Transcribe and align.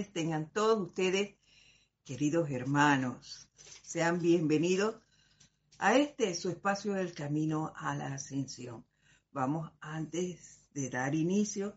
tengan 0.00 0.50
todos 0.50 0.80
ustedes, 0.80 1.36
queridos 2.04 2.50
hermanos. 2.50 3.50
Sean 3.82 4.20
bienvenidos 4.20 4.96
a 5.78 5.98
este 5.98 6.34
su 6.34 6.48
espacio 6.48 6.94
del 6.94 7.12
camino 7.12 7.74
a 7.76 7.94
la 7.94 8.14
ascensión. 8.14 8.86
Vamos 9.32 9.70
antes 9.80 10.62
de 10.72 10.88
dar 10.88 11.14
inicio 11.14 11.76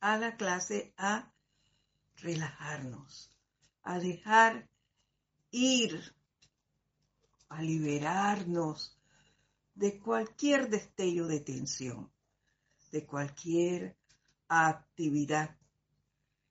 a 0.00 0.18
la 0.18 0.36
clase 0.36 0.92
a 0.98 1.32
relajarnos, 2.16 3.30
a 3.82 3.98
dejar 3.98 4.68
ir, 5.50 6.14
a 7.48 7.62
liberarnos 7.62 8.98
de 9.74 9.98
cualquier 9.98 10.68
destello 10.68 11.26
de 11.26 11.40
tensión, 11.40 12.12
de 12.90 13.06
cualquier 13.06 13.96
actividad 14.48 15.56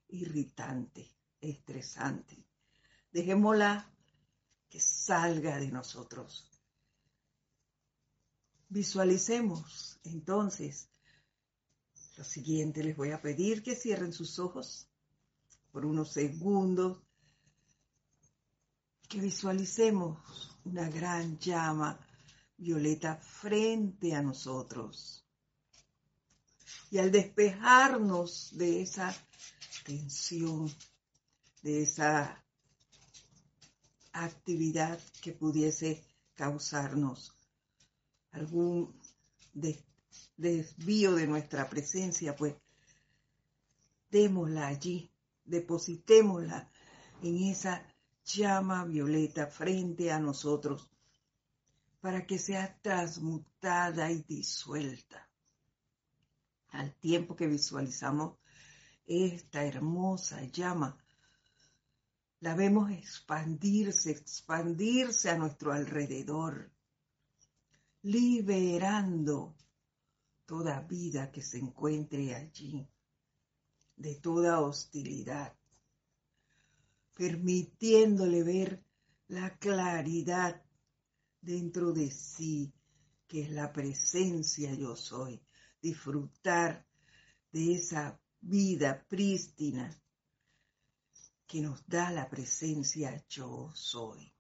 irritante, 0.09 1.09
estresante. 1.39 2.45
Dejémosla 3.11 3.89
que 4.69 4.79
salga 4.79 5.57
de 5.57 5.71
nosotros. 5.71 6.49
Visualicemos 8.69 9.99
entonces 10.03 10.89
lo 12.17 12.23
siguiente. 12.23 12.83
Les 12.83 12.95
voy 12.95 13.11
a 13.11 13.21
pedir 13.21 13.63
que 13.63 13.75
cierren 13.75 14.11
sus 14.11 14.39
ojos 14.39 14.87
por 15.71 15.85
unos 15.85 16.11
segundos, 16.11 17.01
que 19.07 19.21
visualicemos 19.21 20.19
una 20.65 20.89
gran 20.89 21.37
llama 21.39 21.99
violeta 22.57 23.15
frente 23.15 24.13
a 24.13 24.21
nosotros. 24.21 25.23
Y 26.91 26.97
al 26.97 27.11
despejarnos 27.11 28.57
de 28.57 28.81
esa 28.81 29.15
tensión, 29.87 30.69
de 31.63 31.83
esa 31.83 32.43
actividad 34.11 34.99
que 35.21 35.31
pudiese 35.31 36.03
causarnos 36.35 37.33
algún 38.31 38.93
desvío 40.35 41.15
de 41.15 41.25
nuestra 41.25 41.69
presencia, 41.69 42.35
pues 42.35 42.55
démosla 44.11 44.67
allí, 44.67 45.09
depositémosla 45.45 46.69
en 47.23 47.43
esa 47.45 47.87
llama 48.25 48.83
violeta 48.83 49.47
frente 49.47 50.11
a 50.11 50.19
nosotros 50.19 50.91
para 52.01 52.25
que 52.25 52.37
sea 52.37 52.77
transmutada 52.81 54.11
y 54.11 54.21
disuelta. 54.23 55.29
Al 56.69 56.93
tiempo 56.95 57.37
que 57.37 57.47
visualizamos 57.47 58.37
esta 59.07 59.63
hermosa 59.63 60.43
llama, 60.43 60.97
la 62.41 62.53
vemos 62.55 62.91
expandirse, 62.91 64.11
expandirse 64.11 65.29
a 65.29 65.37
nuestro 65.37 65.71
alrededor, 65.71 66.69
liberando 68.03 69.55
toda 70.45 70.81
vida 70.81 71.31
que 71.31 71.41
se 71.41 71.57
encuentre 71.57 72.35
allí, 72.35 72.87
de 73.95 74.15
toda 74.15 74.59
hostilidad, 74.61 75.55
permitiéndole 77.15 78.43
ver 78.43 78.83
la 79.29 79.57
claridad 79.57 80.61
dentro 81.41 81.91
de 81.91 82.11
sí, 82.11 82.71
que 83.25 83.41
es 83.41 83.51
la 83.51 83.71
presencia 83.73 84.73
yo 84.73 84.95
soy, 84.95 85.41
disfrutar 85.81 86.85
de 87.51 87.73
esa 87.73 88.19
vida 88.41 89.05
prístina 89.07 89.89
que 91.45 91.61
nos 91.61 91.85
da 91.87 92.11
la 92.11 92.29
presencia 92.29 93.23
yo 93.29 93.71
soy. 93.73 94.33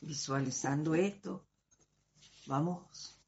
Visualizando 0.00 0.94
esto, 0.94 1.46
vamos 2.46 3.20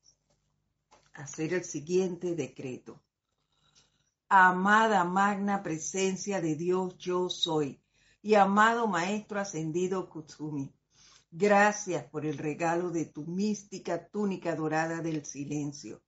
a 1.14 1.22
hacer 1.22 1.54
el 1.54 1.64
siguiente 1.64 2.36
decreto. 2.36 3.02
Amada 4.28 5.02
magna 5.02 5.62
presencia 5.62 6.40
de 6.40 6.54
Dios 6.54 6.96
yo 6.98 7.28
soy 7.28 7.82
y 8.22 8.34
amado 8.34 8.86
Maestro 8.86 9.40
ascendido 9.40 10.08
Kutsumi, 10.08 10.72
gracias 11.30 12.04
por 12.04 12.26
el 12.26 12.38
regalo 12.38 12.90
de 12.90 13.06
tu 13.06 13.24
mística 13.24 14.06
túnica 14.08 14.54
dorada 14.54 15.00
del 15.00 15.24
silencio. 15.24 16.02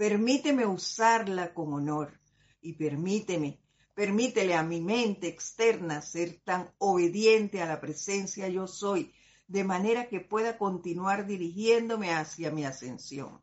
Permíteme 0.00 0.64
usarla 0.64 1.52
con 1.52 1.74
honor 1.74 2.18
y 2.62 2.72
permíteme 2.72 3.60
Permítele 3.92 4.54
a 4.54 4.62
mi 4.62 4.80
mente 4.80 5.28
externa 5.28 6.00
ser 6.00 6.40
tan 6.42 6.72
obediente 6.78 7.60
a 7.60 7.66
la 7.66 7.82
presencia 7.82 8.48
yo 8.48 8.66
soy, 8.66 9.12
de 9.46 9.62
manera 9.62 10.08
que 10.08 10.20
pueda 10.20 10.56
continuar 10.56 11.26
dirigiéndome 11.26 12.14
hacia 12.14 12.50
mi 12.50 12.64
ascensión. 12.64 13.42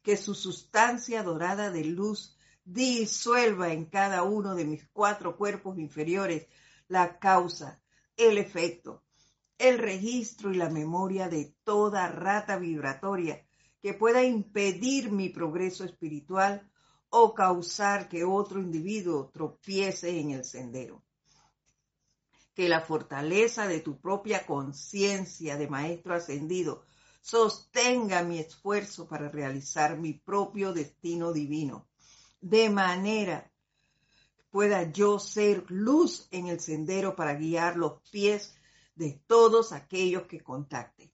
Que 0.00 0.16
su 0.16 0.34
sustancia 0.34 1.22
dorada 1.22 1.70
de 1.70 1.84
luz 1.84 2.34
disuelva 2.64 3.74
en 3.74 3.84
cada 3.84 4.22
uno 4.22 4.54
de 4.54 4.64
mis 4.64 4.88
cuatro 4.88 5.36
cuerpos 5.36 5.78
inferiores 5.78 6.46
la 6.88 7.18
causa, 7.18 7.78
el 8.16 8.38
efecto, 8.38 9.04
el 9.58 9.76
registro 9.76 10.50
y 10.50 10.56
la 10.56 10.70
memoria 10.70 11.28
de 11.28 11.54
toda 11.62 12.08
rata 12.08 12.56
vibratoria 12.56 13.44
que 13.82 13.94
pueda 13.94 14.22
impedir 14.22 15.10
mi 15.10 15.28
progreso 15.28 15.84
espiritual 15.84 16.70
o 17.10 17.34
causar 17.34 18.08
que 18.08 18.24
otro 18.24 18.60
individuo 18.60 19.28
tropiece 19.34 20.20
en 20.20 20.30
el 20.30 20.44
sendero. 20.44 21.02
Que 22.54 22.68
la 22.68 22.80
fortaleza 22.80 23.66
de 23.66 23.80
tu 23.80 24.00
propia 24.00 24.46
conciencia 24.46 25.56
de 25.56 25.66
maestro 25.66 26.14
ascendido 26.14 26.84
sostenga 27.20 28.22
mi 28.22 28.38
esfuerzo 28.38 29.08
para 29.08 29.28
realizar 29.28 29.98
mi 29.98 30.12
propio 30.12 30.72
destino 30.72 31.32
divino, 31.32 31.88
de 32.40 32.70
manera 32.70 33.52
que 34.36 34.44
pueda 34.50 34.90
yo 34.92 35.18
ser 35.18 35.64
luz 35.68 36.28
en 36.30 36.46
el 36.46 36.60
sendero 36.60 37.16
para 37.16 37.34
guiar 37.34 37.76
los 37.76 38.00
pies 38.10 38.54
de 38.94 39.20
todos 39.26 39.72
aquellos 39.72 40.24
que 40.26 40.40
contacte. 40.40 41.12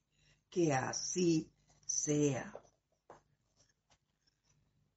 Que 0.49 0.73
así 0.73 1.51
sea. 1.89 2.53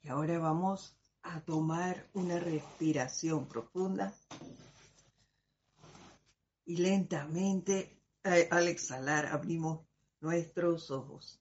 Y 0.03 0.09
ahora 0.09 0.39
vamos 0.39 0.95
a 1.23 1.41
tomar 1.41 2.07
una 2.13 2.39
respiración 2.39 3.49
profunda 3.49 4.13
y 6.67 6.77
lentamente 6.77 7.99
eh, 8.25 8.49
al 8.51 8.69
exhalar 8.69 9.27
abrimos 9.27 9.81
nuestros 10.21 10.91
ojos. 10.91 11.41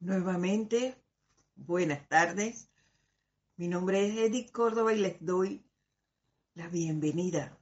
Nuevamente, 0.00 1.00
buenas 1.54 2.06
tardes. 2.08 2.68
Mi 3.56 3.68
nombre 3.68 4.08
es 4.08 4.16
Edith 4.16 4.50
Córdoba 4.50 4.92
y 4.92 4.98
les 4.98 5.24
doy 5.24 5.64
la 6.54 6.68
bienvenida 6.68 7.56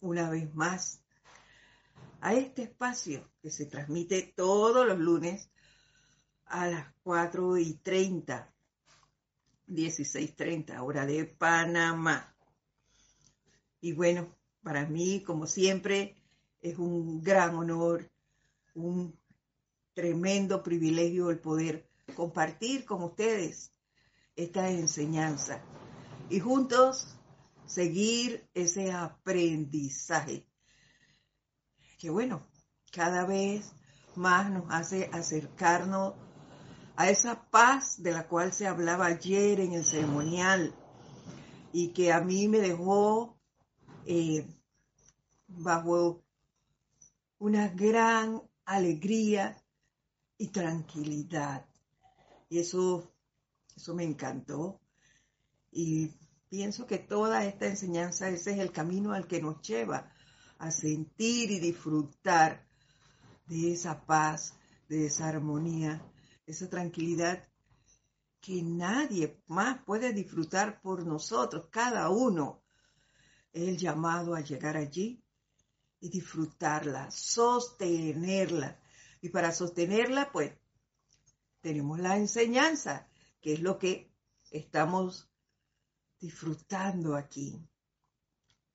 una 0.00 0.28
vez 0.28 0.54
más 0.54 1.02
a 2.22 2.34
este 2.34 2.62
espacio 2.62 3.28
que 3.42 3.50
se 3.50 3.66
transmite 3.66 4.32
todos 4.36 4.86
los 4.86 4.98
lunes 4.98 5.50
a 6.46 6.68
las 6.68 6.94
4 7.02 7.58
y 7.58 7.74
30, 7.74 8.54
16.30, 9.66 10.80
hora 10.82 11.04
de 11.04 11.24
Panamá. 11.24 12.32
Y 13.80 13.92
bueno, 13.92 14.36
para 14.62 14.86
mí, 14.86 15.24
como 15.24 15.48
siempre, 15.48 16.16
es 16.60 16.78
un 16.78 17.22
gran 17.22 17.56
honor, 17.56 18.08
un 18.74 19.18
tremendo 19.92 20.62
privilegio 20.62 21.28
el 21.30 21.40
poder 21.40 21.90
compartir 22.14 22.84
con 22.84 23.02
ustedes 23.02 23.72
esta 24.36 24.70
enseñanza 24.70 25.60
y 26.30 26.38
juntos 26.38 27.16
seguir 27.66 28.48
ese 28.54 28.92
aprendizaje 28.92 30.46
que 32.02 32.10
bueno, 32.10 32.44
cada 32.90 33.24
vez 33.24 33.76
más 34.16 34.50
nos 34.50 34.64
hace 34.70 35.08
acercarnos 35.12 36.14
a 36.96 37.08
esa 37.08 37.48
paz 37.48 38.02
de 38.02 38.10
la 38.10 38.26
cual 38.26 38.52
se 38.52 38.66
hablaba 38.66 39.06
ayer 39.06 39.60
en 39.60 39.74
el 39.74 39.84
ceremonial 39.84 40.74
y 41.72 41.92
que 41.92 42.12
a 42.12 42.20
mí 42.20 42.48
me 42.48 42.58
dejó 42.58 43.38
eh, 44.04 44.44
bajo 45.46 46.24
una 47.38 47.68
gran 47.68 48.42
alegría 48.64 49.62
y 50.38 50.48
tranquilidad. 50.48 51.64
Y 52.48 52.58
eso, 52.58 53.14
eso 53.76 53.94
me 53.94 54.02
encantó. 54.02 54.80
Y 55.70 56.10
pienso 56.48 56.84
que 56.84 56.98
toda 56.98 57.44
esta 57.44 57.68
enseñanza, 57.68 58.28
ese 58.28 58.54
es 58.54 58.58
el 58.58 58.72
camino 58.72 59.12
al 59.12 59.28
que 59.28 59.40
nos 59.40 59.62
lleva 59.62 60.11
a 60.62 60.70
sentir 60.70 61.50
y 61.50 61.58
disfrutar 61.58 62.64
de 63.46 63.72
esa 63.72 64.06
paz, 64.06 64.54
de 64.88 65.06
esa 65.06 65.26
armonía, 65.26 66.00
esa 66.46 66.70
tranquilidad 66.70 67.48
que 68.40 68.62
nadie 68.62 69.42
más 69.48 69.82
puede 69.84 70.12
disfrutar 70.12 70.80
por 70.80 71.04
nosotros, 71.04 71.66
cada 71.68 72.10
uno, 72.10 72.62
el 73.52 73.76
llamado 73.76 74.36
a 74.36 74.40
llegar 74.40 74.76
allí 74.76 75.20
y 75.98 76.08
disfrutarla, 76.08 77.10
sostenerla. 77.10 78.78
Y 79.20 79.30
para 79.30 79.50
sostenerla, 79.50 80.30
pues, 80.30 80.52
tenemos 81.60 81.98
la 81.98 82.16
enseñanza, 82.16 83.08
que 83.40 83.54
es 83.54 83.60
lo 83.60 83.80
que 83.80 84.12
estamos 84.52 85.28
disfrutando 86.20 87.16
aquí. 87.16 87.60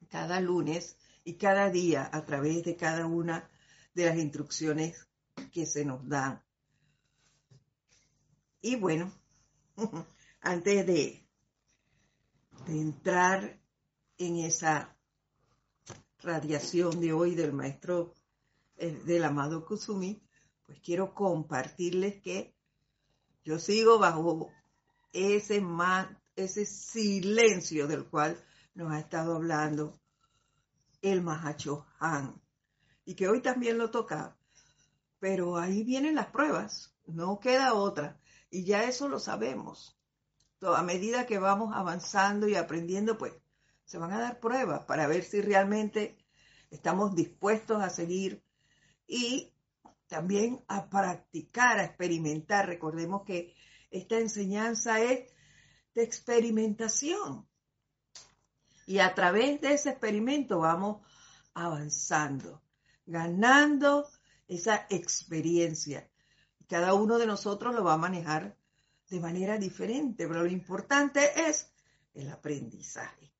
Cada 0.09 0.41
lunes 0.41 0.97
y 1.27 1.33
cada 1.33 1.69
día 1.69 2.09
a 2.13 2.23
través 2.23 2.63
de 2.63 2.77
cada 2.77 3.05
una 3.05 3.49
de 3.93 4.05
las 4.05 4.17
instrucciones 4.17 5.09
que 5.51 5.65
se 5.65 5.83
nos 5.83 6.07
dan. 6.07 6.41
Y 8.61 8.77
bueno, 8.77 9.11
antes 10.39 10.87
de, 10.87 11.27
entrar 12.67 13.59
en 14.17 14.37
esa 14.37 14.97
radiación 16.19 17.01
de 17.01 17.11
hoy 17.11 17.35
del 17.35 17.51
maestro 17.51 18.13
eh, 18.77 18.97
del 19.05 19.25
amado 19.25 19.65
Kusumi, 19.65 20.21
pues 20.65 20.79
quiero 20.79 21.13
compartirles 21.13 22.21
que 22.21 22.55
yo 23.43 23.59
sigo 23.59 23.99
bajo 23.99 24.49
ese, 25.11 25.61
ese 26.37 26.65
silencio 26.65 27.85
del 27.85 28.05
cual 28.05 28.41
nos 28.75 28.93
ha 28.93 28.99
estado 28.99 29.35
hablando 29.35 29.99
el 31.01 31.21
Mahacho 31.21 31.85
Han 31.99 32.41
y 33.05 33.15
que 33.15 33.29
hoy 33.29 33.41
también 33.41 33.77
lo 33.77 33.89
toca. 33.89 34.37
Pero 35.19 35.57
ahí 35.57 35.83
vienen 35.83 36.15
las 36.15 36.27
pruebas, 36.27 36.93
no 37.05 37.39
queda 37.39 37.73
otra. 37.73 38.19
Y 38.51 38.65
ya 38.65 38.83
eso 38.83 39.07
lo 39.07 39.19
sabemos. 39.19 39.97
A 40.61 40.83
medida 40.83 41.25
que 41.25 41.39
vamos 41.39 41.73
avanzando 41.73 42.47
y 42.47 42.55
aprendiendo, 42.55 43.17
pues 43.17 43.33
se 43.85 43.97
van 43.97 44.11
a 44.11 44.19
dar 44.19 44.39
pruebas 44.39 44.83
para 44.83 45.07
ver 45.07 45.23
si 45.23 45.41
realmente 45.41 46.17
estamos 46.69 47.15
dispuestos 47.15 47.81
a 47.81 47.89
seguir 47.89 48.43
y 49.07 49.53
también 50.07 50.63
a 50.67 50.89
practicar, 50.89 51.79
a 51.79 51.85
experimentar. 51.85 52.67
Recordemos 52.67 53.23
que 53.23 53.55
esta 53.89 54.17
enseñanza 54.17 54.99
es 55.01 55.31
de 55.95 56.03
experimentación. 56.03 57.47
Y 58.87 58.99
a 58.99 59.13
través 59.13 59.59
de 59.59 59.73
ese 59.73 59.89
experimento 59.89 60.59
vamos 60.59 61.05
avanzando, 61.53 62.63
ganando 63.05 64.07
esa 64.47 64.87
experiencia. 64.89 66.09
Cada 66.69 66.93
uno 66.93 67.17
de 67.17 67.27
nosotros 67.27 67.75
lo 67.75 67.83
va 67.83 67.93
a 67.93 67.97
manejar 67.97 68.55
de 69.09 69.19
manera 69.19 69.57
diferente, 69.57 70.25
pero 70.25 70.43
lo 70.43 70.49
importante 70.49 71.49
es 71.49 71.69
el 72.13 72.31
aprendizaje. 72.31 73.33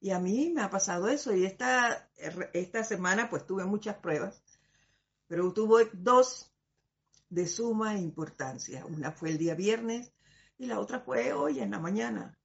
Y 0.00 0.10
a 0.10 0.18
mí 0.18 0.50
me 0.52 0.62
ha 0.62 0.68
pasado 0.68 1.06
eso 1.06 1.32
y 1.32 1.44
esta, 1.44 2.10
esta 2.52 2.82
semana 2.82 3.30
pues 3.30 3.46
tuve 3.46 3.64
muchas 3.64 3.96
pruebas, 3.96 4.42
pero 5.28 5.52
tuve 5.52 5.90
dos 5.92 6.52
de 7.28 7.46
suma 7.46 7.96
importancia. 7.96 8.84
Una 8.84 9.12
fue 9.12 9.30
el 9.30 9.38
día 9.38 9.54
viernes 9.54 10.12
y 10.58 10.66
la 10.66 10.80
otra 10.80 10.98
fue 10.98 11.32
hoy 11.32 11.60
en 11.60 11.70
la 11.70 11.78
mañana. 11.78 12.36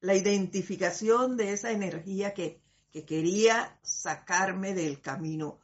La 0.00 0.14
identificación 0.14 1.36
de 1.36 1.52
esa 1.52 1.72
energía 1.72 2.34
que, 2.34 2.62
que 2.90 3.04
quería 3.04 3.78
sacarme 3.82 4.74
del 4.74 5.00
camino 5.00 5.60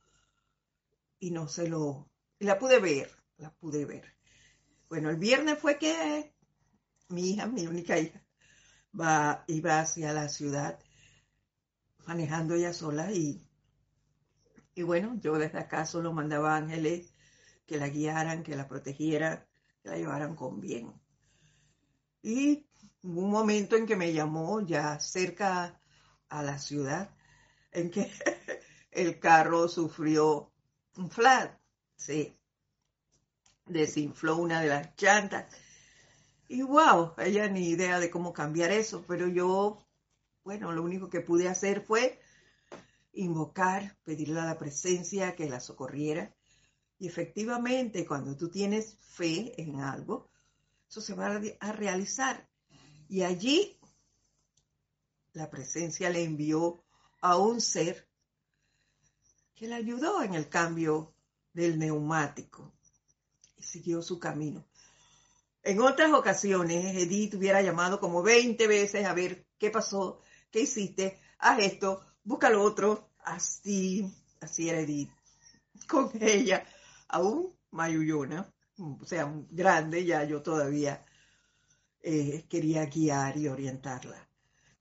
y 1.19 1.31
no 1.31 1.49
se 1.49 1.69
lo... 1.69 2.11
Y 2.39 2.47
la 2.47 2.59
pude 2.59 2.81
ver, 2.81 3.11
la 3.39 3.53
pude 3.53 3.85
ver. 3.85 4.15
Bueno, 4.89 5.11
el 5.11 5.17
viernes 5.17 5.59
fue 5.59 5.79
que 5.79 6.35
mi 7.09 7.31
hija, 7.31 7.47
mi 7.47 7.67
única 7.67 7.99
hija, 7.99 8.23
va, 8.99 9.45
iba 9.47 9.81
hacia 9.81 10.13
la 10.13 10.29
ciudad 10.29 10.79
manejando 12.07 12.55
ella 12.55 12.73
sola 12.73 13.13
y, 13.13 13.47
y 14.75 14.83
bueno, 14.83 15.19
yo 15.21 15.35
desde 15.39 15.59
acá 15.59 15.87
solo 15.87 16.13
mandaba 16.13 16.57
ángeles 16.57 17.15
que 17.67 17.79
la 17.79 17.89
guiaran, 17.89 18.43
que 18.43 18.57
la 18.57 18.69
protegieran, 18.69 19.47
que 19.83 19.89
la 19.89 19.97
llevaran 19.97 20.37
con 20.37 20.61
bien. 20.61 20.93
Y 22.23 22.67
hubo 23.05 23.21
un 23.21 23.31
momento 23.31 23.77
en 23.77 23.87
que 23.87 23.97
me 23.97 24.13
llamó 24.13 24.61
ya 24.61 24.99
cerca 24.99 25.81
a 26.29 26.43
la 26.43 26.59
ciudad, 26.59 27.15
en 27.71 27.91
que 27.91 28.11
el 28.91 29.21
carro 29.21 29.69
sufrió 29.69 30.53
un 30.97 31.11
flat, 31.11 31.57
sí, 31.97 32.37
desinfló 33.67 34.39
una 34.39 34.61
de 34.61 34.69
las 34.69 34.91
llantas. 34.99 35.47
Y 36.49 36.63
wow, 36.63 37.15
ella 37.19 37.49
ni 37.49 37.69
idea 37.69 38.01
de 38.01 38.11
cómo 38.11 38.33
cambiar 38.33 38.73
eso, 38.73 39.05
pero 39.07 39.29
yo, 39.29 39.79
bueno, 40.43 40.73
lo 40.73 40.83
único 40.83 41.09
que 41.09 41.21
pude 41.21 41.49
hacer 41.49 41.83
fue 41.83 42.21
invocar, 43.13 43.97
pedirle 44.03 44.41
a 44.41 44.47
la 44.47 44.59
presencia 44.59 45.37
que 45.37 45.49
la 45.49 45.61
socorriera 45.61 46.35
y 46.99 47.09
efectivamente, 47.09 48.07
cuando 48.07 48.37
tú 48.37 48.49
tienes 48.49 48.97
fe 49.01 49.61
en 49.61 49.81
algo, 49.81 50.31
eso 50.89 51.01
se 51.01 51.15
va 51.15 51.41
a 51.61 51.73
realizar. 51.73 52.49
Y 53.15 53.23
allí 53.23 53.79
la 55.35 55.49
presencia 55.49 56.11
le 56.11 56.25
envió 56.25 56.83
a 57.21 57.37
un 57.37 57.61
ser 57.61 58.09
que 59.55 59.69
le 59.69 59.77
ayudó 59.77 60.21
en 60.25 60.35
el 60.35 60.49
cambio 60.49 61.15
del 61.53 61.79
neumático 61.79 62.75
y 63.57 63.63
siguió 63.63 64.03
su 64.03 64.19
camino. 64.19 64.67
En 65.63 65.81
otras 65.81 66.13
ocasiones, 66.13 66.97
Edith 66.97 67.35
hubiera 67.35 67.63
llamado 67.63 68.01
como 68.01 68.21
20 68.21 68.67
veces 68.67 69.07
a 69.07 69.15
ver 69.15 69.47
qué 69.59 69.71
pasó, 69.71 70.21
qué 70.51 70.63
hiciste, 70.63 71.21
haz 71.39 71.61
esto, 71.61 72.05
busca 72.25 72.51
lo 72.51 72.65
otro. 72.65 73.11
Así, 73.21 74.13
así 74.41 74.69
era 74.69 74.81
Edith 74.81 75.13
con 75.87 76.11
ella 76.21 76.67
aún 77.07 77.57
mayuyona, 77.71 78.53
o 78.77 79.05
sea, 79.05 79.33
grande, 79.51 80.05
ya 80.05 80.25
yo 80.25 80.43
todavía 80.43 81.07
eh, 82.07 82.45
quería 82.49 82.85
guiar 82.87 83.37
y 83.39 83.49
orientarla. 83.49 84.29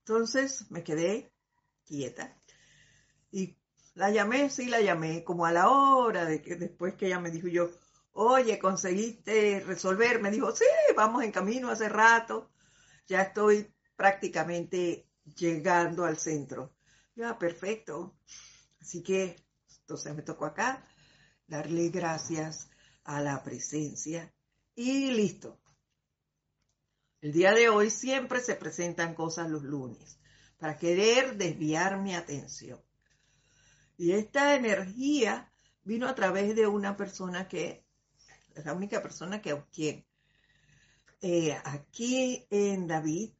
Entonces 0.00 0.70
me 0.70 0.84
quedé 0.84 1.32
quieta 1.84 2.36
y 3.30 3.56
la 3.94 4.10
llamé, 4.10 4.50
sí 4.50 4.66
la 4.66 4.80
llamé, 4.80 5.24
como 5.24 5.46
a 5.46 5.52
la 5.52 5.70
hora 5.70 6.26
de 6.26 6.42
que 6.42 6.56
después 6.56 6.94
que 6.94 7.06
ella 7.06 7.20
me 7.20 7.30
dijo 7.30 7.48
yo, 7.48 7.70
oye, 8.12 8.58
conseguiste 8.58 9.60
resolver, 9.60 10.20
me 10.20 10.30
dijo, 10.30 10.54
sí, 10.54 10.66
vamos 10.94 11.24
en 11.24 11.32
camino 11.32 11.70
hace 11.70 11.88
rato, 11.88 12.50
ya 13.06 13.22
estoy 13.22 13.72
prácticamente 13.96 15.08
llegando 15.36 16.04
al 16.04 16.18
centro. 16.18 16.74
Ya, 17.16 17.38
perfecto. 17.38 18.16
Así 18.80 19.02
que 19.02 19.36
entonces 19.80 20.14
me 20.14 20.22
tocó 20.22 20.44
acá 20.44 20.84
darle 21.46 21.88
gracias 21.88 22.68
a 23.04 23.20
la 23.20 23.42
presencia 23.42 24.34
y 24.74 25.10
listo. 25.12 25.63
El 27.24 27.32
día 27.32 27.54
de 27.54 27.70
hoy 27.70 27.88
siempre 27.88 28.38
se 28.40 28.54
presentan 28.54 29.14
cosas 29.14 29.48
los 29.48 29.62
lunes 29.62 30.18
para 30.58 30.76
querer 30.76 31.38
desviar 31.38 31.98
mi 31.98 32.14
atención. 32.14 32.78
Y 33.96 34.12
esta 34.12 34.54
energía 34.54 35.50
vino 35.84 36.06
a 36.06 36.14
través 36.14 36.54
de 36.54 36.66
una 36.66 36.98
persona 36.98 37.48
que 37.48 37.82
es 38.54 38.66
la 38.66 38.74
única 38.74 39.00
persona 39.00 39.40
que 39.40 39.58
quien 39.72 40.04
eh, 41.22 41.58
aquí 41.64 42.46
en 42.50 42.86
David, 42.86 43.30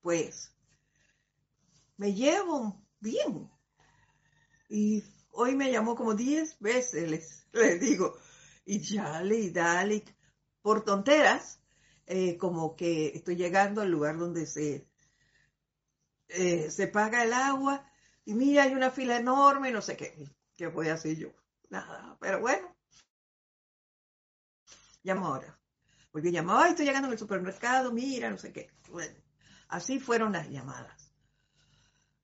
pues 0.00 0.54
me 1.98 2.14
llevo 2.14 2.82
bien. 3.00 3.50
Y 4.70 5.04
hoy 5.32 5.56
me 5.56 5.70
llamó 5.70 5.94
como 5.94 6.14
10 6.14 6.58
veces, 6.60 7.10
les, 7.10 7.46
les, 7.52 7.78
digo, 7.82 8.16
y 8.64 8.96
dale 8.96 9.36
y 9.36 9.50
dale, 9.50 10.04
por 10.62 10.82
tonteras, 10.86 11.59
eh, 12.12 12.36
como 12.38 12.74
que 12.74 13.12
estoy 13.14 13.36
llegando 13.36 13.82
al 13.82 13.90
lugar 13.90 14.18
donde 14.18 14.44
se, 14.44 14.84
eh, 16.26 16.68
se 16.68 16.88
paga 16.88 17.22
el 17.22 17.32
agua, 17.32 17.88
y 18.24 18.34
mira, 18.34 18.64
hay 18.64 18.74
una 18.74 18.90
fila 18.90 19.16
enorme, 19.16 19.70
no 19.70 19.80
sé 19.80 19.96
qué, 19.96 20.28
¿qué 20.56 20.66
voy 20.66 20.88
a 20.88 20.94
hacer 20.94 21.16
yo? 21.16 21.28
Nada, 21.68 22.16
pero 22.20 22.40
bueno. 22.40 22.76
Llamo 25.04 25.28
ahora. 25.28 25.56
Porque 26.10 26.32
llamó, 26.32 26.58
ay, 26.58 26.70
estoy 26.70 26.86
llegando 26.86 27.08
al 27.08 27.16
supermercado, 27.16 27.92
mira, 27.92 28.28
no 28.28 28.38
sé 28.38 28.52
qué. 28.52 28.72
Bueno, 28.90 29.14
así 29.68 30.00
fueron 30.00 30.32
las 30.32 30.50
llamadas. 30.50 31.14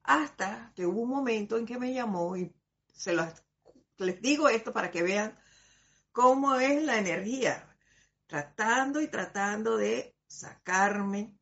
Hasta 0.02 0.73
que 0.75 0.85
hubo 0.85 1.02
un 1.02 1.11
momento 1.11 1.59
en 1.59 1.64
que 1.64 1.78
me 1.78 1.95
llamó 1.95 2.37
y 2.37 2.52
se 2.93 3.14
les 3.99 4.21
digo 4.21 4.49
esto 4.49 4.73
para 4.73 4.90
que 4.90 5.05
vean 5.05 5.38
cómo 6.11 6.57
es 6.57 6.83
la 6.83 6.99
energía, 6.99 7.65
tratando 8.26 9.00
y 9.00 9.09
tratando 9.09 9.76
de 9.76 10.16
sacarme 10.26 11.37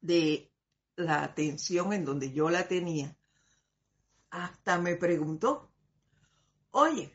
de 0.00 0.52
la 0.96 1.24
atención 1.24 1.92
en 1.92 2.04
donde 2.04 2.32
yo 2.32 2.50
la 2.50 2.68
tenía. 2.68 3.16
Hasta 4.30 4.78
me 4.78 4.96
preguntó, 4.96 5.72
oye, 6.70 7.12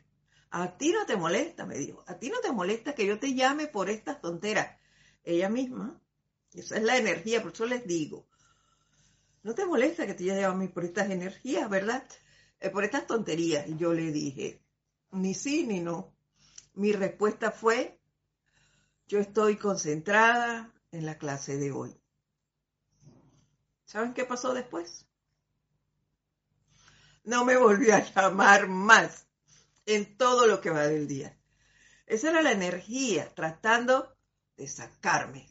a 0.51 0.77
ti 0.77 0.91
no 0.91 1.05
te 1.05 1.15
molesta, 1.15 1.65
me 1.65 1.77
dijo, 1.77 2.03
a 2.07 2.17
ti 2.17 2.29
no 2.29 2.39
te 2.39 2.51
molesta 2.51 2.95
que 2.95 3.05
yo 3.05 3.19
te 3.19 3.33
llame 3.33 3.67
por 3.67 3.89
estas 3.89 4.21
tonteras. 4.21 4.77
ella 5.23 5.49
misma. 5.49 6.01
Esa 6.53 6.77
es 6.77 6.83
la 6.83 6.97
energía, 6.97 7.43
por 7.43 7.51
eso 7.51 7.65
les 7.65 7.85
digo. 7.85 8.27
No 9.43 9.53
te 9.53 9.65
molesta 9.65 10.07
que 10.07 10.15
te 10.15 10.23
llame 10.23 10.45
a 10.45 10.53
mí 10.53 10.67
por 10.67 10.83
estas 10.83 11.11
energías, 11.11 11.69
¿verdad? 11.69 12.03
Eh, 12.59 12.69
por 12.69 12.83
estas 12.83 13.05
tonterías. 13.05 13.67
Y 13.67 13.77
yo 13.77 13.93
le 13.93 14.11
dije, 14.11 14.63
ni 15.11 15.33
sí 15.33 15.65
ni 15.67 15.79
no. 15.79 16.15
Mi 16.73 16.91
respuesta 16.91 17.51
fue, 17.51 17.98
yo 19.09 19.17
estoy 19.17 19.57
concentrada 19.57 20.71
en 20.91 21.07
la 21.07 21.17
clase 21.17 21.57
de 21.57 21.71
hoy. 21.71 21.99
¿Saben 23.83 24.13
qué 24.13 24.23
pasó 24.23 24.53
después? 24.53 25.07
No 27.23 27.43
me 27.43 27.57
volvió 27.57 27.95
a 27.95 28.03
llamar 28.03 28.67
más 28.67 29.25
en 29.87 30.15
todo 30.15 30.45
lo 30.45 30.61
que 30.61 30.69
va 30.69 30.83
del 30.83 31.07
día. 31.07 31.35
Esa 32.05 32.29
era 32.29 32.43
la 32.43 32.51
energía 32.51 33.33
tratando 33.33 34.15
de 34.57 34.67
sacarme. 34.67 35.49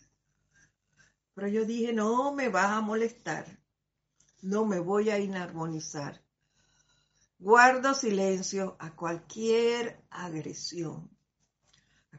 Pero 1.34 1.48
yo 1.48 1.64
dije, 1.64 1.92
no 1.92 2.32
me 2.32 2.50
vas 2.50 2.70
a 2.70 2.80
molestar, 2.80 3.58
no 4.40 4.66
me 4.66 4.78
voy 4.78 5.10
a 5.10 5.18
inarmonizar. 5.18 6.22
Guardo 7.40 7.94
silencio 7.94 8.76
a 8.78 8.94
cualquier 8.94 10.00
agresión, 10.10 11.10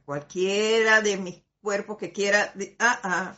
cualquiera 0.10 1.02
de 1.02 1.18
mis 1.18 1.44
cuerpos 1.62 2.00
que 2.00 2.12
quiera, 2.12 2.52
ah, 2.80 3.00
ah, 3.04 3.38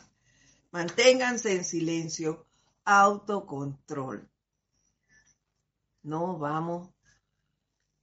manténganse 0.70 1.54
en 1.54 1.66
silencio, 1.66 2.46
autocontrol. 2.86 4.26
No 6.02 6.38
vamos 6.38 6.88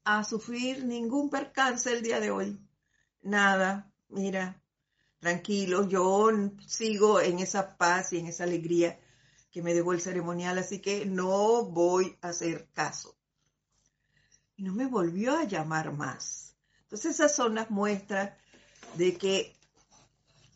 a 0.03 0.23
sufrir 0.23 0.85
ningún 0.85 1.31
percance 1.31 1.91
el 1.91 2.03
día 2.03 2.19
de 2.19 2.29
hoy. 2.29 2.59
Nada, 3.23 3.91
mira, 4.07 4.61
tranquilo, 5.17 5.89
yo 5.89 6.29
sigo 6.67 7.21
en 7.21 7.39
esa 7.39 7.75
paz 7.75 8.13
y 8.13 8.19
en 8.19 8.27
esa 8.27 8.43
alegría 8.43 8.99
que 9.49 9.63
me 9.63 9.73
dejó 9.73 9.93
el 9.93 10.01
ceremonial, 10.01 10.59
así 10.59 10.77
que 10.77 11.07
no 11.07 11.65
voy 11.65 12.19
a 12.21 12.27
hacer 12.27 12.69
caso. 12.71 13.17
Y 14.57 14.61
no 14.61 14.73
me 14.73 14.85
volvió 14.85 15.35
a 15.35 15.45
llamar 15.45 15.91
más. 15.91 16.55
Entonces 16.83 17.15
esas 17.15 17.35
son 17.35 17.55
las 17.55 17.71
muestras 17.71 18.33
de 18.95 19.17
que 19.17 19.55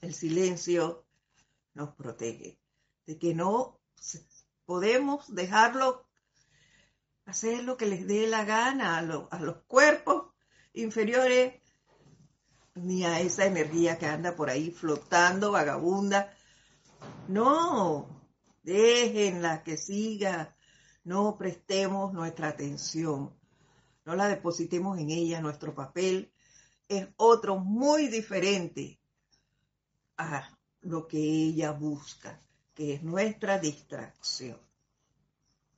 el 0.02 0.13
silencio 0.13 1.06
nos 1.74 1.96
protege, 1.96 2.60
de 3.06 3.18
que 3.18 3.34
no 3.34 3.80
podemos 4.66 5.34
dejarlo 5.34 6.06
hacer 7.25 7.63
lo 7.63 7.78
que 7.78 7.86
les 7.86 8.06
dé 8.08 8.28
la 8.28 8.44
gana 8.44 8.98
a, 8.98 9.00
a 9.00 9.40
los 9.40 9.58
cuerpos 9.68 10.34
inferiores 10.74 11.62
ni 12.75 13.06
a 13.06 13.20
esa 13.20 13.46
energía 13.46 13.98
que 13.98 14.08
anda 14.08 14.36
por 14.36 14.50
ahí 14.50 14.72
flotando, 14.72 15.52
vagabunda. 15.52 16.34
No, 17.28 18.08
déjenla 18.63 19.63
que 19.63 19.78
siga. 19.78 20.56
No 21.04 21.38
prestemos 21.38 22.13
nuestra 22.13 22.48
atención. 22.50 23.34
No 24.06 24.16
la 24.16 24.28
depositemos 24.28 24.98
en 24.98 25.12
ella. 25.12 25.42
Nuestro 25.42 25.75
papel 25.75 26.33
es 26.98 27.08
otro 27.18 27.58
muy 27.58 28.08
diferente 28.08 29.00
a 30.18 30.50
lo 30.82 31.08
que 31.08 31.18
ella 31.18 31.72
busca, 31.72 32.42
que 32.74 32.94
es 32.96 33.04
nuestra 33.04 33.60
distracción. 33.60 34.60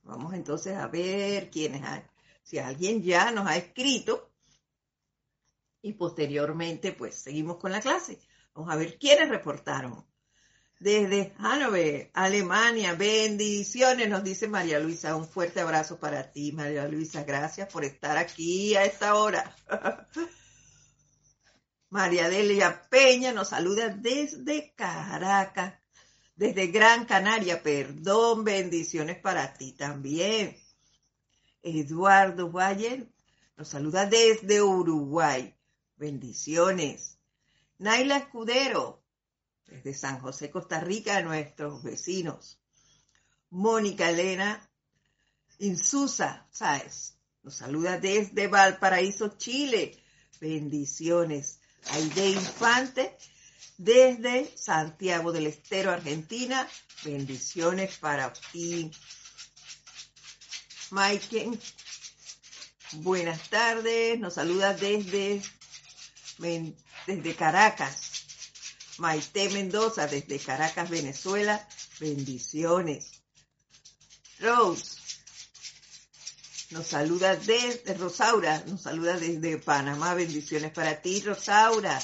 Vamos 0.02 0.34
entonces 0.34 0.76
a 0.76 0.86
ver 0.86 1.50
quiénes 1.50 1.82
hay. 1.82 2.02
Si 2.42 2.58
alguien 2.58 3.02
ya 3.02 3.30
nos 3.32 3.46
ha 3.46 3.56
escrito, 3.56 4.30
y 5.82 5.92
posteriormente 5.92 6.92
pues 6.92 7.14
seguimos 7.16 7.56
con 7.58 7.72
la 7.72 7.80
clase. 7.80 8.18
Vamos 8.54 8.72
a 8.72 8.76
ver 8.76 8.98
quiénes 8.98 9.28
reportaron. 9.28 10.04
Desde 10.78 11.32
Hannover, 11.38 12.10
Alemania, 12.12 12.94
bendiciones, 12.94 14.08
nos 14.08 14.22
dice 14.22 14.46
María 14.46 14.78
Luisa. 14.78 15.16
Un 15.16 15.26
fuerte 15.26 15.60
abrazo 15.60 15.98
para 15.98 16.30
ti, 16.30 16.52
María 16.52 16.86
Luisa. 16.86 17.24
Gracias 17.24 17.72
por 17.72 17.84
estar 17.84 18.18
aquí 18.18 18.74
a 18.76 18.84
esta 18.84 19.14
hora. 19.14 19.56
María 21.90 22.28
Delia 22.28 22.88
Peña 22.90 23.32
nos 23.32 23.48
saluda 23.48 23.88
desde 23.88 24.74
Caracas, 24.74 25.74
desde 26.34 26.66
Gran 26.68 27.04
Canaria. 27.04 27.62
Perdón, 27.62 28.44
bendiciones 28.44 29.18
para 29.18 29.54
ti 29.54 29.72
también. 29.72 30.56
Eduardo 31.62 32.50
Valle 32.50 33.08
nos 33.56 33.68
saluda 33.68 34.06
desde 34.06 34.62
Uruguay. 34.62 35.54
Bendiciones. 35.96 37.18
Naila 37.78 38.18
Escudero, 38.18 39.02
desde 39.66 39.94
San 39.94 40.20
José, 40.20 40.50
Costa 40.50 40.80
Rica, 40.80 41.22
nuestros 41.22 41.82
vecinos. 41.82 42.60
Mónica 43.50 44.10
Elena 44.10 44.68
Insusa 45.58 46.46
¿sabes? 46.50 47.16
nos 47.42 47.54
saluda 47.54 47.98
desde 47.98 48.48
Valparaíso, 48.48 49.38
Chile. 49.38 49.96
Bendiciones. 50.40 51.60
Aide 51.90 52.30
Infante, 52.30 53.16
desde 53.78 54.52
Santiago 54.56 55.32
del 55.32 55.46
Estero, 55.46 55.92
Argentina. 55.92 56.68
Bendiciones 57.04 57.96
para 57.98 58.32
ti. 58.32 58.90
Mike, 60.90 61.58
buenas 62.92 63.48
tardes. 63.50 64.18
Nos 64.18 64.34
saluda 64.34 64.74
desde 64.74 65.42
desde 67.06 67.34
Caracas. 67.34 68.24
Maite 68.98 69.50
Mendoza 69.50 70.06
desde 70.06 70.38
Caracas, 70.38 70.88
Venezuela. 70.90 71.66
Bendiciones. 72.00 73.22
Rose 74.40 74.95
nos 76.70 76.86
saluda 76.88 77.36
desde 77.36 77.94
Rosaura, 77.94 78.64
nos 78.66 78.82
saluda 78.82 79.18
desde 79.18 79.58
Panamá. 79.58 80.14
Bendiciones 80.14 80.72
para 80.72 81.00
ti, 81.00 81.20
Rosaura. 81.20 82.00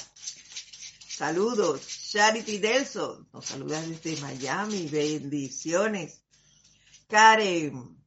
Saludos. 1.07 2.09
Charity 2.11 2.59
Delso 2.59 3.27
nos 3.33 3.45
saluda 3.45 3.81
desde 3.81 4.21
Miami. 4.21 4.87
Bendiciones. 4.87 6.21
Karen 7.07 7.97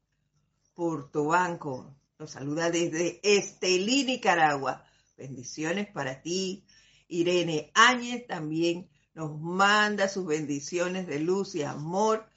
Portobanco 0.74 1.94
nos 2.18 2.30
saluda 2.30 2.70
desde 2.70 3.20
Estelí, 3.22 4.04
Nicaragua. 4.04 4.84
Bendiciones 5.16 5.88
para 5.92 6.22
ti. 6.22 6.64
Irene 7.08 7.70
Áñez 7.74 8.26
también 8.26 8.88
nos 9.14 9.38
manda 9.40 10.08
sus 10.08 10.26
bendiciones 10.26 11.06
de 11.06 11.20
luz 11.20 11.54
y 11.54 11.62
amor 11.62 12.28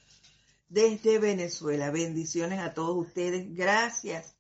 desde 0.70 1.20
Venezuela. 1.20 1.92
Bendiciones 1.92 2.60
a 2.60 2.74
todos 2.74 3.08
ustedes. 3.08 3.54
Gracias 3.54 4.36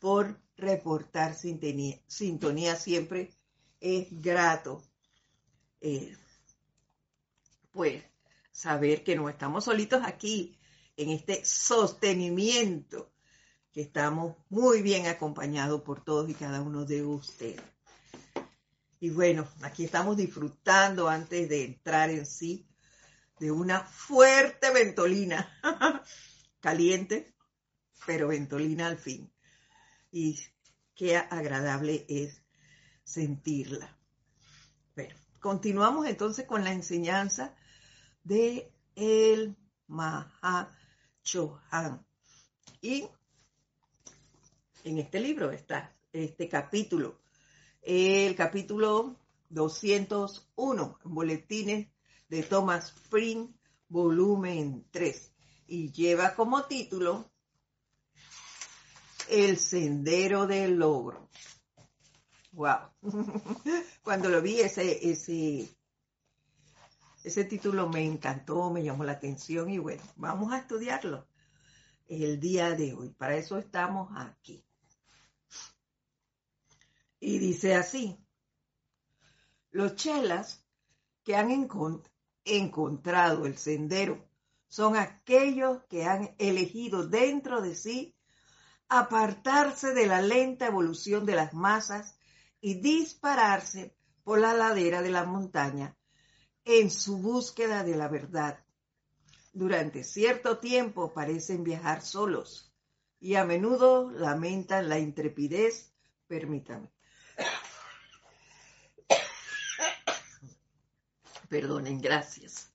por 0.00 0.40
reportar 0.56 1.34
sintonía. 1.34 2.76
Siempre 2.76 3.30
es 3.80 4.08
grato. 4.10 4.82
Eh, 5.80 6.14
pues 7.72 8.02
saber 8.52 9.02
que 9.02 9.16
no 9.16 9.28
estamos 9.28 9.64
solitos 9.64 10.02
aquí 10.04 10.58
en 10.96 11.10
este 11.10 11.44
sostenimiento 11.44 13.10
que 13.72 13.80
estamos 13.80 14.36
muy 14.50 14.82
bien 14.82 15.06
acompañados 15.06 15.80
por 15.80 16.04
todos 16.04 16.28
y 16.28 16.34
cada 16.34 16.60
uno 16.60 16.84
de 16.84 17.02
ustedes. 17.02 17.62
Y 19.00 19.10
bueno, 19.10 19.48
aquí 19.62 19.84
estamos 19.84 20.16
disfrutando 20.16 21.08
antes 21.08 21.48
de 21.48 21.64
entrar 21.64 22.10
en 22.10 22.26
sí 22.26 22.68
de 23.42 23.50
una 23.50 23.80
fuerte 23.80 24.72
ventolina, 24.72 25.52
caliente, 26.60 27.34
pero 28.06 28.28
ventolina 28.28 28.86
al 28.86 28.98
fin. 28.98 29.32
Y 30.12 30.38
qué 30.94 31.16
agradable 31.16 32.06
es 32.08 32.40
sentirla. 33.02 33.98
Bueno, 34.94 35.16
continuamos 35.40 36.06
entonces 36.06 36.46
con 36.46 36.62
la 36.62 36.72
enseñanza 36.72 37.56
de 38.22 38.72
el 38.94 39.56
Chohan. 41.24 42.06
Y 42.80 43.08
en 44.84 44.98
este 44.98 45.18
libro 45.18 45.50
está 45.50 45.92
este 46.12 46.48
capítulo, 46.48 47.18
el 47.82 48.36
capítulo 48.36 49.16
201, 49.48 51.00
Boletines 51.02 51.91
de 52.32 52.42
Thomas 52.42 52.86
Spring, 52.86 53.46
volumen 53.88 54.86
3, 54.90 55.34
y 55.66 55.92
lleva 55.92 56.34
como 56.34 56.64
título 56.64 57.30
El 59.28 59.58
sendero 59.58 60.46
del 60.46 60.76
logro. 60.76 61.28
Wow. 62.52 62.88
Cuando 64.02 64.30
lo 64.30 64.40
vi 64.40 64.60
ese, 64.60 65.10
ese, 65.10 65.76
ese 67.22 67.44
título 67.44 67.90
me 67.90 68.02
encantó, 68.02 68.70
me 68.70 68.82
llamó 68.82 69.04
la 69.04 69.12
atención 69.12 69.68
y 69.68 69.76
bueno, 69.76 70.02
vamos 70.16 70.54
a 70.54 70.58
estudiarlo 70.60 71.28
el 72.06 72.40
día 72.40 72.70
de 72.70 72.94
hoy. 72.94 73.10
Para 73.10 73.36
eso 73.36 73.58
estamos 73.58 74.08
aquí. 74.16 74.64
Y 77.20 77.38
dice 77.38 77.74
así, 77.74 78.16
los 79.70 79.96
chelas 79.96 80.64
que 81.24 81.36
han 81.36 81.50
encontrado 82.44 83.46
el 83.46 83.56
sendero 83.56 84.28
son 84.68 84.96
aquellos 84.96 85.82
que 85.84 86.04
han 86.04 86.34
elegido 86.38 87.06
dentro 87.06 87.60
de 87.60 87.74
sí 87.74 88.16
apartarse 88.88 89.94
de 89.94 90.06
la 90.06 90.22
lenta 90.22 90.66
evolución 90.66 91.26
de 91.26 91.34
las 91.34 91.54
masas 91.54 92.16
y 92.60 92.74
dispararse 92.74 93.94
por 94.24 94.38
la 94.38 94.54
ladera 94.54 95.02
de 95.02 95.10
la 95.10 95.24
montaña 95.24 95.96
en 96.64 96.90
su 96.90 97.18
búsqueda 97.18 97.84
de 97.84 97.96
la 97.96 98.08
verdad. 98.08 98.64
Durante 99.52 100.04
cierto 100.04 100.58
tiempo 100.58 101.12
parecen 101.12 101.64
viajar 101.64 102.02
solos 102.02 102.72
y 103.20 103.34
a 103.34 103.44
menudo 103.44 104.10
lamentan 104.10 104.88
la 104.88 104.98
intrepidez, 104.98 105.92
permítame. 106.26 106.90
Perdonen, 111.52 112.00
gracias 112.00 112.72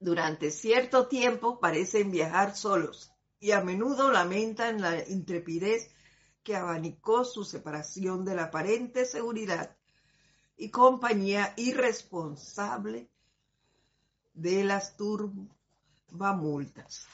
durante 0.00 0.50
cierto 0.50 1.06
tiempo 1.06 1.60
parecen 1.60 2.10
viajar 2.10 2.56
solos 2.56 3.12
y 3.38 3.52
a 3.52 3.60
menudo 3.60 4.10
lamentan 4.10 4.80
la 4.80 5.08
intrepidez 5.08 5.88
que 6.42 6.56
abanicó 6.56 7.24
su 7.24 7.44
separación 7.44 8.24
de 8.24 8.34
la 8.34 8.42
aparente 8.44 9.04
seguridad 9.04 9.76
y 10.56 10.70
compañía 10.70 11.52
irresponsable 11.56 13.10
de 14.32 14.64
las 14.64 14.96
turbamultas. 14.96 17.06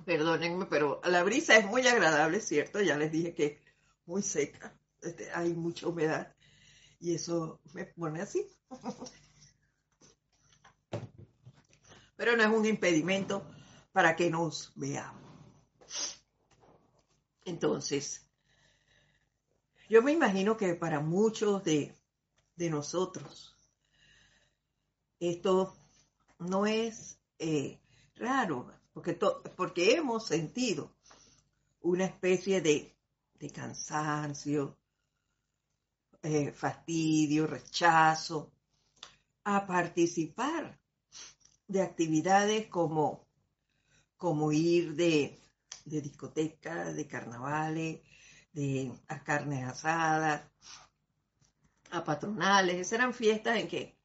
Perdónenme, 0.04 0.66
pero 0.66 1.00
la 1.04 1.24
brisa 1.24 1.56
es 1.56 1.66
muy 1.66 1.84
agradable, 1.86 2.40
¿cierto? 2.40 2.80
Ya 2.80 2.96
les 2.96 3.10
dije 3.10 3.34
que 3.34 3.60
muy 4.06 4.22
seca, 4.22 4.72
este, 5.02 5.32
hay 5.32 5.54
mucha 5.54 5.88
humedad 5.88 6.37
y 7.00 7.14
eso 7.14 7.60
me 7.72 7.84
pone 7.86 8.22
así. 8.22 8.46
pero 12.16 12.36
no 12.36 12.42
es 12.42 12.48
un 12.48 12.66
impedimento 12.66 13.46
para 13.92 14.16
que 14.16 14.30
nos 14.30 14.72
veamos. 14.74 15.22
Entonces, 17.44 18.28
yo 19.88 20.02
me 20.02 20.12
imagino 20.12 20.56
que 20.56 20.74
para 20.74 21.00
muchos 21.00 21.64
de, 21.64 21.94
nosotros 22.56 23.56
esto 25.20 25.76
no 26.40 26.66
es 26.66 27.18
eh, 27.38 27.80
raro, 28.16 28.70
porque, 28.92 29.14
porque 29.56 29.94
hemos 29.94 30.26
sentido 30.26 30.92
una 31.80 32.04
especie 32.04 32.60
de, 32.60 32.94
cansancio, 33.54 34.76
eh, 36.22 36.52
fastidio, 36.52 37.46
rechazo 37.46 38.52
a 39.44 39.66
participar 39.66 40.78
de 41.66 41.82
actividades 41.82 42.66
como, 42.66 43.26
como 44.16 44.52
ir 44.52 44.94
de, 44.94 45.40
discotecas, 45.84 46.94
de 46.94 47.06
carnavales, 47.06 48.00
de, 48.52 48.92
a 49.08 49.22
carnes 49.22 49.64
asadas, 49.64 50.42
a 51.90 52.04
patronales. 52.04 52.76
Esas 52.76 52.92
eran 52.94 53.14
fiestas 53.14 53.56
en 53.58 53.68
que, 53.68 53.98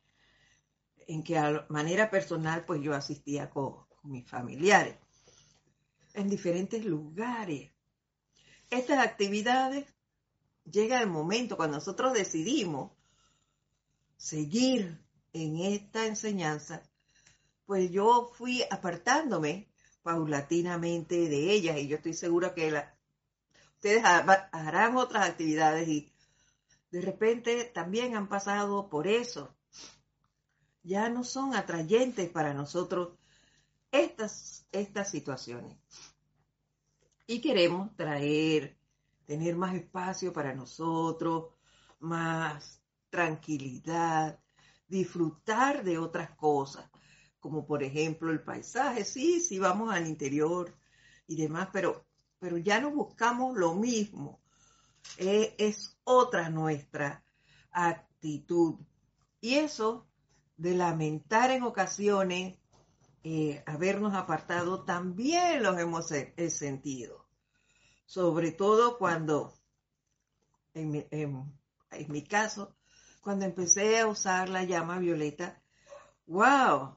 en 1.08 1.24
que 1.24 1.38
a 1.38 1.66
manera 1.70 2.10
personal 2.10 2.64
pues 2.66 2.82
yo 2.82 2.94
asistía 2.94 3.50
con 3.50 3.86
mis 4.04 4.30
familiares 4.30 4.98
en 6.14 6.30
diferentes 6.30 6.86
lugares. 6.86 7.72
Estas 8.70 9.06
actividades 9.06 9.93
llega 10.66 11.02
el 11.02 11.08
momento 11.08 11.58
cuando 11.58 11.78
nosotros 11.78 12.14
decidimos 12.14 12.92
seguir 14.18 15.00
en 15.34 15.58
esta 15.58 16.06
enseñanza 16.06 16.84
pues 17.66 17.92
yo 17.92 18.32
fui 18.36 18.64
apartándome 18.70 19.70
paulatinamente 20.02 21.30
de 21.30 21.52
ellas 21.52 21.78
y 21.78 21.88
yo 21.88 21.98
estoy 21.98 22.14
segura 22.14 22.54
que 22.54 22.84
ustedes 23.76 24.04
harán 24.04 24.98
otras 24.98 25.30
actividades 25.30 25.88
y 25.88 26.12
de 26.92 27.02
repente 27.02 27.66
también 27.66 28.16
han 28.16 28.28
pasado 28.28 28.90
por 28.90 29.08
eso. 29.08 29.56
Ya 30.84 31.10
no 31.10 31.24
son 31.24 31.56
atrayentes 31.56 32.30
para 32.30 32.54
nosotros 32.54 33.18
estas, 33.92 34.68
estas 34.72 35.10
situaciones. 35.10 35.78
Y 37.26 37.40
queremos 37.40 37.96
traer, 37.96 38.78
tener 39.34 39.56
más 39.56 39.74
espacio 39.74 40.32
para 40.32 40.54
nosotros, 40.54 41.46
más 42.00 42.84
tranquilidad, 43.10 44.40
disfrutar 44.88 45.84
de 45.84 45.98
otras 45.98 46.30
cosas 46.36 46.88
como 47.40 47.66
por 47.66 47.84
ejemplo 47.84 48.32
el 48.32 48.42
paisaje, 48.42 49.04
sí, 49.04 49.42
sí 49.42 49.60
vamos 49.60 49.92
al 49.92 50.08
interior 50.08 50.74
y 51.28 51.36
demás, 51.36 51.68
pero, 51.74 52.06
pero 52.40 52.58
ya 52.58 52.80
no 52.80 52.92
buscamos 52.92 53.58
lo 53.58 53.74
mismo. 53.74 54.40
Eh, 55.18 55.54
es 55.58 55.98
otra 56.06 56.50
nuestra 56.50 57.26
actitud. 57.72 58.76
Y 59.42 59.56
eso 59.56 60.08
de 60.56 60.76
lamentar 60.76 61.52
en 61.52 61.64
ocasiones 61.64 62.56
eh, 63.24 63.62
habernos 63.66 64.14
apartado, 64.14 64.86
también 64.86 65.64
los 65.64 65.78
hemos 65.80 66.08
sentido. 66.08 67.23
Sobre 68.14 68.52
todo 68.52 69.00
cuando, 69.00 69.52
en 70.76 71.52
mi 72.10 72.24
caso, 72.24 72.76
cuando 73.22 73.46
empecé 73.46 74.00
a 74.00 74.06
usar 74.06 74.50
la 74.50 74.64
llama 74.64 75.00
violeta, 75.00 75.60
wow, 76.28 76.96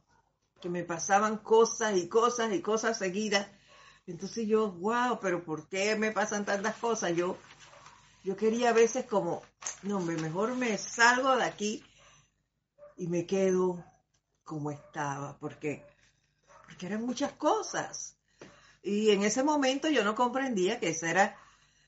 que 0.60 0.68
me 0.68 0.84
pasaban 0.84 1.38
cosas 1.38 1.96
y 1.96 2.06
cosas 2.10 2.52
y 2.52 2.60
cosas 2.60 2.98
seguidas. 2.98 3.48
Entonces 4.06 4.46
yo, 4.46 4.72
wow, 4.72 5.18
pero 5.18 5.42
¿por 5.42 5.66
qué 5.70 5.96
me 5.96 6.12
pasan 6.12 6.44
tantas 6.44 6.76
cosas? 6.76 7.16
Yo, 7.16 7.38
yo 8.22 8.36
quería 8.36 8.68
a 8.68 8.74
veces 8.74 9.06
como, 9.06 9.42
no, 9.84 10.00
mejor 10.00 10.54
me 10.54 10.76
salgo 10.76 11.34
de 11.34 11.44
aquí 11.44 11.82
y 12.98 13.06
me 13.06 13.24
quedo 13.24 13.82
como 14.44 14.70
estaba, 14.70 15.38
porque, 15.38 15.82
porque 16.66 16.84
eran 16.84 17.06
muchas 17.06 17.32
cosas. 17.32 18.15
Y 18.86 19.10
en 19.10 19.24
ese 19.24 19.42
momento 19.42 19.88
yo 19.88 20.04
no 20.04 20.14
comprendía 20.14 20.78
que 20.78 20.90
esa 20.90 21.10
era 21.10 21.36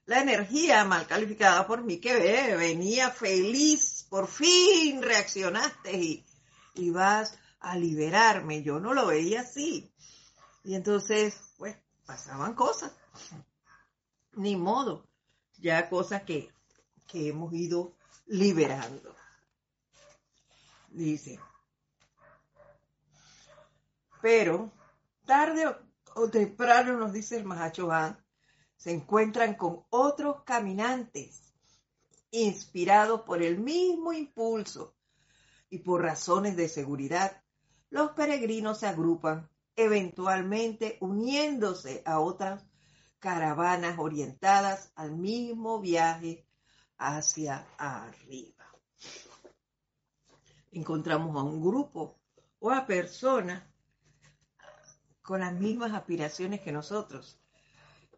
la 0.06 0.20
energía 0.20 0.84
mal 0.84 1.06
calificada 1.06 1.64
por 1.64 1.84
mí, 1.84 1.98
que 2.00 2.56
venía 2.56 3.12
feliz, 3.12 4.04
por 4.10 4.26
fin 4.26 5.00
reaccionaste 5.00 5.96
y, 5.96 6.26
y 6.74 6.90
vas 6.90 7.38
a 7.60 7.76
liberarme. 7.76 8.64
Yo 8.64 8.80
no 8.80 8.94
lo 8.94 9.06
veía 9.06 9.42
así. 9.42 9.88
Y 10.64 10.74
entonces, 10.74 11.36
pues, 11.56 11.76
pasaban 12.04 12.54
cosas. 12.54 12.90
Ni 14.32 14.56
modo. 14.56 15.06
Ya 15.58 15.88
cosas 15.88 16.24
que, 16.24 16.50
que 17.06 17.28
hemos 17.28 17.54
ido 17.54 17.94
liberando. 18.26 19.14
Dice. 20.88 21.38
Pero, 24.20 24.72
tarde 25.24 25.68
o, 25.68 25.87
temprano, 26.26 26.96
nos 26.96 27.12
dice 27.12 27.36
el 27.36 27.44
Mahacho 27.44 27.88
se 28.76 28.92
encuentran 28.92 29.54
con 29.54 29.84
otros 29.90 30.42
caminantes 30.44 31.54
inspirados 32.30 33.22
por 33.22 33.42
el 33.42 33.58
mismo 33.58 34.12
impulso 34.12 34.96
y 35.70 35.78
por 35.78 36.02
razones 36.02 36.56
de 36.56 36.68
seguridad 36.68 37.42
los 37.90 38.12
peregrinos 38.12 38.80
se 38.80 38.86
agrupan, 38.86 39.48
eventualmente 39.76 40.98
uniéndose 41.00 42.02
a 42.04 42.20
otras 42.20 42.62
caravanas 43.18 43.98
orientadas 43.98 44.92
al 44.94 45.12
mismo 45.12 45.80
viaje 45.80 46.46
hacia 46.98 47.66
arriba. 47.78 48.66
Encontramos 50.72 51.34
a 51.36 51.42
un 51.42 51.62
grupo 51.62 52.18
o 52.58 52.70
a 52.70 52.86
personas 52.86 53.62
con 55.28 55.40
las 55.40 55.52
mismas 55.52 55.92
aspiraciones 55.92 56.60
que 56.62 56.72
nosotros. 56.72 57.38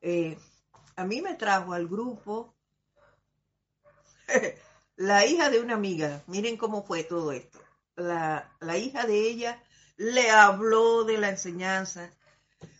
Eh, 0.01 0.39
a 0.97 1.05
mí 1.05 1.21
me 1.21 1.35
trajo 1.35 1.73
al 1.73 1.89
grupo 1.89 2.55
la 4.97 5.27
hija 5.27 5.51
de 5.51 5.61
una 5.61 5.75
amiga. 5.75 6.23
Miren 6.27 6.57
cómo 6.57 6.85
fue 6.85 7.05
todo 7.05 7.33
esto 7.33 7.59
la, 8.01 8.79
hija 8.79 9.07
de 9.07 9.29
ella 9.29 9.63
le 9.97 10.31
habló 10.31 11.05
de 11.05 11.19
la 11.19 11.29
enseñanza 11.31 12.11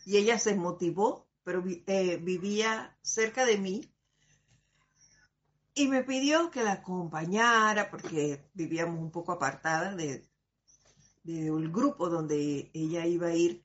y 0.05 0.17
ella 0.17 0.39
se 0.39 0.55
motivó, 0.55 1.27
pero 1.43 1.63
eh, 1.67 2.17
vivía 2.17 2.97
cerca 3.01 3.45
de 3.45 3.57
mí 3.57 3.93
y 5.73 5.87
me 5.87 6.03
pidió 6.03 6.51
que 6.51 6.63
la 6.63 6.73
acompañara 6.73 7.89
porque 7.89 8.49
vivíamos 8.53 8.99
un 8.99 9.11
poco 9.11 9.31
apartadas 9.31 9.95
de, 9.95 10.27
del 11.23 11.71
grupo 11.71 12.09
donde 12.09 12.71
ella 12.73 13.05
iba 13.05 13.27
a 13.27 13.35
ir 13.35 13.63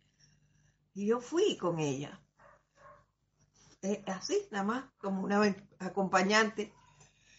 y 0.97 1.07
yo 1.07 1.21
fui 1.21 1.59
con 1.59 1.79
ella. 1.79 2.19
Eh, 3.83 4.03
así, 4.07 4.49
nada 4.51 4.65
más, 4.65 4.85
como 4.97 5.23
una 5.23 5.55
acompañante. 5.79 6.73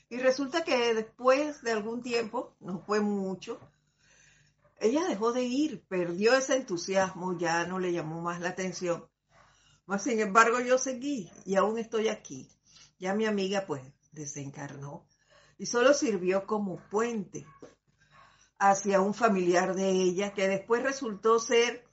Y 0.10 0.18
resulta 0.18 0.64
que 0.64 0.94
después 0.94 1.64
de 1.64 1.72
algún 1.72 2.04
tiempo, 2.04 2.56
no 2.60 2.80
fue 2.80 3.02
mucho, 3.02 3.60
ella 4.80 5.08
dejó 5.08 5.34
de 5.34 5.42
ir, 5.42 5.84
perdió 5.88 6.36
ese 6.36 6.56
entusiasmo, 6.56 7.36
ya 7.40 7.66
no 7.66 7.80
le 7.80 7.92
llamó 7.92 8.22
más 8.22 8.40
la 8.40 8.50
atención. 8.50 9.10
Mas, 9.88 10.04
sin 10.04 10.20
embargo, 10.20 10.60
yo 10.60 10.78
seguí 10.78 11.32
y 11.44 11.56
aún 11.56 11.80
estoy 11.80 12.10
aquí. 12.10 12.48
Ya 13.00 13.16
mi 13.16 13.26
amiga 13.26 13.66
pues 13.66 13.82
desencarnó 14.12 15.08
y 15.58 15.66
solo 15.66 15.96
sirvió 15.96 16.46
como 16.46 16.78
puente 16.90 17.48
hacia 18.60 19.02
un 19.02 19.16
familiar 19.16 19.74
de 19.74 19.90
ella 19.90 20.34
que 20.34 20.48
después 20.48 20.84
resultó 20.84 21.40
ser 21.40 21.87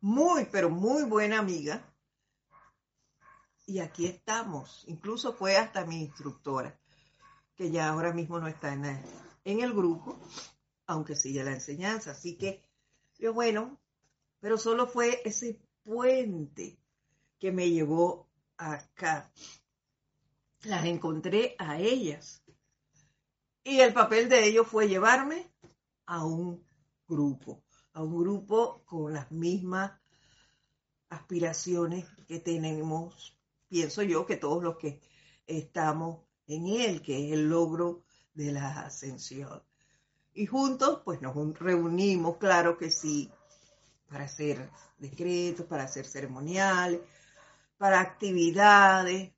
muy, 0.00 0.46
pero 0.46 0.70
muy 0.70 1.04
buena 1.04 1.38
amiga. 1.38 1.84
Y 3.66 3.78
aquí 3.78 4.06
estamos. 4.06 4.84
Incluso 4.86 5.32
fue 5.32 5.56
hasta 5.56 5.84
mi 5.84 6.02
instructora, 6.02 6.78
que 7.54 7.70
ya 7.70 7.88
ahora 7.88 8.12
mismo 8.12 8.40
no 8.40 8.48
está 8.48 8.72
en 8.72 9.60
el, 9.60 9.72
grupo, 9.72 10.18
aunque 10.86 11.14
sigue 11.14 11.44
la 11.44 11.52
enseñanza. 11.52 12.12
Así 12.12 12.36
que 12.36 12.64
yo, 13.18 13.32
bueno, 13.32 13.80
pero 14.40 14.58
solo 14.58 14.86
fue 14.86 15.22
ese 15.24 15.60
puente 15.84 16.78
que 17.38 17.52
me 17.52 17.70
llevó 17.70 18.28
acá. 18.56 19.30
Las 20.62 20.84
encontré 20.84 21.54
a 21.58 21.78
ellas. 21.78 22.42
Y 23.62 23.80
el 23.80 23.92
papel 23.92 24.28
de 24.28 24.46
ellos 24.46 24.66
fue 24.66 24.88
llevarme 24.88 25.52
a 26.06 26.24
un 26.24 26.64
grupo, 27.06 27.62
a 27.92 28.02
un 28.02 28.18
grupo 28.18 28.82
con 28.84 29.12
las 29.12 29.30
mismas 29.30 29.92
aspiraciones 31.08 32.06
que 32.26 32.40
tenemos, 32.40 33.36
pienso 33.68 34.02
yo, 34.02 34.26
que 34.26 34.36
todos 34.36 34.62
los 34.62 34.76
que 34.76 35.00
estamos 35.46 36.20
en 36.46 36.66
él, 36.66 37.02
que 37.02 37.26
es 37.26 37.32
el 37.32 37.48
logro 37.48 38.04
de 38.34 38.52
la 38.52 38.82
ascensión. 38.82 39.62
Y 40.34 40.46
juntos, 40.46 41.02
pues 41.04 41.20
nos 41.20 41.34
reunimos, 41.58 42.36
claro 42.36 42.78
que 42.78 42.90
sí, 42.90 43.30
para 44.08 44.24
hacer 44.24 44.70
decretos, 44.98 45.66
para 45.66 45.84
hacer 45.84 46.06
ceremoniales, 46.06 47.00
para 47.76 48.00
actividades, 48.00 49.32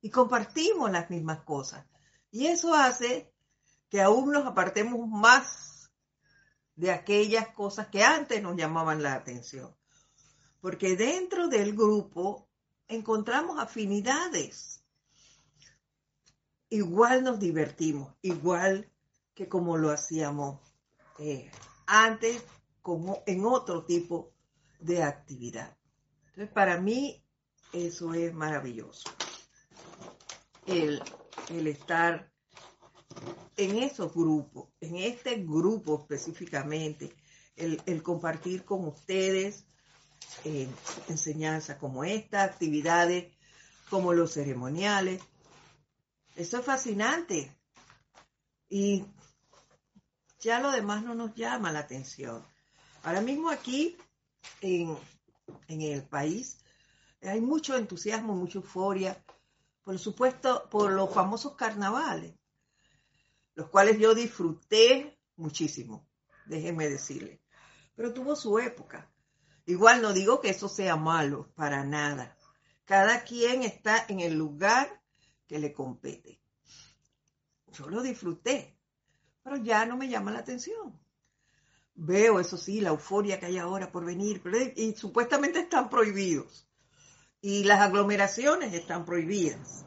y 0.00 0.10
compartimos 0.10 0.90
las 0.90 1.10
mismas 1.10 1.40
cosas. 1.42 1.86
Y 2.30 2.46
eso 2.46 2.74
hace 2.74 3.32
que 3.88 4.02
aún 4.02 4.32
nos 4.32 4.46
apartemos 4.46 5.08
más 5.08 5.77
de 6.78 6.92
aquellas 6.92 7.48
cosas 7.48 7.88
que 7.88 8.04
antes 8.04 8.40
nos 8.40 8.56
llamaban 8.56 9.02
la 9.02 9.14
atención. 9.14 9.74
Porque 10.60 10.96
dentro 10.96 11.48
del 11.48 11.74
grupo 11.74 12.48
encontramos 12.86 13.58
afinidades. 13.58 14.84
Igual 16.70 17.24
nos 17.24 17.40
divertimos, 17.40 18.14
igual 18.22 18.88
que 19.34 19.48
como 19.48 19.76
lo 19.76 19.90
hacíamos 19.90 20.60
eh, 21.18 21.50
antes, 21.86 22.44
como 22.80 23.24
en 23.26 23.44
otro 23.44 23.84
tipo 23.84 24.32
de 24.78 25.02
actividad. 25.02 25.76
Entonces, 26.26 26.48
para 26.54 26.80
mí, 26.80 27.24
eso 27.72 28.14
es 28.14 28.32
maravilloso. 28.32 29.10
El, 30.64 31.02
el 31.50 31.66
estar 31.66 32.30
en 33.58 33.76
esos 33.82 34.14
grupos, 34.14 34.68
en 34.80 34.96
este 34.96 35.34
grupo 35.42 35.98
específicamente, 36.00 37.12
el, 37.56 38.02
compartir 38.04 38.64
con 38.64 38.86
ustedes 38.86 39.66
eh, 40.44 40.68
enseñanzas 41.08 41.76
como 41.76 42.04
esta, 42.04 42.44
actividades 42.44 43.36
como 43.90 44.14
los 44.14 44.32
ceremoniales. 44.32 45.20
Eso 46.36 46.60
es 46.60 46.64
fascinante. 46.64 47.52
Y 48.68 49.04
ya 50.38 50.60
lo 50.60 50.70
demás 50.70 51.02
no 51.02 51.16
nos 51.16 51.34
llama 51.34 51.72
la 51.72 51.80
atención. 51.80 52.44
Ahora 53.02 53.22
mismo 53.22 53.50
aquí 53.50 53.96
en, 54.60 54.96
en 55.66 55.82
el 55.82 56.04
país 56.04 56.58
hay 57.22 57.40
mucho 57.40 57.76
entusiasmo, 57.76 58.36
mucha 58.36 58.58
euforia, 58.58 59.20
por 59.82 59.98
supuesto, 59.98 60.68
por 60.70 60.92
los 60.92 61.12
famosos 61.12 61.56
carnavales 61.56 62.37
los 63.58 63.70
cuales 63.70 63.98
yo 63.98 64.14
disfruté 64.14 65.18
muchísimo, 65.34 66.06
déjenme 66.46 66.88
decirle. 66.88 67.42
Pero 67.96 68.14
tuvo 68.14 68.36
su 68.36 68.56
época. 68.60 69.10
Igual 69.66 70.00
no 70.00 70.12
digo 70.12 70.40
que 70.40 70.50
eso 70.50 70.68
sea 70.68 70.94
malo, 70.94 71.50
para 71.56 71.82
nada. 71.82 72.38
Cada 72.84 73.24
quien 73.24 73.64
está 73.64 74.06
en 74.08 74.20
el 74.20 74.34
lugar 74.34 75.02
que 75.48 75.58
le 75.58 75.72
compete. 75.72 76.40
Yo 77.72 77.88
lo 77.88 78.00
disfruté, 78.00 78.78
pero 79.42 79.56
ya 79.56 79.84
no 79.86 79.96
me 79.96 80.08
llama 80.08 80.30
la 80.30 80.38
atención. 80.38 80.96
Veo, 81.96 82.38
eso 82.38 82.56
sí, 82.56 82.80
la 82.80 82.90
euforia 82.90 83.40
que 83.40 83.46
hay 83.46 83.58
ahora 83.58 83.90
por 83.90 84.04
venir, 84.04 84.40
y 84.76 84.94
supuestamente 84.94 85.58
están 85.58 85.90
prohibidos. 85.90 86.68
Y 87.40 87.64
las 87.64 87.80
aglomeraciones 87.80 88.72
están 88.72 89.04
prohibidas 89.04 89.84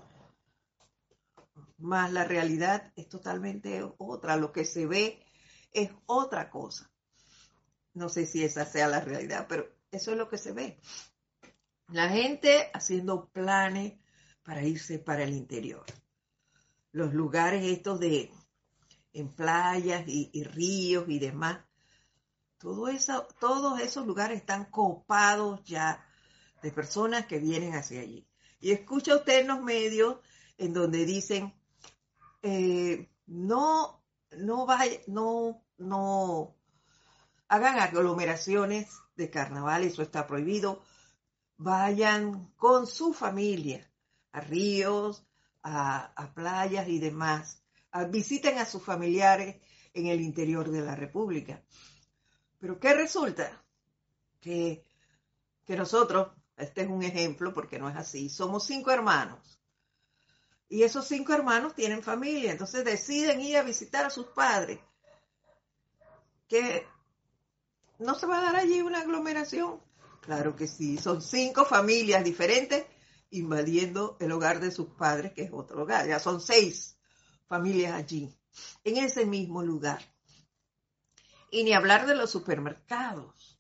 más 1.82 2.12
la 2.12 2.24
realidad 2.24 2.92
es 2.96 3.10
totalmente 3.10 3.84
otra. 3.98 4.38
Lo 4.38 4.52
que 4.52 4.66
se 4.66 4.86
ve 4.86 5.24
es 5.72 5.92
otra 6.06 6.50
cosa. 6.50 6.92
No 7.94 8.10
sé 8.10 8.26
si 8.26 8.44
esa 8.44 8.66
sea 8.66 8.88
la 8.88 9.02
realidad, 9.02 9.46
pero 9.50 9.68
eso 9.92 10.12
es 10.12 10.18
lo 10.18 10.30
que 10.30 10.38
se 10.38 10.54
ve. 10.54 10.80
La 11.88 12.10
gente 12.10 12.70
haciendo 12.74 13.30
planes 13.30 13.94
para 14.44 14.64
irse 14.64 15.00
para 15.00 15.24
el 15.24 15.34
interior. 15.34 15.84
Los 16.94 17.14
lugares 17.14 17.64
estos 17.66 18.00
de 18.00 18.32
en 19.14 19.30
playas 19.30 20.04
y, 20.08 20.44
ríos 20.44 21.06
y 21.08 21.20
demás. 21.20 21.60
Todo 22.58 22.88
eso, 22.88 23.28
todos 23.40 23.80
esos 23.82 24.06
lugares 24.06 24.40
están 24.40 24.66
copados 24.66 25.64
ya 25.64 26.06
de 26.62 26.72
personas 26.72 27.26
que 27.26 27.40
vienen 27.40 27.76
hacia 27.76 28.02
allí. 28.02 28.28
Y 28.60 28.72
escucha 28.72 29.16
usted 29.16 29.42
en 29.42 29.48
los 29.48 29.62
medios 29.62 30.18
en 30.58 30.74
donde 30.74 31.06
dicen 31.06 31.54
eh, 32.42 33.10
no, 33.28 34.04
no, 34.32 34.68
no, 35.08 35.64
no 35.78 36.56
hagan 37.48 37.80
aglomeraciones 37.80 39.00
de 39.16 39.30
carnaval, 39.30 39.84
eso 39.84 40.02
está 40.02 40.26
prohibido. 40.26 40.82
Vayan 41.58 42.52
con 42.56 42.88
su 42.88 43.14
familia 43.14 43.90
a 44.32 44.42
ríos, 44.42 45.26
a, 45.64 46.32
playas 46.34 46.88
y 46.88 47.00
demás. 47.00 47.62
visiten 48.10 48.58
a 48.58 48.66
sus 48.66 48.84
familiares 48.84 49.62
en 49.94 50.08
el 50.08 50.22
interior 50.22 50.70
de 50.72 50.82
la 50.82 50.96
República. 50.96 51.62
Pero 52.60 52.80
¿qué 52.80 52.94
resulta? 52.94 53.64
Que, 54.40 54.84
que 55.66 55.76
nosotros, 55.76 56.30
este 56.58 56.82
es 56.82 56.88
un 56.90 57.04
ejemplo 57.04 57.54
porque 57.54 57.78
no 57.78 57.90
es 57.90 57.96
así, 57.96 58.30
somos 58.30 58.66
cinco 58.66 58.92
hermanos 58.92 59.61
y 60.72 60.84
esos 60.84 61.06
cinco 61.06 61.34
hermanos 61.34 61.76
tienen 61.76 62.02
familia, 62.02 62.54
entonces 62.54 62.86
deciden 62.86 63.42
ir 63.42 63.58
a 63.58 63.62
visitar 63.62 64.06
a 64.06 64.10
sus 64.10 64.28
padres. 64.28 64.80
Que 66.48 66.88
no 68.00 68.16
se 68.16 68.26
va 68.26 68.40
a 68.40 68.44
dar 68.44 68.56
allí 68.56 68.82
una 68.82 69.02
aglomeración. 69.02 69.82
Claro 70.22 70.56
que 70.56 70.70
sí, 70.70 70.98
son 70.98 71.22
cinco 71.22 71.66
familias 71.66 72.24
diferentes 72.24 72.86
invadiendo 73.32 74.16
el 74.22 74.32
hogar 74.32 74.62
de 74.62 74.72
sus 74.72 74.88
padres, 74.88 75.34
que 75.34 75.42
es 75.42 75.52
otro 75.52 75.84
hogar. 75.84 76.08
Ya 76.08 76.20
son 76.20 76.40
seis 76.40 76.98
familias 77.48 77.92
allí, 77.92 78.34
en 78.86 78.96
ese 78.96 79.26
mismo 79.26 79.64
lugar. 79.64 80.02
Y 81.50 81.66
ni 81.66 81.74
hablar 81.74 82.06
de 82.06 82.16
los 82.16 82.32
supermercados. 82.32 83.60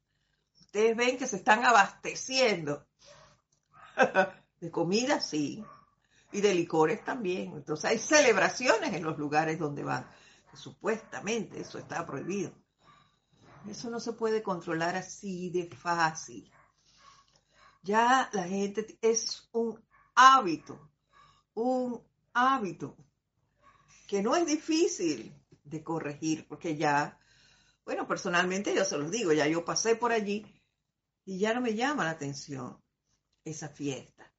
Ustedes 0.62 0.95
ven 0.95 1.17
que 1.17 1.28
se 1.28 1.36
están 1.36 1.65
abasteciendo 1.65 2.88
de 4.62 4.71
comida, 4.71 5.19
sí, 5.19 5.62
y 6.31 6.41
de 6.41 6.53
licores 6.53 7.03
también. 7.03 7.53
Entonces 7.53 7.85
hay 7.85 7.97
celebraciones 7.97 8.93
en 8.93 9.03
los 9.03 9.17
lugares 9.17 9.59
donde 9.59 9.83
van. 9.83 10.07
Supuestamente 10.53 11.61
eso 11.61 11.77
está 11.77 12.05
prohibido. 12.05 12.51
Eso 13.67 13.89
no 13.89 13.99
se 13.99 14.13
puede 14.13 14.41
controlar 14.41 14.95
así 14.95 15.49
de 15.49 15.67
fácil. 15.75 16.51
Ya 17.83 18.29
la 18.33 18.43
gente 18.43 18.97
es 19.01 19.49
un 19.51 19.83
hábito, 20.15 20.91
un 21.53 22.01
hábito 22.33 22.95
que 24.07 24.21
no 24.21 24.35
es 24.35 24.45
difícil 24.45 25.33
de 25.63 25.83
corregir, 25.83 26.47
porque 26.47 26.75
ya, 26.75 27.17
bueno, 27.85 28.07
personalmente 28.07 28.75
yo 28.75 28.83
se 28.83 28.97
los 28.97 29.09
digo, 29.09 29.31
ya 29.31 29.47
yo 29.47 29.63
pasé 29.63 29.95
por 29.95 30.11
allí 30.11 30.45
y 31.25 31.39
ya 31.39 31.53
no 31.53 31.61
me 31.61 31.75
llama 31.75 32.03
la 32.03 32.11
atención 32.11 32.81
esa 33.43 33.69
fiesta. 33.69 34.30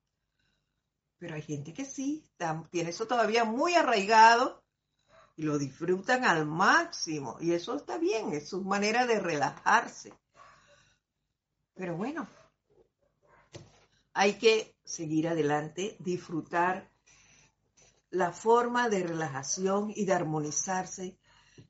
Pero 1.22 1.36
hay 1.36 1.42
gente 1.42 1.72
que 1.72 1.84
sí, 1.84 2.28
tiene 2.72 2.90
eso 2.90 3.06
todavía 3.06 3.44
muy 3.44 3.74
arraigado 3.74 4.60
y 5.36 5.44
lo 5.44 5.56
disfrutan 5.56 6.24
al 6.24 6.46
máximo. 6.46 7.36
Y 7.38 7.52
eso 7.52 7.76
está 7.76 7.96
bien, 7.96 8.32
es 8.32 8.48
su 8.48 8.60
manera 8.62 9.06
de 9.06 9.20
relajarse. 9.20 10.12
Pero 11.74 11.96
bueno, 11.96 12.26
hay 14.12 14.36
que 14.36 14.74
seguir 14.82 15.28
adelante, 15.28 15.94
disfrutar 16.00 16.90
la 18.10 18.32
forma 18.32 18.88
de 18.88 19.04
relajación 19.04 19.92
y 19.94 20.04
de 20.04 20.14
armonizarse 20.14 21.20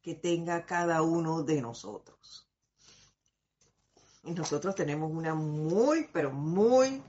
que 0.00 0.14
tenga 0.14 0.64
cada 0.64 1.02
uno 1.02 1.42
de 1.42 1.60
nosotros. 1.60 2.48
Y 4.24 4.30
nosotros 4.30 4.74
tenemos 4.74 5.12
una 5.12 5.34
muy, 5.34 6.08
pero 6.10 6.32
muy 6.32 7.02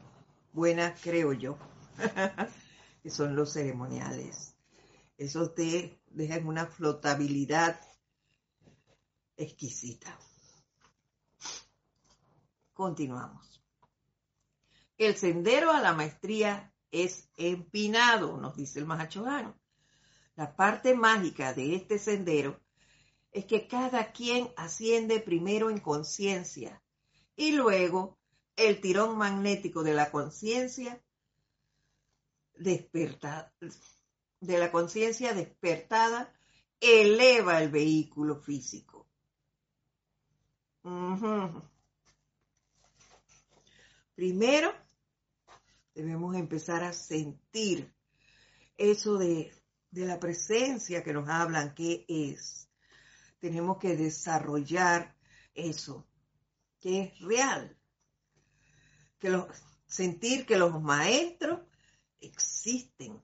buena, 0.52 0.94
creo 1.02 1.32
yo, 1.32 1.58
que 3.04 3.10
son 3.10 3.36
los 3.36 3.54
ceremoniales. 3.54 4.56
Eso 5.18 5.52
te 5.52 6.02
deja 6.08 6.36
en 6.36 6.48
una 6.48 6.66
flotabilidad 6.66 7.80
exquisita. 9.38 10.18
Continuamos. 12.74 13.64
El 14.98 15.16
sendero 15.16 15.72
a 15.72 15.82
la 15.82 15.94
maestría 15.94 16.74
es 16.92 17.30
empinado, 17.38 18.38
nos 18.38 18.56
dice 18.56 18.80
el 18.80 18.86
Mahachohan. 18.86 19.54
La 20.36 20.56
parte 20.56 20.96
mágica 20.96 21.54
de 21.54 21.76
este 21.76 22.00
sendero 22.00 22.60
es 23.32 23.46
que 23.46 23.68
cada 23.68 24.12
quien 24.12 24.52
asciende 24.56 25.20
primero 25.20 25.70
en 25.70 25.80
conciencia 25.80 26.82
y 27.36 27.52
luego 27.52 28.18
el 28.56 28.80
tirón 28.80 29.18
magnético 29.18 29.84
de 29.84 29.94
la 29.94 30.12
conciencia 30.12 31.03
despertada, 32.64 33.54
de 34.40 34.58
la 34.58 34.72
conciencia 34.72 35.34
despertada 35.34 36.34
eleva 36.80 37.62
el 37.62 37.70
vehículo 37.70 38.36
físico. 38.36 39.08
Primero, 44.16 44.74
debemos 45.94 46.36
empezar 46.36 46.84
a 46.84 46.92
sentir 46.92 47.94
eso 48.78 49.18
de, 49.18 49.54
de 49.92 50.06
la 50.06 50.20
presencia 50.20 51.04
que 51.04 51.14
nos 51.14 51.30
hablan, 51.30 51.74
que 51.74 52.06
es. 52.08 52.70
Tenemos 53.40 53.78
que 53.78 53.96
desarrollar 53.96 55.16
eso, 55.54 56.06
que 56.80 57.02
es 57.02 57.20
real. 57.22 57.78
Que 59.20 59.42
sentir 59.88 60.46
que 60.46 60.58
los 60.58 60.82
maestros 60.82 61.62
existen. 62.26 63.22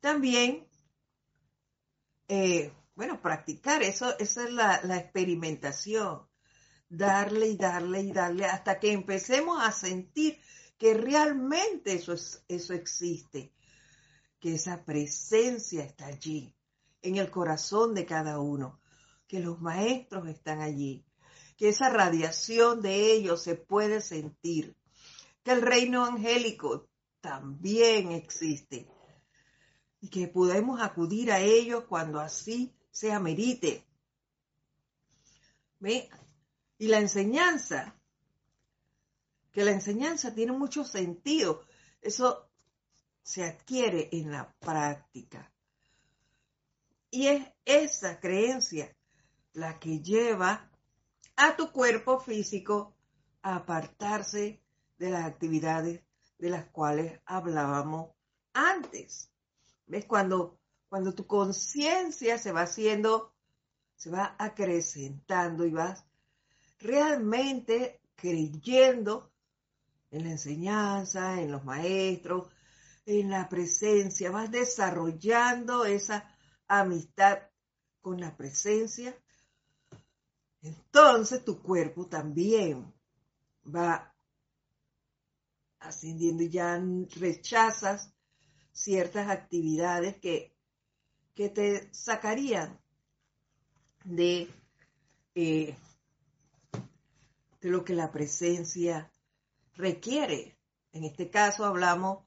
También, 0.00 0.66
eh, 2.28 2.72
bueno, 2.94 3.20
practicar, 3.20 3.82
eso, 3.82 4.16
esa 4.18 4.44
es 4.44 4.52
la, 4.52 4.80
la 4.84 4.98
experimentación. 4.98 6.26
Darle 6.88 7.48
y 7.48 7.56
darle 7.56 8.00
y 8.00 8.12
darle 8.12 8.46
hasta 8.46 8.80
que 8.80 8.92
empecemos 8.92 9.62
a 9.62 9.72
sentir 9.72 10.40
que 10.78 10.94
realmente 10.94 11.92
eso, 11.92 12.12
es, 12.12 12.44
eso 12.48 12.72
existe, 12.72 13.52
que 14.40 14.54
esa 14.54 14.84
presencia 14.84 15.84
está 15.84 16.06
allí, 16.06 16.54
en 17.02 17.16
el 17.16 17.30
corazón 17.30 17.94
de 17.94 18.06
cada 18.06 18.38
uno, 18.38 18.80
que 19.26 19.40
los 19.40 19.60
maestros 19.60 20.28
están 20.28 20.60
allí, 20.60 21.04
que 21.56 21.68
esa 21.68 21.90
radiación 21.90 22.80
de 22.80 23.12
ellos 23.12 23.42
se 23.42 23.56
puede 23.56 24.00
sentir, 24.00 24.76
que 25.42 25.50
el 25.50 25.62
reino 25.62 26.04
angélico 26.04 26.87
también 27.20 28.12
existe 28.12 28.88
y 30.00 30.08
que 30.08 30.28
podemos 30.28 30.80
acudir 30.80 31.32
a 31.32 31.40
ellos 31.40 31.84
cuando 31.88 32.20
así 32.20 32.74
se 32.90 33.12
amerite. 33.12 33.84
Y 35.80 36.86
la 36.86 36.98
enseñanza 36.98 37.94
que 39.52 39.64
la 39.64 39.72
enseñanza 39.72 40.34
tiene 40.34 40.52
mucho 40.52 40.84
sentido. 40.84 41.64
Eso 42.00 42.48
se 43.22 43.44
adquiere 43.44 44.08
en 44.12 44.30
la 44.30 44.52
práctica. 44.60 45.50
Y 47.10 47.26
es 47.26 47.48
esa 47.64 48.20
creencia 48.20 48.94
la 49.54 49.78
que 49.80 50.00
lleva 50.00 50.70
a 51.36 51.56
tu 51.56 51.72
cuerpo 51.72 52.20
físico 52.20 52.94
a 53.42 53.56
apartarse 53.56 54.62
de 54.98 55.10
las 55.10 55.24
actividades 55.24 56.02
de 56.38 56.50
las 56.50 56.66
cuales 56.66 57.20
hablábamos 57.26 58.10
antes. 58.52 59.30
¿Ves? 59.86 60.04
Cuando, 60.06 60.58
cuando 60.88 61.14
tu 61.14 61.26
conciencia 61.26 62.38
se 62.38 62.52
va 62.52 62.62
haciendo, 62.62 63.34
se 63.96 64.10
va 64.10 64.36
acrecentando 64.38 65.64
y 65.66 65.70
vas 65.70 66.04
realmente 66.78 68.00
creyendo 68.14 69.32
en 70.10 70.24
la 70.24 70.30
enseñanza, 70.30 71.40
en 71.40 71.52
los 71.52 71.64
maestros, 71.64 72.48
en 73.04 73.30
la 73.30 73.48
presencia, 73.48 74.30
vas 74.30 74.50
desarrollando 74.50 75.84
esa 75.84 76.30
amistad 76.66 77.38
con 78.00 78.20
la 78.20 78.36
presencia, 78.36 79.16
entonces 80.62 81.44
tu 81.44 81.62
cuerpo 81.62 82.06
también 82.06 82.92
va 83.64 84.14
ascendiendo 85.80 86.42
y 86.42 86.50
ya 86.50 86.82
rechazas 87.16 88.12
ciertas 88.72 89.28
actividades 89.28 90.16
que, 90.18 90.54
que 91.34 91.48
te 91.48 91.92
sacarían 91.92 92.78
de, 94.04 94.48
eh, 95.34 95.76
de 97.60 97.68
lo 97.68 97.84
que 97.84 97.94
la 97.94 98.10
presencia 98.10 99.10
requiere. 99.74 100.56
En 100.92 101.04
este 101.04 101.30
caso 101.30 101.64
hablamos, 101.64 102.24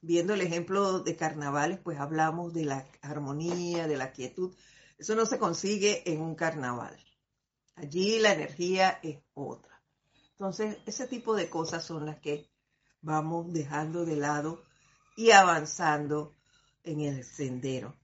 viendo 0.00 0.34
el 0.34 0.42
ejemplo 0.42 1.00
de 1.00 1.16
carnavales, 1.16 1.78
pues 1.80 1.98
hablamos 1.98 2.52
de 2.52 2.64
la 2.66 2.86
armonía, 3.00 3.86
de 3.86 3.96
la 3.96 4.12
quietud. 4.12 4.54
Eso 4.98 5.14
no 5.14 5.26
se 5.26 5.38
consigue 5.38 6.02
en 6.10 6.20
un 6.20 6.34
carnaval. 6.34 6.96
Allí 7.76 8.18
la 8.20 8.32
energía 8.32 9.00
es 9.02 9.18
otra. 9.32 9.82
Entonces, 10.32 10.76
ese 10.86 11.06
tipo 11.06 11.34
de 11.34 11.48
cosas 11.48 11.84
son 11.84 12.06
las 12.06 12.18
que 12.20 12.50
vamos 13.04 13.52
dejando 13.52 14.06
de 14.06 14.16
lado 14.16 14.64
y 15.14 15.30
avanzando 15.30 16.34
en 16.82 17.00
el 17.00 17.22
sendero. 17.22 17.94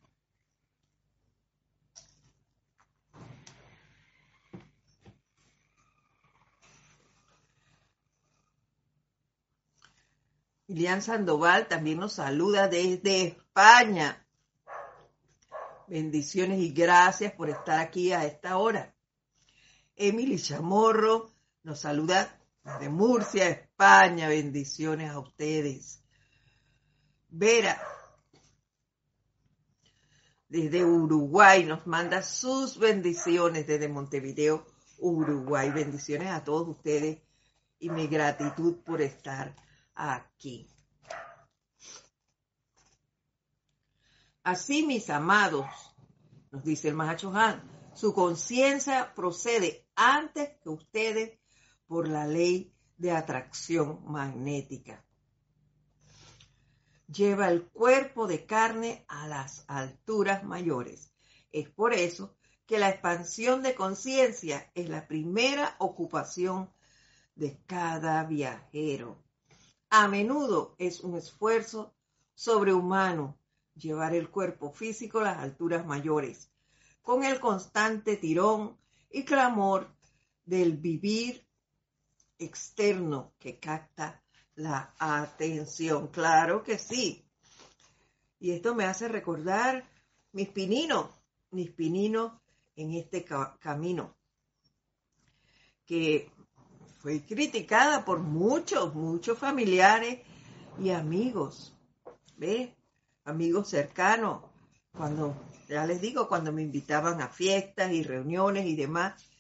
Ilian 10.68 11.02
Sandoval 11.02 11.66
también 11.66 11.98
nos 11.98 12.12
saluda 12.12 12.68
desde 12.68 13.22
España. 13.22 14.24
Bendiciones 15.88 16.60
y 16.60 16.70
gracias 16.70 17.32
por 17.32 17.50
estar 17.50 17.80
aquí 17.80 18.12
a 18.12 18.24
esta 18.24 18.56
hora. 18.58 18.94
Emily 19.96 20.38
Chamorro 20.40 21.32
nos 21.64 21.80
saluda 21.80 22.39
desde 22.64 22.88
Murcia, 22.88 23.48
España. 23.48 24.28
Bendiciones 24.28 25.10
a 25.10 25.18
ustedes. 25.18 26.02
Vera, 27.28 27.80
desde 30.48 30.84
Uruguay, 30.84 31.64
nos 31.64 31.86
manda 31.86 32.22
sus 32.22 32.78
bendiciones 32.78 33.66
desde 33.66 33.88
Montevideo, 33.88 34.66
Uruguay. 34.98 35.70
Bendiciones 35.70 36.28
a 36.28 36.44
todos 36.44 36.68
ustedes 36.68 37.22
y 37.78 37.88
mi 37.88 38.06
gratitud 38.08 38.76
por 38.84 39.00
estar 39.00 39.54
aquí. 39.94 40.68
Así, 44.42 44.86
mis 44.86 45.08
amados, 45.10 45.66
nos 46.50 46.64
dice 46.64 46.88
el 46.88 46.94
Mahacho 46.94 47.32
Han, 47.32 47.62
su 47.94 48.14
conciencia 48.14 49.14
procede 49.14 49.86
antes 49.94 50.50
que 50.62 50.70
ustedes 50.70 51.39
por 51.90 52.06
la 52.06 52.24
ley 52.24 52.72
de 52.98 53.10
atracción 53.10 53.98
magnética. 54.06 55.04
Lleva 57.12 57.48
el 57.48 57.64
cuerpo 57.64 58.28
de 58.28 58.46
carne 58.46 59.04
a 59.08 59.26
las 59.26 59.64
alturas 59.66 60.44
mayores. 60.44 61.12
Es 61.50 61.68
por 61.68 61.92
eso 61.92 62.36
que 62.64 62.78
la 62.78 62.90
expansión 62.90 63.64
de 63.64 63.74
conciencia 63.74 64.70
es 64.76 64.88
la 64.88 65.08
primera 65.08 65.74
ocupación 65.80 66.70
de 67.34 67.60
cada 67.66 68.22
viajero. 68.22 69.20
A 69.88 70.06
menudo 70.06 70.76
es 70.78 71.00
un 71.00 71.16
esfuerzo 71.16 71.92
sobrehumano 72.36 73.36
llevar 73.74 74.14
el 74.14 74.30
cuerpo 74.30 74.70
físico 74.70 75.18
a 75.18 75.24
las 75.24 75.38
alturas 75.38 75.84
mayores, 75.84 76.52
con 77.02 77.24
el 77.24 77.40
constante 77.40 78.16
tirón 78.16 78.78
y 79.10 79.24
clamor 79.24 79.92
del 80.44 80.76
vivir 80.76 81.49
externo 82.40 83.34
que 83.38 83.58
capta 83.58 84.22
la 84.56 84.94
atención. 84.98 86.08
Claro 86.08 86.62
que 86.62 86.78
sí. 86.78 87.24
Y 88.40 88.50
esto 88.52 88.74
me 88.74 88.84
hace 88.84 89.06
recordar 89.06 89.88
mis 90.32 90.48
pininos, 90.48 91.06
mis 91.50 91.70
pininos 91.70 92.32
en 92.74 92.94
este 92.94 93.24
camino, 93.58 94.16
que 95.86 96.30
fue 97.00 97.22
criticada 97.24 98.04
por 98.04 98.18
muchos, 98.20 98.94
muchos 98.94 99.38
familiares 99.38 100.20
y 100.78 100.90
amigos. 100.90 101.76
¿Ves? 102.36 102.70
amigos 103.24 103.68
cercanos, 103.68 104.42
cuando, 104.92 105.34
ya 105.68 105.86
les 105.86 106.00
digo, 106.00 106.28
cuando 106.28 106.52
me 106.52 106.62
invitaban 106.62 107.20
a 107.20 107.28
fiestas 107.28 107.92
y 107.92 108.02
reuniones 108.02 108.66
y 108.66 108.76
demás, 108.76 109.30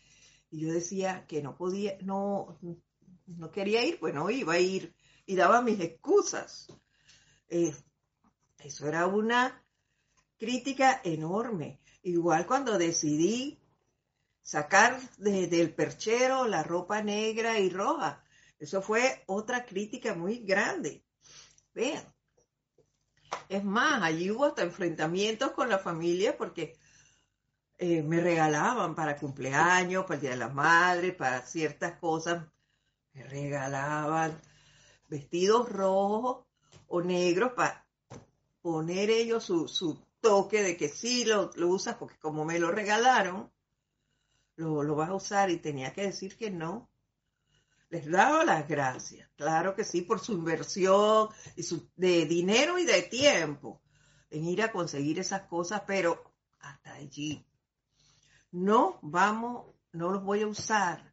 y 0.50 0.60
yo 0.60 0.72
decía 0.72 1.26
que 1.26 1.42
no 1.42 1.56
podía, 1.56 1.96
no, 2.02 2.58
no 3.36 3.50
quería 3.50 3.84
ir, 3.84 3.98
pues 3.98 4.14
no 4.14 4.30
iba 4.30 4.54
a 4.54 4.58
ir, 4.58 4.94
y 5.26 5.36
daba 5.36 5.62
mis 5.62 5.80
excusas. 5.80 6.68
Eh, 7.48 7.74
eso 8.58 8.88
era 8.88 9.06
una 9.06 9.62
crítica 10.38 11.00
enorme. 11.04 11.80
Igual 12.02 12.46
cuando 12.46 12.78
decidí 12.78 13.60
sacar 14.42 15.00
del 15.18 15.74
perchero 15.74 16.46
la 16.46 16.62
ropa 16.62 17.02
negra 17.02 17.58
y 17.58 17.70
roja. 17.70 18.22
Eso 18.58 18.82
fue 18.82 19.22
otra 19.26 19.64
crítica 19.64 20.14
muy 20.14 20.38
grande. 20.38 21.04
Vean. 21.74 22.04
Es 23.48 23.64
más, 23.64 24.02
allí 24.02 24.30
hubo 24.30 24.46
hasta 24.46 24.62
enfrentamientos 24.62 25.52
con 25.52 25.68
la 25.68 25.78
familia 25.78 26.36
porque 26.36 26.76
eh, 27.78 28.02
me 28.02 28.20
regalaban 28.20 28.94
para 28.94 29.16
cumpleaños, 29.16 30.04
para 30.04 30.16
el 30.16 30.20
Día 30.20 30.30
de 30.30 30.36
la 30.36 30.48
Madre, 30.48 31.12
para 31.12 31.42
ciertas 31.42 31.98
cosas. 31.98 32.44
Me 33.12 33.24
regalaban 33.24 34.40
vestidos 35.08 35.68
rojos 35.68 36.46
o 36.86 37.02
negros 37.02 37.52
para 37.52 37.86
poner 38.62 39.10
ellos 39.10 39.44
su, 39.44 39.98
toque 40.20 40.62
de 40.62 40.76
que 40.76 40.88
sí 40.88 41.24
lo, 41.24 41.50
lo 41.54 41.68
usas 41.68 41.96
porque 41.96 42.18
como 42.18 42.44
me 42.44 42.58
lo 42.58 42.70
regalaron, 42.70 43.50
lo, 44.56 44.82
lo, 44.82 44.94
vas 44.94 45.08
a 45.08 45.14
usar 45.14 45.50
y 45.50 45.56
tenía 45.56 45.94
que 45.94 46.02
decir 46.02 46.36
que 46.36 46.50
no. 46.50 46.90
Les 47.88 48.08
daba 48.08 48.44
las 48.44 48.68
gracias, 48.68 49.28
claro 49.34 49.74
que 49.74 49.82
sí, 49.82 50.02
por 50.02 50.20
su 50.20 50.32
inversión 50.32 51.28
su, 51.58 51.90
de 51.96 52.26
dinero 52.26 52.78
y 52.78 52.84
de 52.84 53.02
tiempo 53.02 53.82
en 54.30 54.44
ir 54.44 54.62
a 54.62 54.70
conseguir 54.70 55.18
esas 55.18 55.42
cosas, 55.42 55.82
pero 55.86 56.32
hasta 56.60 56.92
allí. 56.92 57.44
No 58.52 58.98
vamos, 59.02 59.74
no 59.92 60.10
los 60.10 60.22
voy 60.22 60.42
a 60.42 60.46
usar 60.46 61.09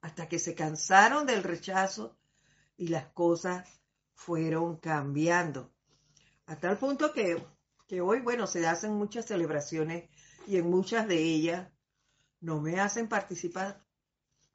hasta 0.00 0.28
que 0.28 0.38
se 0.38 0.54
cansaron 0.54 1.26
del 1.26 1.42
rechazo 1.42 2.18
y 2.76 2.88
las 2.88 3.06
cosas 3.12 3.68
fueron 4.14 4.76
cambiando. 4.76 5.72
A 6.46 6.56
tal 6.56 6.78
punto 6.78 7.12
que, 7.12 7.44
que 7.86 8.00
hoy, 8.00 8.20
bueno, 8.20 8.46
se 8.46 8.66
hacen 8.66 8.94
muchas 8.94 9.26
celebraciones 9.26 10.08
y 10.46 10.56
en 10.56 10.70
muchas 10.70 11.06
de 11.06 11.18
ellas 11.18 11.68
no 12.40 12.60
me 12.60 12.80
hacen 12.80 13.08
participar, 13.08 13.84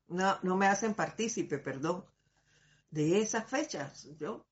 no, 0.08 0.38
no 0.41 0.55
me 0.55 0.67
hacen 0.67 0.93
partícipe, 0.93 1.60
perdón, 1.60 2.05
de 2.89 3.21
esas 3.21 3.47
fechas. 3.49 4.08
Yo 4.17 4.45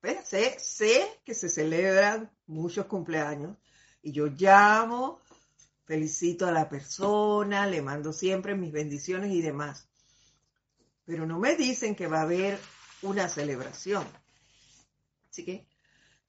pues, 0.00 0.28
sé, 0.28 0.58
sé 0.58 1.20
que 1.24 1.34
se 1.34 1.48
celebran 1.48 2.30
muchos 2.46 2.86
cumpleaños 2.86 3.56
y 4.02 4.12
yo 4.12 4.26
llamo, 4.26 5.20
felicito 5.92 6.46
a 6.46 6.52
la 6.52 6.70
persona, 6.70 7.66
le 7.66 7.82
mando 7.82 8.14
siempre 8.14 8.54
mis 8.54 8.72
bendiciones 8.72 9.30
y 9.30 9.42
demás. 9.42 9.90
Pero 11.04 11.26
no 11.26 11.38
me 11.38 11.54
dicen 11.54 11.94
que 11.94 12.06
va 12.06 12.20
a 12.20 12.22
haber 12.22 12.58
una 13.02 13.28
celebración. 13.28 14.06
Así 15.28 15.44
que 15.44 15.68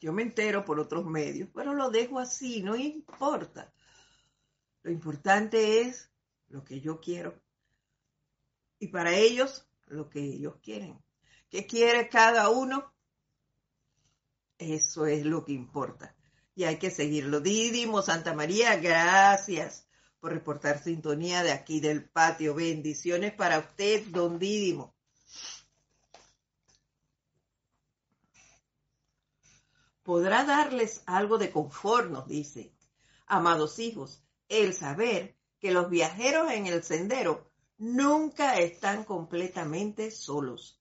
yo 0.01 0.11
me 0.11 0.21
entero 0.21 0.65
por 0.65 0.81
otros 0.81 1.05
medios, 1.05 1.47
pero 1.53 1.73
lo 1.73 1.89
dejo 1.89 2.19
así, 2.19 2.61
no 2.61 2.75
importa. 2.75 3.73
Lo 4.81 4.91
importante 4.91 5.79
es 5.79 6.11
lo 6.49 6.65
que 6.65 6.81
yo 6.81 6.99
quiero. 6.99 7.41
Y 8.79 8.89
para 8.89 9.15
ellos, 9.15 9.65
lo 9.85 10.09
que 10.09 10.19
ellos 10.19 10.57
quieren. 10.61 11.01
¿Qué 11.49 11.65
quiere 11.65 12.09
cada 12.09 12.49
uno? 12.49 12.93
Eso 14.57 15.05
es 15.05 15.25
lo 15.25 15.45
que 15.45 15.53
importa. 15.53 16.12
Y 16.55 16.65
hay 16.65 16.77
que 16.77 16.91
seguirlo. 16.91 17.39
Didimo, 17.39 18.01
Santa 18.01 18.33
María, 18.33 18.75
gracias 18.75 19.87
por 20.19 20.33
reportar 20.33 20.81
sintonía 20.81 21.43
de 21.43 21.51
aquí 21.51 21.79
del 21.79 22.03
patio. 22.03 22.55
Bendiciones 22.55 23.33
para 23.33 23.59
usted, 23.59 24.05
don 24.07 24.39
Didimo. 24.39 24.93
podrá 30.03 30.43
darles 30.43 31.01
algo 31.05 31.37
de 31.37 31.51
confort, 31.51 32.11
nos 32.11 32.27
dice. 32.27 32.73
Amados 33.25 33.79
hijos, 33.79 34.21
el 34.49 34.73
saber 34.73 35.35
que 35.59 35.71
los 35.71 35.89
viajeros 35.89 36.51
en 36.51 36.67
el 36.67 36.83
sendero 36.83 37.49
nunca 37.77 38.59
están 38.59 39.05
completamente 39.05 40.11
solos. 40.11 40.79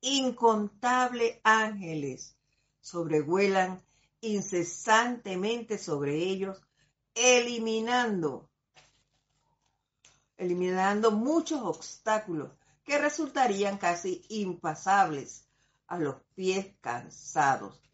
Incontables 0.00 1.38
ángeles 1.44 2.36
sobrevuelan 2.80 3.82
incesantemente 4.32 5.78
sobre 5.78 6.16
ellos, 6.16 6.60
eliminando, 7.14 8.50
eliminando 10.36 11.10
muchos 11.10 11.60
obstáculos 11.62 12.52
que 12.84 12.98
resultarían 12.98 13.78
casi 13.78 14.24
impasables 14.28 15.46
a 15.86 15.98
los 15.98 16.16
pies 16.34 16.66
cansados 16.80 17.84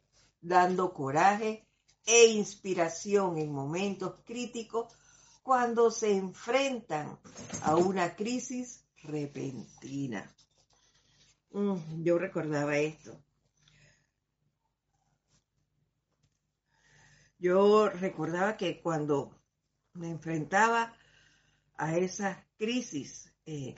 dando 0.40 0.92
coraje 0.92 1.66
e 2.06 2.26
inspiración 2.26 3.38
en 3.38 3.52
momentos 3.52 4.20
críticos 4.24 4.92
cuando 5.42 5.90
se 5.90 6.16
enfrentan 6.16 7.18
a 7.62 7.76
una 7.76 8.16
crisis 8.16 8.84
repentina. 9.02 10.30
Mm, 11.52 12.02
yo 12.02 12.18
recordaba 12.18 12.76
esto. 12.78 13.18
Yo 17.40 17.88
recordaba 17.88 18.56
que 18.58 18.80
cuando 18.82 19.34
me 19.94 20.10
enfrentaba 20.10 20.92
a 21.76 21.96
esa 21.96 22.46
crisis, 22.58 23.32
eh, 23.46 23.74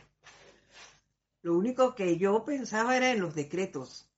lo 1.42 1.56
único 1.56 1.94
que 1.94 2.18
yo 2.18 2.44
pensaba 2.44 2.96
era 2.96 3.12
en 3.12 3.20
los 3.20 3.36
decretos. 3.36 4.10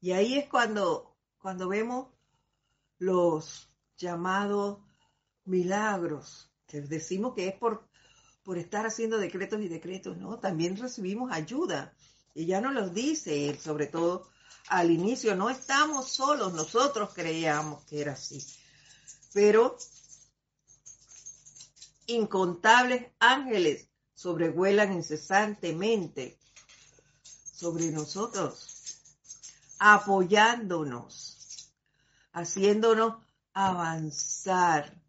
Y 0.00 0.12
ahí 0.12 0.36
es 0.38 0.46
cuando 0.46 1.16
cuando 1.38 1.68
vemos 1.68 2.08
los 2.98 3.72
llamados 3.96 4.80
milagros, 5.46 6.52
que 6.66 6.82
decimos 6.82 7.34
que 7.34 7.48
es 7.48 7.54
por, 7.54 7.88
por 8.42 8.58
estar 8.58 8.84
haciendo 8.84 9.18
decretos 9.18 9.60
y 9.62 9.68
decretos, 9.68 10.18
¿no? 10.18 10.38
También 10.38 10.76
recibimos 10.76 11.32
ayuda. 11.32 11.94
Y 12.34 12.44
ya 12.44 12.60
nos 12.60 12.74
los 12.74 12.92
dice 12.92 13.58
sobre 13.58 13.86
todo 13.86 14.28
al 14.70 14.92
inicio, 14.92 15.34
no 15.34 15.50
estamos 15.50 16.10
solos, 16.10 16.52
nosotros 16.52 17.10
creíamos 17.12 17.84
que 17.84 18.00
era 18.00 18.12
así. 18.12 18.40
Pero 19.32 19.76
incontables 22.06 23.10
ángeles 23.18 23.88
sobrevuelan 24.14 24.92
incesantemente 24.92 26.38
sobre 27.52 27.90
nosotros 27.90 28.76
apoyándonos, 29.80 31.72
haciéndonos 32.32 33.16
avanzar, 33.52 35.02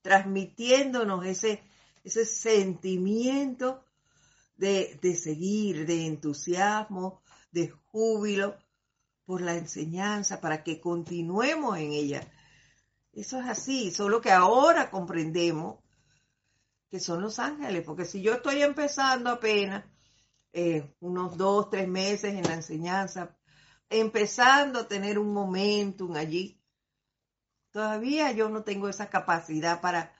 transmitiéndonos 0.00 1.26
ese, 1.26 1.62
ese 2.04 2.24
sentimiento 2.24 3.84
de, 4.56 4.98
de 5.02 5.14
seguir, 5.14 5.86
de 5.86 6.06
entusiasmo, 6.06 7.22
de 7.50 7.68
júbilo 7.68 8.56
por 9.24 9.40
la 9.40 9.54
enseñanza, 9.54 10.40
para 10.40 10.62
que 10.62 10.80
continuemos 10.80 11.78
en 11.78 11.92
ella. 11.92 12.32
Eso 13.12 13.40
es 13.40 13.46
así, 13.48 13.90
solo 13.90 14.20
que 14.20 14.32
ahora 14.32 14.90
comprendemos 14.90 15.78
que 16.90 17.00
son 17.00 17.22
los 17.22 17.38
ángeles, 17.38 17.82
porque 17.84 18.04
si 18.04 18.22
yo 18.22 18.34
estoy 18.34 18.62
empezando 18.62 19.30
apenas 19.30 19.84
eh, 20.52 20.94
unos 21.00 21.36
dos, 21.36 21.68
tres 21.68 21.88
meses 21.88 22.34
en 22.34 22.44
la 22.44 22.54
enseñanza, 22.54 23.36
empezando 23.90 24.80
a 24.80 24.88
tener 24.88 25.18
un 25.18 25.32
momentum 25.32 26.14
allí. 26.14 26.60
Todavía 27.72 28.30
yo 28.30 28.48
no 28.48 28.62
tengo 28.62 28.88
esa 28.88 29.10
capacidad 29.10 29.80
para, 29.80 30.14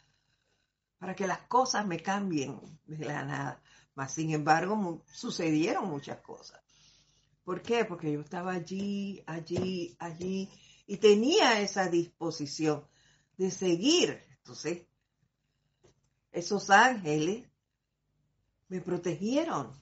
para 0.99 1.15
que 1.15 1.29
las 1.29 1.39
cosas 1.43 1.87
me 1.87 2.01
cambien 2.01 2.59
de 2.85 3.05
la 3.05 3.25
nada. 3.25 3.63
Mas, 3.95 4.13
sin 4.13 4.33
embargo, 4.33 5.05
sucedieron 5.07 5.89
muchas 5.89 6.19
cosas. 6.19 6.64
¿Por 7.45 7.61
qué? 7.61 7.85
Porque 7.85 8.11
yo 8.11 8.21
estaba 8.21 8.53
allí, 8.53 9.23
allí, 9.27 9.95
allí 9.99 10.51
y 10.87 10.97
tenía 10.97 11.61
esa 11.61 11.89
disposición 11.89 12.87
de 13.37 13.51
seguir. 13.51 14.23
Entonces, 14.39 14.87
esos 16.33 16.71
ángeles 16.71 17.47
me 18.69 18.81
protegieron. 18.81 19.73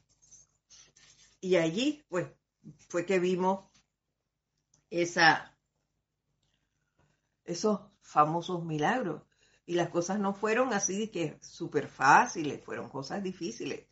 Y 1.40 1.56
allí, 1.56 2.04
pues, 2.08 2.28
fue 2.88 3.06
que 3.06 3.18
vimos 3.18 3.68
esa, 4.90 5.56
esos 7.44 7.80
famosos 8.00 8.64
milagros. 8.64 9.22
Y 9.66 9.74
las 9.74 9.88
cosas 9.88 10.18
no 10.18 10.34
fueron 10.34 10.72
así 10.72 11.08
que 11.08 11.38
súper 11.40 11.88
fáciles, 11.88 12.64
fueron 12.64 12.88
cosas 12.88 13.22
difíciles. 13.22 13.86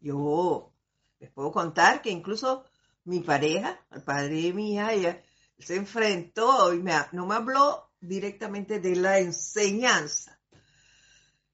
Yo 0.00 0.72
les 1.18 1.30
puedo 1.30 1.50
contar 1.50 2.00
que 2.00 2.10
incluso 2.10 2.64
mi 3.08 3.20
pareja, 3.20 3.80
el 3.90 4.02
padre 4.02 4.42
de 4.42 4.52
mi 4.52 4.74
hija, 4.74 5.18
se 5.58 5.76
enfrentó 5.76 6.74
y 6.74 6.84
no 7.12 7.26
me 7.26 7.34
habló 7.34 7.90
directamente 7.98 8.80
de 8.80 8.96
la 8.96 9.18
enseñanza 9.18 10.38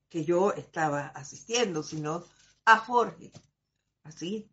que 0.09 0.24
yo 0.24 0.52
estaba 0.52 1.07
asistiendo, 1.07 1.84
sino 1.84 2.24
a 2.64 2.78
Jorge. 2.78 3.32
Así. 4.02 4.50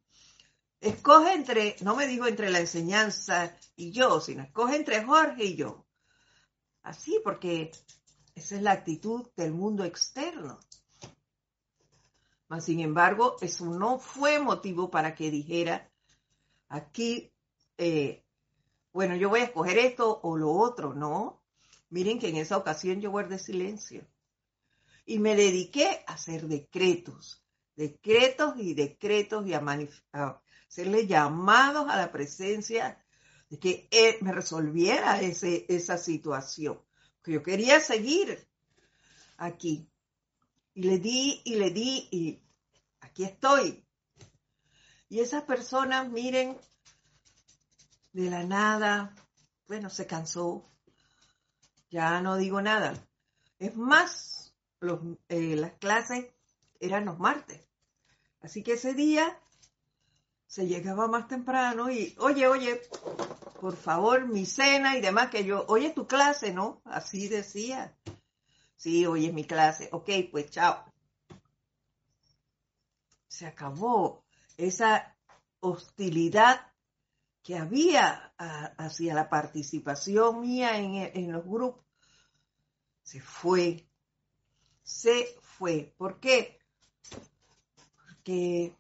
Escoge 0.80 1.34
entre, 1.34 1.76
no 1.82 1.96
me 1.96 2.06
dijo 2.06 2.28
entre 2.28 2.52
la 2.52 2.60
enseñanza 2.60 3.56
y 3.76 3.92
yo, 3.92 4.22
sino 4.22 4.44
escoge 4.44 4.76
entre 4.76 5.04
Jorge 5.04 5.46
y 5.46 5.56
yo. 5.56 5.88
Así, 6.84 7.20
porque 7.24 7.72
esa 8.36 8.56
es 8.56 8.62
la 8.62 8.74
actitud 8.74 9.28
del 9.36 9.54
mundo 9.54 9.86
externo. 9.86 10.60
Mas, 12.48 12.66
sin 12.66 12.80
embargo, 12.80 13.38
eso 13.42 13.66
no 13.66 13.98
fue 13.98 14.40
motivo 14.40 14.92
para 14.92 15.16
que 15.16 15.32
dijera, 15.32 15.91
aquí, 16.72 17.34
eh, 17.78 18.24
bueno, 18.94 19.16
yo 19.16 19.30
voy 19.30 19.42
a 19.42 19.46
escoger 19.46 19.78
esto 19.78 20.20
o 20.24 20.38
lo 20.38 20.52
otro. 20.52 20.94
No, 20.94 21.44
miren 21.90 22.18
que 22.18 22.30
en 22.30 22.38
esa 22.38 22.58
ocasión 22.58 23.02
yo 23.02 23.12
guardé 23.12 23.38
silencio. 23.38 24.08
Y 25.06 25.20
me 25.20 25.36
dediqué 25.36 26.04
a 26.08 26.14
hacer 26.14 26.48
decretos, 26.48 27.44
decretos 27.76 28.56
y 28.58 28.74
decretos 28.74 29.46
y 29.46 29.54
a, 29.54 30.42
hacerle 30.68 31.08
llamados 31.08 31.90
a 31.90 31.98
la 31.98 32.12
presencia 32.12 33.04
de 33.50 33.60
que 33.60 33.90
él 33.92 34.16
me 34.22 34.32
resolviera 34.32 35.20
esa 35.20 35.98
situación. 35.98 36.82
Que 37.22 37.34
yo 37.34 37.44
quería 37.44 37.80
seguir 37.82 38.48
aquí. 39.38 39.90
Y 40.74 40.84
le 40.84 41.00
di 41.00 41.42
y 41.44 41.56
le 41.56 41.70
di 41.72 42.08
y 42.12 42.42
aquí 43.02 43.26
estoy. 43.26 43.84
Y 45.12 45.20
esas 45.20 45.44
personas, 45.44 46.10
miren, 46.10 46.58
de 48.14 48.30
la 48.30 48.46
nada, 48.46 49.14
bueno, 49.68 49.90
se 49.90 50.08
cansó. 50.08 50.64
Ya 51.90 52.22
no 52.22 52.38
digo 52.38 52.62
nada. 52.62 52.94
Es 53.60 53.76
más, 53.76 54.56
eh, 55.28 55.58
las 55.58 55.74
clases 55.74 56.28
eran 56.80 57.04
los 57.04 57.20
martes. 57.20 57.60
Así 58.40 58.64
que 58.64 58.76
ese 58.76 58.94
día 58.94 59.38
se 60.48 60.68
llegaba 60.68 61.10
más 61.10 61.28
temprano 61.28 61.92
y, 61.92 62.16
oye, 62.18 62.48
oye, 62.48 62.82
por 63.60 63.76
favor, 63.76 64.30
mi 64.30 64.46
cena 64.46 64.96
y 64.96 65.02
demás, 65.02 65.30
que 65.30 65.44
yo, 65.44 65.66
oye, 65.68 65.90
tu 65.90 66.08
clase, 66.08 66.54
¿no? 66.54 66.82
Así 66.86 67.28
decía. 67.28 67.98
Sí, 68.78 69.06
hoy 69.06 69.26
es 69.26 69.34
mi 69.34 69.44
clase. 69.44 69.90
Ok, 69.92 70.10
pues 70.32 70.52
chao. 70.52 70.86
Se 73.28 73.46
acabó 73.46 74.24
esa 74.58 75.18
hostilidad 75.60 76.72
que 77.44 77.58
había 77.58 78.34
hacia 78.78 79.14
la 79.14 79.30
participación 79.30 80.42
mía 80.42 80.78
en, 80.78 80.96
en 80.96 81.32
los 81.32 81.46
grupos. 81.46 81.86
Se 83.04 83.20
fue. 83.20 83.88
Se 84.84 85.28
fue. 85.42 85.94
¿Por 85.98 86.20
qué? 86.20 86.60
Porque 87.96 88.76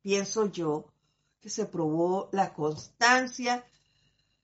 pienso 0.00 0.46
yo 0.46 0.92
que 1.40 1.48
se 1.48 1.66
probó 1.66 2.28
la 2.32 2.52
constancia 2.52 3.64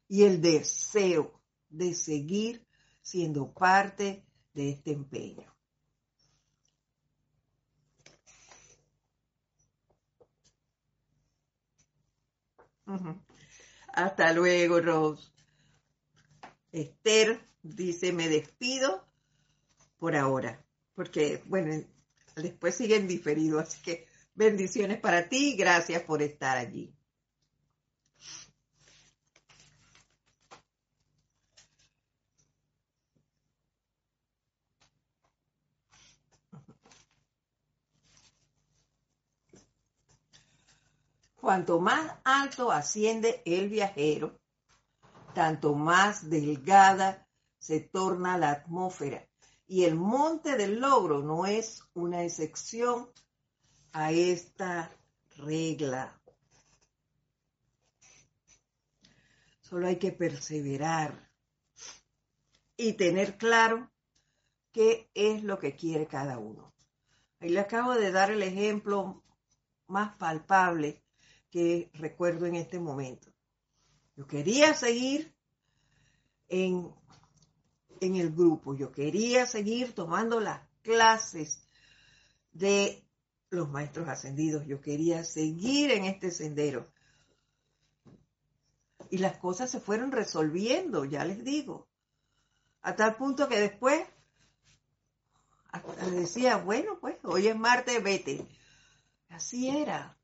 y 0.08 0.24
el 0.24 0.40
deseo 0.40 1.40
de 1.68 1.94
seguir 1.94 2.66
siendo 3.02 3.52
parte 3.52 4.26
de 4.54 4.70
este 4.70 4.92
empeño. 4.92 5.57
Hasta 13.92 14.32
luego, 14.32 14.80
Rose. 14.80 15.28
Esther 16.72 17.40
dice, 17.62 18.12
me 18.12 18.28
despido 18.28 19.06
por 19.98 20.16
ahora, 20.16 20.64
porque, 20.94 21.42
bueno, 21.46 21.84
después 22.36 22.74
siguen 22.74 23.08
diferidos, 23.08 23.62
así 23.62 23.82
que 23.82 24.06
bendiciones 24.34 25.00
para 25.00 25.28
ti 25.28 25.56
gracias 25.56 26.02
por 26.02 26.22
estar 26.22 26.56
allí. 26.56 26.94
Cuanto 41.48 41.80
más 41.80 42.14
alto 42.24 42.70
asciende 42.70 43.40
el 43.46 43.70
viajero, 43.70 44.38
tanto 45.34 45.74
más 45.74 46.28
delgada 46.28 47.26
se 47.58 47.80
torna 47.80 48.36
la 48.36 48.50
atmósfera. 48.50 49.26
Y 49.66 49.84
el 49.84 49.94
monte 49.94 50.58
del 50.58 50.78
logro 50.78 51.22
no 51.22 51.46
es 51.46 51.82
una 51.94 52.22
excepción 52.22 53.10
a 53.94 54.12
esta 54.12 54.90
regla. 55.38 56.20
Solo 59.62 59.86
hay 59.86 59.96
que 59.96 60.12
perseverar 60.12 61.30
y 62.76 62.92
tener 62.92 63.38
claro 63.38 63.90
qué 64.70 65.10
es 65.14 65.42
lo 65.44 65.58
que 65.58 65.74
quiere 65.74 66.06
cada 66.06 66.38
uno. 66.38 66.74
Ahí 67.40 67.48
le 67.48 67.60
acabo 67.60 67.94
de 67.94 68.12
dar 68.12 68.30
el 68.30 68.42
ejemplo 68.42 69.24
más 69.86 70.14
palpable 70.18 71.07
que 71.50 71.90
recuerdo 71.94 72.46
en 72.46 72.54
este 72.54 72.78
momento. 72.78 73.32
Yo 74.16 74.26
quería 74.26 74.74
seguir 74.74 75.34
en, 76.48 76.92
en 78.00 78.16
el 78.16 78.32
grupo, 78.32 78.74
yo 78.74 78.90
quería 78.92 79.46
seguir 79.46 79.94
tomando 79.94 80.40
las 80.40 80.60
clases 80.82 81.68
de 82.52 83.04
los 83.50 83.70
maestros 83.70 84.08
ascendidos, 84.08 84.66
yo 84.66 84.80
quería 84.80 85.24
seguir 85.24 85.90
en 85.92 86.04
este 86.04 86.30
sendero. 86.30 86.86
Y 89.10 89.18
las 89.18 89.38
cosas 89.38 89.70
se 89.70 89.80
fueron 89.80 90.12
resolviendo, 90.12 91.04
ya 91.04 91.24
les 91.24 91.42
digo, 91.44 91.88
a 92.82 92.94
tal 92.94 93.16
punto 93.16 93.48
que 93.48 93.58
después 93.58 94.04
decía, 96.10 96.56
bueno, 96.56 96.98
pues 97.00 97.16
hoy 97.22 97.48
es 97.48 97.56
martes, 97.56 98.02
vete. 98.02 98.46
Así 99.28 99.68
era 99.68 100.17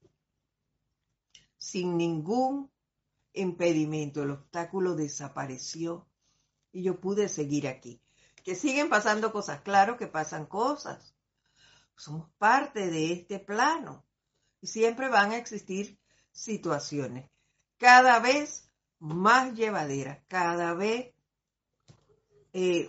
sin 1.65 1.97
ningún 1.97 2.71
impedimento. 3.33 4.23
El 4.23 4.33
obstáculo 4.33 4.95
desapareció 4.95 6.07
y 6.73 6.83
yo 6.83 7.01
pude 7.01 7.29
seguir 7.29 7.69
aquí. 7.69 8.01
Que 8.43 8.55
siguen 8.55 8.89
pasando 8.89 9.33
cosas, 9.33 9.63
claro 9.63 9.97
que 9.97 10.07
pasan 10.07 10.47
cosas. 10.47 11.15
Somos 11.97 12.29
parte 12.39 12.91
de 12.91 13.13
este 13.13 13.39
plano 13.39 14.05
y 14.61 14.67
siempre 14.67 15.09
van 15.09 15.33
a 15.33 15.39
existir 15.39 15.99
situaciones 16.33 17.31
cada 17.79 18.19
vez 18.19 18.71
más 18.99 19.55
llevaderas, 19.55 20.21
cada 20.29 20.75
vez 20.75 21.13
eh, 22.53 22.89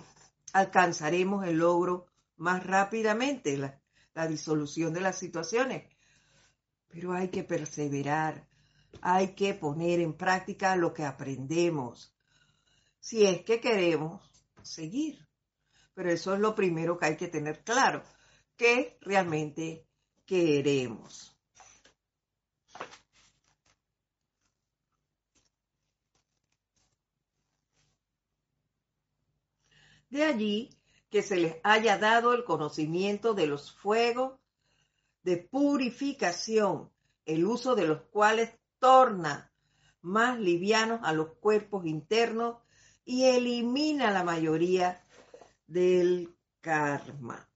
alcanzaremos 0.54 1.46
el 1.46 1.58
logro 1.58 2.08
más 2.38 2.66
rápidamente, 2.66 3.58
la, 3.58 3.82
la 4.14 4.28
disolución 4.28 4.94
de 4.94 5.02
las 5.02 5.18
situaciones. 5.18 5.92
Pero 6.88 7.12
hay 7.14 7.30
que 7.30 7.44
perseverar, 7.44 8.48
hay 9.02 9.36
que 9.36 9.54
poner 9.54 10.00
en 10.00 10.14
práctica 10.14 10.76
lo 10.76 10.94
que 10.94 11.04
aprendemos, 11.04 12.16
si 13.00 13.26
es 13.26 13.44
que 13.44 13.60
queremos 13.60 14.22
seguir. 14.62 15.26
Pero 15.94 16.12
eso 16.12 16.34
es 16.34 16.40
lo 16.40 16.56
primero 16.56 16.98
que 16.98 17.06
hay 17.06 17.18
que 17.18 17.28
tener 17.28 17.64
claro, 17.64 18.04
que 18.58 18.98
realmente 19.02 19.88
queremos. 20.26 21.36
De 30.10 30.24
allí 30.24 30.70
que 31.10 31.22
se 31.22 31.36
les 31.38 31.56
haya 31.64 31.98
dado 31.98 32.34
el 32.34 32.44
conocimiento 32.44 33.34
de 33.34 33.48
los 33.48 33.72
fuegos 33.72 34.40
de 35.24 35.38
purificación, 35.38 36.92
el 37.26 37.46
uso 37.46 37.76
de 37.76 37.88
los 37.88 38.02
cuales 38.04 38.52
torna 38.86 39.52
más 40.02 40.40
livianos 40.40 41.00
a 41.02 41.12
los 41.12 41.30
cuerpos 41.40 41.88
internos 41.88 42.58
y 43.04 43.24
elimina 43.24 44.12
la 44.12 44.24
mayoría 44.24 45.02
del 45.66 46.38
karma. 46.62 47.50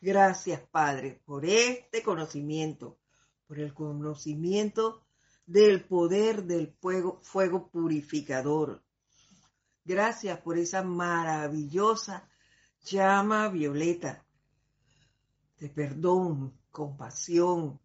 Gracias, 0.00 0.60
Padre, 0.72 1.22
por 1.24 1.44
este 1.44 2.02
conocimiento, 2.02 2.98
por 3.46 3.60
el 3.60 3.72
conocimiento 3.72 5.06
del 5.46 5.84
poder 5.84 6.42
del 6.42 6.74
fuego, 6.80 7.20
fuego 7.22 7.68
purificador. 7.68 8.82
Gracias 9.84 10.40
por 10.40 10.58
esa 10.58 10.82
maravillosa 10.82 12.28
llama 12.82 13.50
violeta 13.50 14.26
de 15.60 15.68
perdón, 15.68 16.58
compasión, 16.72 17.78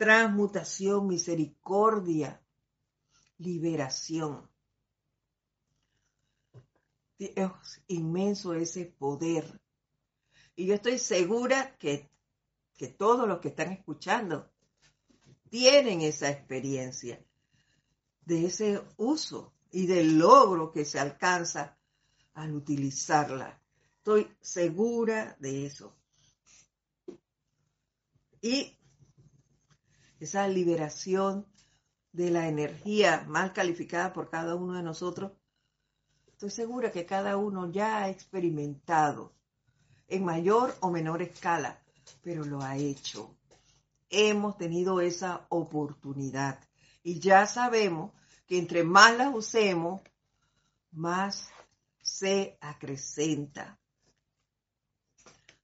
transmutación, 0.00 1.08
misericordia, 1.08 2.42
liberación. 3.36 4.50
Es 7.18 7.82
inmenso 7.86 8.54
ese 8.54 8.86
poder. 8.86 9.60
Y 10.56 10.64
yo 10.64 10.74
estoy 10.76 10.98
segura 10.98 11.76
que, 11.76 12.10
que 12.78 12.88
todos 12.88 13.28
los 13.28 13.40
que 13.40 13.48
están 13.48 13.72
escuchando 13.72 14.50
tienen 15.50 16.00
esa 16.00 16.30
experiencia 16.30 17.22
de 18.24 18.46
ese 18.46 18.82
uso 18.96 19.52
y 19.70 19.86
del 19.86 20.18
logro 20.18 20.72
que 20.72 20.86
se 20.86 20.98
alcanza 20.98 21.76
al 22.32 22.54
utilizarla. 22.54 23.60
Estoy 23.98 24.34
segura 24.40 25.36
de 25.40 25.66
eso. 25.66 25.94
Y 28.40 28.79
esa 30.20 30.46
liberación 30.46 31.46
de 32.12 32.30
la 32.30 32.46
energía 32.48 33.24
mal 33.26 33.52
calificada 33.52 34.12
por 34.12 34.28
cada 34.28 34.54
uno 34.54 34.74
de 34.74 34.82
nosotros, 34.82 35.32
estoy 36.26 36.50
segura 36.50 36.92
que 36.92 37.06
cada 37.06 37.36
uno 37.36 37.70
ya 37.70 37.98
ha 37.98 38.10
experimentado 38.10 39.32
en 40.08 40.24
mayor 40.24 40.76
o 40.80 40.90
menor 40.90 41.22
escala, 41.22 41.82
pero 42.22 42.44
lo 42.44 42.60
ha 42.62 42.76
hecho. 42.76 43.36
Hemos 44.10 44.58
tenido 44.58 45.00
esa 45.00 45.46
oportunidad 45.48 46.58
y 47.02 47.18
ya 47.20 47.46
sabemos 47.46 48.12
que 48.46 48.58
entre 48.58 48.82
más 48.82 49.16
las 49.16 49.34
usemos, 49.34 50.02
más 50.90 51.48
se 52.02 52.58
acrecenta. 52.60 53.78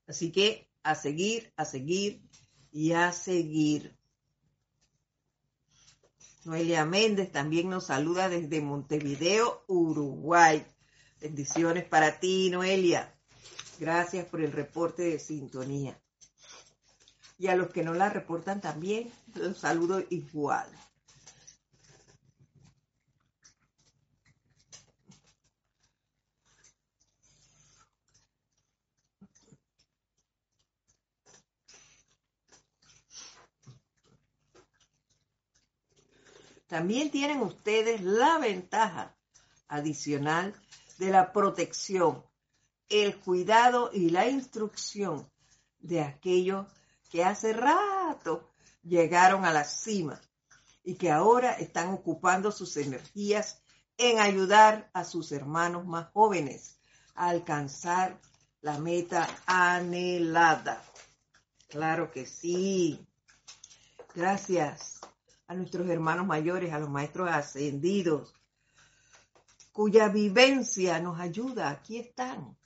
Así 0.06 0.30
que 0.30 0.70
a 0.84 0.94
seguir, 0.94 1.52
a 1.56 1.64
seguir 1.64 2.22
y 2.70 2.92
a 2.92 3.12
seguir. 3.12 3.96
Noelia 6.46 6.84
Méndez 6.84 7.32
también 7.32 7.68
nos 7.68 7.86
saluda 7.86 8.28
desde 8.28 8.60
Montevideo, 8.60 9.64
Uruguay. 9.66 10.64
Bendiciones 11.20 11.84
para 11.84 12.20
ti, 12.20 12.50
Noelia. 12.50 13.12
Gracias 13.80 14.26
por 14.26 14.40
el 14.40 14.52
reporte 14.52 15.02
de 15.02 15.18
sintonía. 15.18 16.00
Y 17.36 17.48
a 17.48 17.56
los 17.56 17.70
que 17.70 17.82
no 17.82 17.94
la 17.94 18.10
reportan 18.10 18.60
también, 18.60 19.10
los 19.34 19.58
saludo 19.58 20.04
igual. 20.08 20.68
También 36.66 37.10
tienen 37.10 37.40
ustedes 37.40 38.02
la 38.02 38.38
ventaja 38.38 39.14
adicional 39.68 40.54
de 40.98 41.10
la 41.10 41.32
protección, 41.32 42.24
el 42.88 43.18
cuidado 43.18 43.90
y 43.92 44.10
la 44.10 44.26
instrucción 44.28 45.30
de 45.78 46.00
aquellos 46.00 46.66
que 47.10 47.24
hace 47.24 47.52
rato 47.52 48.50
llegaron 48.82 49.44
a 49.44 49.52
la 49.52 49.64
cima 49.64 50.20
y 50.82 50.94
que 50.94 51.10
ahora 51.10 51.52
están 51.52 51.90
ocupando 51.90 52.50
sus 52.50 52.76
energías 52.76 53.60
en 53.96 54.18
ayudar 54.18 54.90
a 54.92 55.04
sus 55.04 55.32
hermanos 55.32 55.86
más 55.86 56.08
jóvenes 56.12 56.78
a 57.14 57.28
alcanzar 57.28 58.20
la 58.60 58.78
meta 58.78 59.28
anhelada. 59.46 60.82
Claro 61.68 62.10
que 62.10 62.26
sí. 62.26 63.06
Gracias 64.14 65.00
a 65.48 65.54
nuestros 65.54 65.88
hermanos 65.88 66.26
mayores, 66.26 66.72
a 66.72 66.78
los 66.78 66.90
maestros 66.90 67.30
ascendidos, 67.30 68.34
cuya 69.72 70.08
vivencia 70.08 70.98
nos 71.00 71.20
ayuda. 71.20 71.70
Aquí 71.70 71.98
están. 71.98 72.56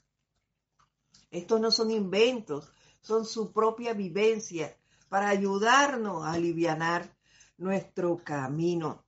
Estos 1.29 1.61
no 1.61 1.71
son 1.71 1.91
inventos, 1.91 2.71
son 3.01 3.25
su 3.25 3.51
propia 3.51 3.93
vivencia 3.93 4.75
para 5.09 5.29
ayudarnos 5.29 6.25
a 6.25 6.33
aliviar 6.33 7.15
nuestro 7.57 8.23
camino, 8.23 9.05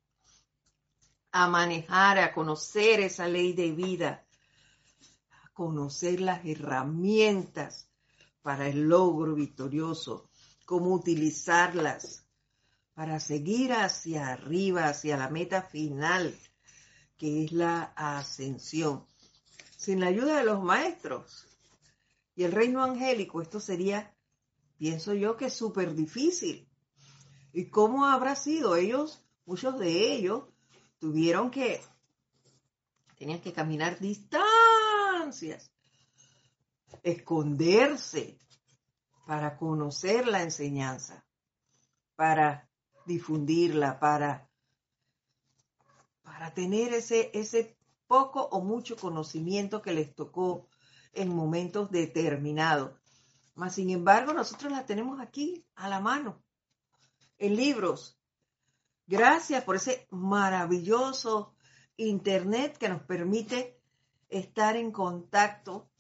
a 1.32 1.48
manejar, 1.48 2.20
a 2.20 2.34
conocer 2.34 3.00
esa 3.00 3.28
ley 3.28 3.54
de 3.54 3.72
vida, 3.72 4.26
a 5.32 5.50
conocer 5.54 6.22
las 6.22 6.46
herramientas 6.46 7.90
para 8.42 8.68
el 8.68 8.88
logro 8.88 9.34
victorioso, 9.34 10.30
cómo 10.66 10.94
utilizarlas 10.94 12.23
para 12.94 13.20
seguir 13.20 13.74
hacia 13.74 14.28
arriba, 14.28 14.88
hacia 14.88 15.18
la 15.18 15.30
meta 15.30 15.64
final, 15.64 16.38
que 17.18 17.46
es 17.46 17.52
la 17.52 17.94
ascensión. 17.96 19.08
Sin 19.78 20.00
la 20.00 20.08
ayuda 20.08 20.38
de 20.38 20.46
los 20.46 20.64
maestros 20.64 21.48
y 22.36 22.44
el 22.44 22.52
reino 22.52 22.84
angélico, 22.84 23.42
esto 23.42 23.60
sería, 23.60 24.16
pienso 24.78 25.14
yo, 25.14 25.36
que 25.36 25.50
súper 25.50 25.96
difícil. 25.96 26.70
¿Y 27.52 27.70
cómo 27.70 28.06
habrá 28.06 28.36
sido? 28.36 28.76
Ellos, 28.76 29.24
muchos 29.46 29.78
de 29.80 30.14
ellos, 30.14 30.46
tuvieron 31.00 31.52
que, 31.52 31.82
tenían 33.18 33.42
que 33.42 33.54
caminar 33.54 34.00
distancias, 34.00 35.72
esconderse 37.02 38.40
para 39.26 39.58
conocer 39.58 40.28
la 40.28 40.44
enseñanza, 40.44 41.26
para 42.16 42.70
difundirla, 43.06 44.00
para, 44.00 44.50
para 46.24 46.54
tener 46.54 46.94
ese, 46.94 47.32
ese 47.34 47.78
poco 48.08 48.42
o 48.42 48.62
mucho 48.62 48.96
conocimiento 48.96 49.82
que 49.82 49.94
les 49.94 50.14
tocó 50.16 50.68
en 51.14 51.30
momentos 51.30 51.92
determinados. 51.92 52.92
Mas, 53.56 53.76
sin 53.76 53.90
embargo, 53.90 54.34
nosotros 54.34 54.72
la 54.72 54.86
tenemos 54.86 55.20
aquí 55.20 55.66
a 55.76 55.88
la 55.88 56.00
mano, 56.00 56.44
en 57.38 57.56
libros. 57.56 58.20
Gracias 59.06 59.64
por 59.64 59.76
ese 59.76 60.08
maravilloso 60.12 61.54
Internet 61.98 62.78
que 62.78 62.90
nos 62.90 63.04
permite 63.04 63.80
estar 64.30 64.76
en 64.76 64.92
contacto 64.92 65.92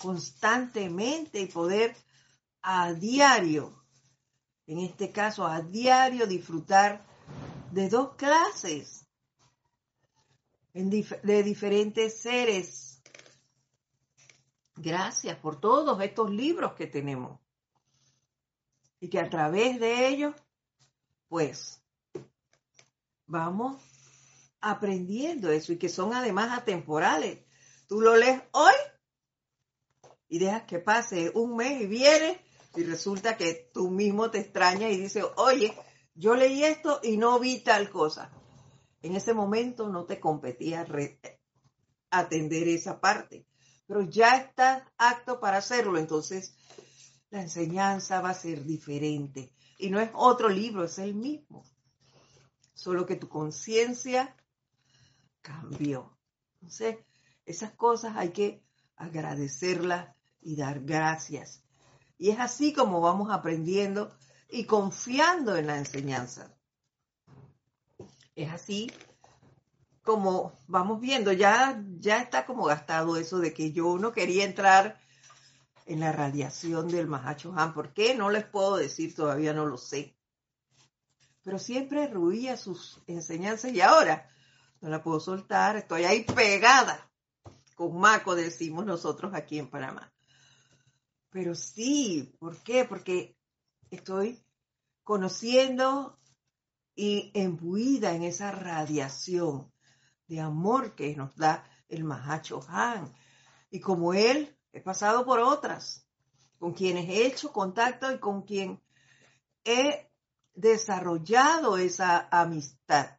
constantemente 0.00 1.40
y 1.40 1.46
poder 1.46 1.94
a 2.62 2.92
diario 2.92 3.81
en 4.66 4.78
este 4.78 5.12
caso 5.12 5.46
a 5.46 5.60
diario, 5.60 6.26
disfrutar 6.26 7.04
de 7.70 7.88
dos 7.88 8.14
clases 8.14 9.06
de 10.72 11.42
diferentes 11.42 12.18
seres. 12.18 13.02
Gracias 14.76 15.36
por 15.38 15.60
todos 15.60 16.00
estos 16.00 16.30
libros 16.30 16.74
que 16.74 16.86
tenemos. 16.86 17.38
Y 19.00 19.08
que 19.08 19.18
a 19.18 19.28
través 19.28 19.80
de 19.80 20.08
ellos, 20.08 20.34
pues, 21.28 21.82
vamos 23.26 23.82
aprendiendo 24.60 25.50
eso 25.50 25.72
y 25.72 25.78
que 25.78 25.88
son 25.88 26.14
además 26.14 26.56
atemporales. 26.56 27.44
Tú 27.88 28.00
lo 28.00 28.16
lees 28.16 28.40
hoy 28.52 28.74
y 30.28 30.38
dejas 30.38 30.62
que 30.62 30.78
pase 30.78 31.32
un 31.34 31.56
mes 31.56 31.82
y 31.82 31.86
vienes 31.86 32.38
y 32.74 32.84
resulta 32.84 33.36
que 33.36 33.70
tú 33.72 33.90
mismo 33.90 34.30
te 34.30 34.38
extrañas 34.38 34.92
y 34.92 34.98
dices, 34.98 35.24
oye, 35.36 35.74
yo 36.14 36.34
leí 36.34 36.64
esto 36.64 37.00
y 37.02 37.16
no 37.16 37.38
vi 37.38 37.60
tal 37.60 37.90
cosa. 37.90 38.30
En 39.02 39.16
ese 39.16 39.34
momento 39.34 39.88
no 39.88 40.04
te 40.04 40.20
competía 40.20 40.86
atender 42.10 42.68
esa 42.68 43.00
parte, 43.00 43.46
pero 43.86 44.02
ya 44.02 44.36
estás 44.36 44.84
apto 44.96 45.40
para 45.40 45.58
hacerlo, 45.58 45.98
entonces 45.98 46.54
la 47.30 47.42
enseñanza 47.42 48.20
va 48.20 48.30
a 48.30 48.34
ser 48.34 48.64
diferente. 48.64 49.52
Y 49.78 49.90
no 49.90 50.00
es 50.00 50.10
otro 50.14 50.48
libro, 50.48 50.84
es 50.84 50.98
el 50.98 51.14
mismo. 51.14 51.64
Solo 52.74 53.04
que 53.06 53.16
tu 53.16 53.28
conciencia 53.28 54.36
cambió. 55.40 56.16
Entonces, 56.60 56.98
esas 57.44 57.72
cosas 57.72 58.16
hay 58.16 58.30
que 58.30 58.62
agradecerlas 58.96 60.14
y 60.40 60.56
dar 60.56 60.80
gracias. 60.82 61.64
Y 62.22 62.30
es 62.30 62.38
así 62.38 62.72
como 62.72 63.00
vamos 63.00 63.32
aprendiendo 63.32 64.16
y 64.48 64.64
confiando 64.64 65.56
en 65.56 65.66
la 65.66 65.76
enseñanza. 65.76 66.56
Es 68.36 68.48
así 68.52 68.92
como 70.04 70.52
vamos 70.68 71.00
viendo, 71.00 71.32
ya, 71.32 71.82
ya 71.98 72.18
está 72.18 72.46
como 72.46 72.62
gastado 72.66 73.16
eso 73.16 73.40
de 73.40 73.52
que 73.52 73.72
yo 73.72 73.98
no 73.98 74.12
quería 74.12 74.44
entrar 74.44 75.00
en 75.84 75.98
la 75.98 76.12
radiación 76.12 76.86
del 76.86 77.08
Mahacho 77.08 77.54
Han. 77.56 77.74
¿Por 77.74 77.92
qué? 77.92 78.14
No 78.14 78.30
les 78.30 78.44
puedo 78.44 78.76
decir, 78.76 79.16
todavía 79.16 79.52
no 79.52 79.66
lo 79.66 79.76
sé. 79.76 80.16
Pero 81.42 81.58
siempre 81.58 82.06
ruía 82.06 82.56
sus 82.56 83.02
enseñanzas 83.08 83.72
y 83.72 83.80
ahora 83.80 84.30
no 84.80 84.90
la 84.90 85.02
puedo 85.02 85.18
soltar, 85.18 85.74
estoy 85.74 86.04
ahí 86.04 86.22
pegada 86.22 87.10
con 87.74 87.98
Maco, 87.98 88.36
decimos 88.36 88.86
nosotros 88.86 89.34
aquí 89.34 89.58
en 89.58 89.68
Panamá. 89.68 90.11
Pero 91.32 91.54
sí, 91.54 92.36
¿por 92.38 92.62
qué? 92.62 92.84
Porque 92.84 93.36
estoy 93.90 94.44
conociendo 95.02 96.20
y 96.94 97.32
embuida 97.34 98.14
en 98.14 98.22
esa 98.22 98.52
radiación 98.52 99.72
de 100.28 100.40
amor 100.40 100.94
que 100.94 101.16
nos 101.16 101.34
da 101.34 101.68
el 101.88 102.04
Mahacho 102.04 102.60
Han. 102.68 103.12
Y 103.70 103.80
como 103.80 104.14
él, 104.14 104.56
he 104.72 104.80
pasado 104.80 105.24
por 105.24 105.40
otras, 105.40 106.06
con 106.58 106.74
quienes 106.74 107.08
he 107.08 107.26
hecho 107.26 107.52
contacto 107.52 108.12
y 108.12 108.20
con 108.20 108.42
quien 108.42 108.80
he 109.64 110.08
desarrollado 110.54 111.78
esa 111.78 112.28
amistad 112.30 113.18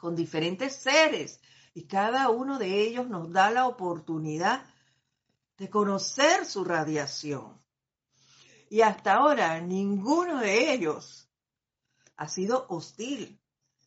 con 0.00 0.16
diferentes 0.16 0.74
seres 0.76 1.40
y 1.74 1.86
cada 1.86 2.30
uno 2.30 2.58
de 2.58 2.80
ellos 2.80 3.08
nos 3.08 3.30
da 3.30 3.50
la 3.50 3.66
oportunidad 3.66 4.64
de 5.60 5.68
conocer 5.68 6.46
su 6.46 6.64
radiación. 6.64 7.62
Y 8.70 8.80
hasta 8.80 9.16
ahora 9.16 9.60
ninguno 9.60 10.40
de 10.40 10.72
ellos 10.72 11.28
ha 12.16 12.28
sido 12.28 12.64
hostil, 12.70 13.38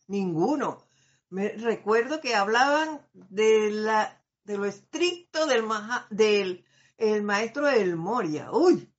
ninguno. 0.06 0.86
Me 1.30 1.48
recuerdo 1.48 2.20
que 2.20 2.36
hablaban 2.36 3.04
de, 3.12 3.72
la, 3.72 4.24
de 4.44 4.56
lo 4.56 4.66
estricto 4.66 5.46
del, 5.46 5.64
del 6.10 6.64
el 6.96 7.22
maestro 7.24 7.66
del 7.66 7.96
Moria. 7.96 8.52
Uy, 8.52 8.94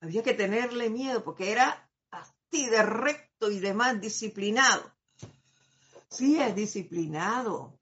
había 0.00 0.22
que 0.22 0.32
tenerle 0.32 0.88
miedo 0.88 1.22
porque 1.24 1.52
era 1.52 1.90
así 2.10 2.70
de 2.70 2.82
recto 2.84 3.50
y 3.50 3.58
demás 3.58 4.00
disciplinado. 4.00 4.94
Sí 6.08 6.40
es 6.40 6.54
disciplinado, 6.56 7.78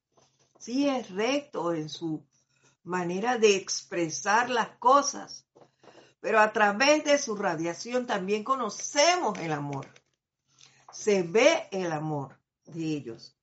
sí 0.59 0.89
es 0.89 1.11
recto 1.11 1.73
en 1.73 1.89
su 1.89 2.27
manera 2.85 3.39
de 3.39 3.57
expresar 3.57 4.51
las 4.51 4.77
cosas, 4.79 5.47
pero 6.21 6.41
a 6.41 6.53
través 6.53 7.05
de 7.05 7.19
su 7.19 7.35
radiación 7.35 8.07
también 8.07 8.45
conocemos 8.45 9.39
el 9.39 9.53
amor. 9.53 9.87
Se 10.93 11.23
ve 11.23 11.69
el 11.71 11.91
amor 11.91 12.39
de 12.65 12.85
ellos. 12.85 13.37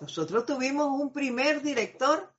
Nosotros 0.00 0.46
tuvimos 0.46 0.88
un 1.00 1.12
primer 1.12 1.62
director. 1.62 2.32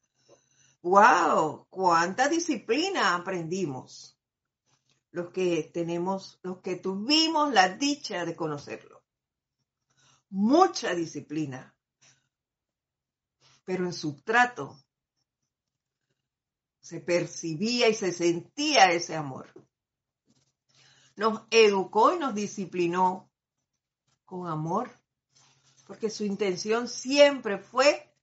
¡Wow! 0.81 1.67
¡Cuánta 1.69 2.27
disciplina 2.29 3.15
aprendimos! 3.15 4.17
Los 5.11 5.29
que 5.31 5.69
tenemos, 5.73 6.39
los 6.43 6.59
que 6.59 6.75
tuvimos 6.75 7.53
la 7.53 7.69
dicha 7.69 8.25
de 8.25 8.35
conocerlo. 8.35 9.03
Mucha 10.29 10.95
disciplina 10.95 11.73
pero 13.65 13.85
en 13.85 13.93
su 13.93 14.21
trato 14.21 14.82
se 16.83 16.99
percibía 16.99 17.87
y 17.87 17.95
se 17.95 18.11
sentía 18.11 18.91
ese 18.91 19.15
amor. 19.15 19.49
Nos 21.15 21.43
educó 21.49 22.13
y 22.13 22.19
nos 22.19 22.35
disciplinó 22.35 23.31
con 24.25 24.47
amor, 24.47 24.91
porque 25.87 26.09
su 26.09 26.25
intención 26.25 26.89
siempre 26.89 27.57
fue 27.57 28.13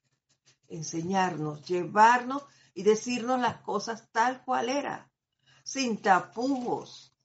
enseñarnos, 0.68 1.66
llevarnos 1.66 2.44
y 2.74 2.82
decirnos 2.82 3.40
las 3.40 3.62
cosas 3.62 4.10
tal 4.12 4.44
cual 4.44 4.68
era, 4.68 5.10
sin 5.64 5.96
tapujos. 5.96 7.16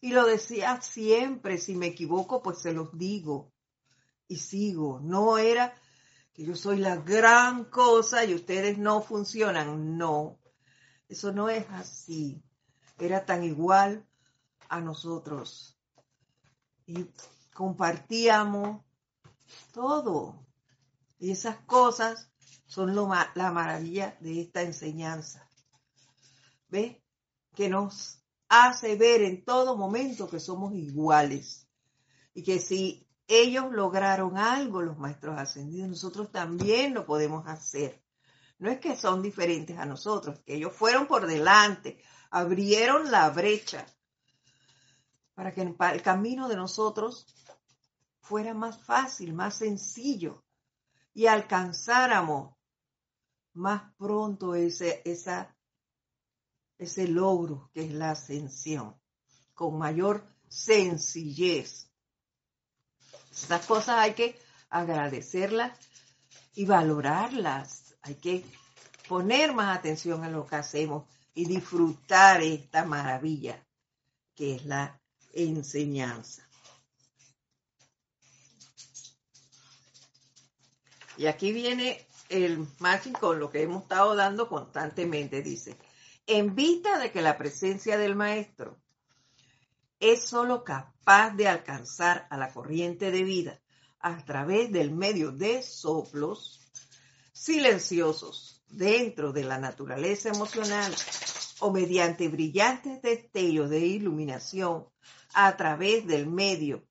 Y 0.00 0.12
lo 0.12 0.24
decía 0.24 0.80
siempre, 0.80 1.58
si 1.58 1.74
me 1.74 1.88
equivoco, 1.88 2.42
pues 2.42 2.58
se 2.58 2.72
los 2.72 2.96
digo 2.96 3.52
y 4.28 4.36
sigo. 4.36 4.98
No 5.00 5.36
era 5.36 5.74
que 6.36 6.44
yo 6.44 6.54
soy 6.54 6.80
la 6.80 6.96
gran 6.96 7.64
cosa 7.64 8.26
y 8.26 8.34
ustedes 8.34 8.76
no 8.76 9.00
funcionan. 9.00 9.96
No, 9.96 10.38
eso 11.08 11.32
no 11.32 11.48
es 11.48 11.66
así. 11.70 12.44
Era 12.98 13.24
tan 13.24 13.42
igual 13.42 14.06
a 14.68 14.82
nosotros. 14.82 15.78
Y 16.84 17.06
compartíamos 17.54 18.84
todo. 19.72 20.46
Y 21.18 21.30
esas 21.30 21.56
cosas 21.64 22.30
son 22.66 22.94
lo 22.94 23.08
la 23.34 23.50
maravilla 23.50 24.18
de 24.20 24.42
esta 24.42 24.60
enseñanza. 24.60 25.48
¿Ve? 26.68 27.02
Que 27.54 27.70
nos 27.70 28.22
hace 28.50 28.96
ver 28.96 29.22
en 29.22 29.42
todo 29.42 29.74
momento 29.74 30.28
que 30.28 30.38
somos 30.38 30.74
iguales. 30.74 31.66
Y 32.34 32.42
que 32.42 32.58
si 32.58 33.05
ellos 33.28 33.72
lograron 33.72 34.38
algo, 34.38 34.82
los 34.82 34.98
maestros 34.98 35.38
ascendidos, 35.38 35.88
nosotros 35.88 36.30
también 36.30 36.94
lo 36.94 37.04
podemos 37.04 37.46
hacer. 37.46 38.02
No 38.58 38.70
es 38.70 38.78
que 38.78 38.96
son 38.96 39.22
diferentes 39.22 39.76
a 39.78 39.84
nosotros, 39.84 40.40
que 40.40 40.54
ellos 40.54 40.72
fueron 40.72 41.06
por 41.06 41.26
delante, 41.26 42.02
abrieron 42.30 43.10
la 43.10 43.28
brecha 43.30 43.86
para 45.34 45.52
que 45.52 45.62
el 45.62 46.02
camino 46.02 46.48
de 46.48 46.56
nosotros 46.56 47.26
fuera 48.20 48.54
más 48.54 48.82
fácil, 48.82 49.34
más 49.34 49.56
sencillo 49.56 50.44
y 51.12 51.26
alcanzáramos 51.26 52.56
más 53.52 53.92
pronto 53.96 54.54
ese, 54.54 55.02
ese 55.04 55.48
logro 57.08 57.70
que 57.72 57.84
es 57.84 57.92
la 57.92 58.12
ascensión, 58.12 58.98
con 59.54 59.78
mayor 59.78 60.26
sencillez 60.48 61.85
estas 63.42 63.66
cosas 63.66 63.98
hay 63.98 64.14
que 64.14 64.38
agradecerlas 64.70 65.78
y 66.54 66.64
valorarlas. 66.64 67.94
Hay 68.02 68.16
que 68.16 68.44
poner 69.08 69.52
más 69.52 69.76
atención 69.76 70.24
a 70.24 70.30
lo 70.30 70.46
que 70.46 70.56
hacemos 70.56 71.04
y 71.34 71.46
disfrutar 71.46 72.42
esta 72.42 72.84
maravilla 72.84 73.62
que 74.34 74.56
es 74.56 74.64
la 74.64 75.00
enseñanza. 75.32 76.48
Y 81.18 81.26
aquí 81.26 81.52
viene 81.52 82.06
el 82.28 82.66
matching 82.78 83.14
con 83.14 83.38
lo 83.38 83.50
que 83.50 83.62
hemos 83.62 83.82
estado 83.82 84.14
dando 84.14 84.48
constantemente. 84.48 85.42
Dice, 85.42 85.76
en 86.26 86.54
vista 86.54 86.98
de 86.98 87.10
que 87.10 87.22
la 87.22 87.38
presencia 87.38 87.96
del 87.96 88.14
maestro 88.14 88.76
es 90.00 90.28
sólo 90.28 90.64
capaz 90.64 91.30
de 91.30 91.48
alcanzar 91.48 92.26
a 92.30 92.36
la 92.36 92.52
corriente 92.52 93.10
de 93.10 93.22
vida 93.24 93.60
a 94.00 94.24
través 94.24 94.70
del 94.70 94.90
medio 94.90 95.32
de 95.32 95.62
soplos 95.62 96.60
silenciosos 97.32 98.62
dentro 98.68 99.32
de 99.32 99.44
la 99.44 99.58
naturaleza 99.58 100.28
emocional 100.28 100.94
o 101.60 101.70
mediante 101.70 102.28
brillantes 102.28 103.00
destellos 103.02 103.70
de 103.70 103.80
iluminación 103.80 104.86
a 105.32 105.56
través 105.56 106.06
del 106.06 106.26
medio 106.26 106.86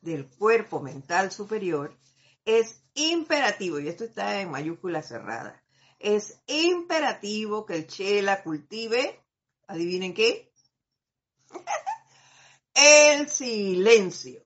del 0.00 0.28
cuerpo 0.28 0.80
mental 0.80 1.32
superior, 1.32 1.96
es 2.44 2.82
imperativo, 2.94 3.80
y 3.80 3.88
esto 3.88 4.04
está 4.04 4.40
en 4.40 4.50
mayúscula 4.50 5.02
cerrada, 5.02 5.62
es 5.98 6.40
imperativo 6.46 7.66
que 7.66 7.74
el 7.74 7.86
Chela 7.86 8.42
cultive, 8.42 9.20
adivinen 9.66 10.14
qué, 10.14 10.52
el 12.76 13.28
silencio 13.30 14.44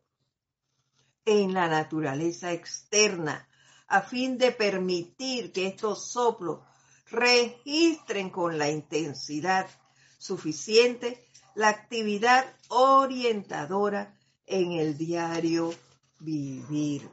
en 1.24 1.52
la 1.52 1.66
naturaleza 1.66 2.52
externa 2.52 3.48
a 3.88 4.02
fin 4.02 4.38
de 4.38 4.52
permitir 4.52 5.52
que 5.52 5.66
estos 5.66 6.12
soplos 6.12 6.60
registren 7.10 8.30
con 8.30 8.56
la 8.56 8.70
intensidad 8.70 9.68
suficiente 10.18 11.26
la 11.56 11.70
actividad 11.70 12.46
orientadora 12.68 14.16
en 14.46 14.72
el 14.72 14.96
diario 14.96 15.74
vivir. 16.20 17.10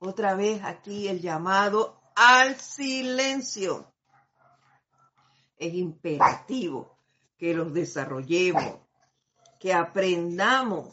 Otra 0.00 0.34
vez 0.34 0.60
aquí 0.64 1.06
el 1.06 1.20
llamado 1.20 2.00
al 2.16 2.60
silencio. 2.60 3.94
Es 5.56 5.72
imperativo 5.74 6.98
que 7.38 7.54
los 7.54 7.72
desarrollemos 7.72 8.80
que 9.62 9.72
aprendamos, 9.72 10.92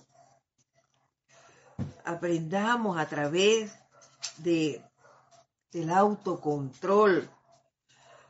aprendamos 2.06 3.00
a 3.00 3.08
través 3.08 3.74
de, 4.38 4.80
del 5.72 5.90
autocontrol 5.90 7.28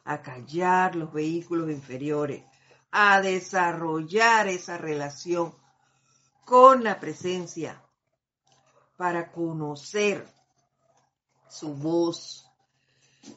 a 0.06 0.22
callar 0.22 0.96
los 0.96 1.12
vehículos 1.12 1.70
inferiores, 1.70 2.46
a 2.90 3.20
desarrollar 3.20 4.48
esa 4.48 4.78
relación 4.78 5.54
con 6.46 6.86
la 6.86 7.02
presencia 7.02 7.84
para 8.96 9.34
conocer 9.34 10.26
su 11.50 11.76
voz 11.76 12.50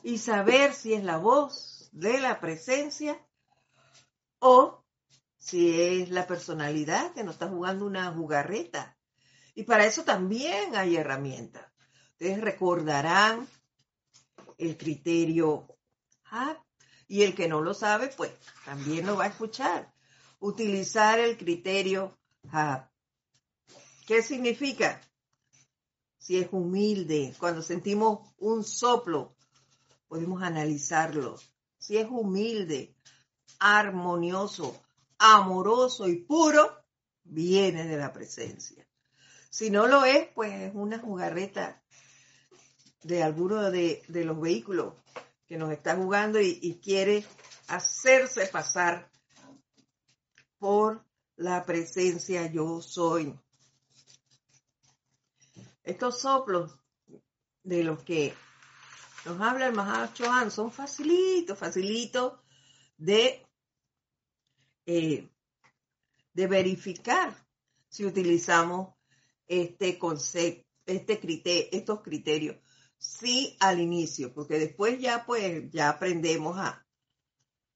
y 0.05 0.19
saber 0.19 0.73
si 0.73 0.95
es 0.95 1.03
la 1.03 1.17
voz 1.17 1.89
de 1.91 2.21
la 2.21 2.39
presencia 2.39 3.21
o 4.39 4.82
si 5.43 5.83
es 5.83 6.11
la 6.11 6.29
personalidad 6.29 7.13
que 7.15 7.25
nos 7.25 7.35
está 7.35 7.49
jugando 7.49 7.85
una 7.85 8.13
jugarreta. 8.13 8.97
Y 9.57 9.65
para 9.65 9.85
eso 9.85 10.05
también 10.05 10.77
hay 10.77 10.97
herramientas. 10.97 11.67
Ustedes 12.13 12.41
recordarán 12.41 13.49
el 14.57 14.77
criterio 14.77 15.67
y 17.09 17.25
el 17.25 17.35
que 17.35 17.49
no 17.49 17.61
lo 17.61 17.75
sabe, 17.75 18.09
pues 18.17 18.31
también 18.65 19.05
lo 19.05 19.17
va 19.17 19.25
a 19.25 19.29
escuchar. 19.29 19.93
Utilizar 20.39 21.19
el 21.19 21.37
criterio 21.37 22.17
HAP. 22.49 22.89
¿Qué 24.07 24.23
significa? 24.23 25.01
Si 26.19 26.39
es 26.39 26.49
humilde, 26.53 27.35
cuando 27.39 27.63
sentimos 27.63 28.33
un 28.39 28.63
soplo 28.63 29.35
podemos 30.07 30.41
analizarlo. 30.41 31.37
Si 31.79 31.99
es 31.99 32.07
humilde, 32.09 32.95
armonioso, 33.59 34.82
amoroso 35.23 36.09
y 36.09 36.17
puro, 36.17 36.85
viene 37.23 37.87
de 37.87 37.97
la 37.97 38.13
presencia. 38.13 38.85
Si 39.51 39.71
no 39.71 39.87
lo 39.87 40.05
es, 40.05 40.27
pues 40.35 40.53
es 40.53 40.75
una 40.75 40.99
jugarreta 40.99 41.81
de 43.03 43.23
alguno 43.23 43.71
de, 43.71 44.03
los 44.09 44.41
vehículos 44.41 44.95
que 45.47 45.57
nos 45.57 45.71
está 45.71 45.95
jugando 45.95 46.41
y, 46.41 46.81
quiere 46.83 47.25
hacerse 47.69 48.47
pasar 48.49 49.09
por 50.59 51.05
la 51.37 51.65
presencia 51.65 52.51
yo 52.51 52.83
soy. 52.83 53.39
Estos 55.85 56.21
soplos 56.21 56.75
de 57.63 57.85
los 57.85 58.03
que 58.03 58.35
nos 59.25 59.41
habla 59.41 59.69
el 59.69 59.75
Mahachohan 59.75 60.51
son 60.51 60.73
facilitos, 60.73 61.57
facilitos 61.57 62.41
de, 62.97 63.47
eh, 64.87 65.29
de 66.33 66.47
verificar 66.47 67.37
si 67.89 68.05
utilizamos 68.05 68.95
este 69.47 69.99
concepto, 69.99 70.67
este 70.87 71.21
criterio, 71.21 71.69
estos 71.73 72.01
criterios. 72.01 72.57
Sí 72.99 73.57
al 73.61 73.81
inicio, 73.81 74.33
porque 74.33 74.59
después 74.59 75.01
ya 75.01 75.27
pues 75.27 75.71
ya 75.71 75.89
aprendemos 75.89 76.59
a, 76.59 76.87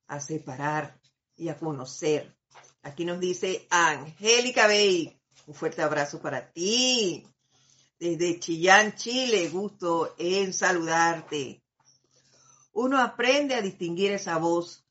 a 0.07 0.21
separar 0.21 1.01
y 1.37 1.49
a 1.49 1.59
conocer. 1.59 2.37
Aquí 2.83 3.05
nos 3.05 3.19
dice 3.19 3.67
Angélica 3.69 4.69
Bey, 4.69 5.21
un 5.47 5.55
fuerte 5.55 5.83
abrazo 5.83 6.21
para 6.21 6.53
ti. 6.53 7.27
Desde 7.99 8.39
Chillán, 8.39 8.95
Chile, 8.95 9.49
gusto 9.49 10.15
en 10.19 10.53
saludarte. 10.53 11.63
Uno 12.73 13.01
aprende 13.01 13.55
a 13.55 13.63
distinguir 13.63 14.13
esa 14.13 14.39
voz. 14.39 14.86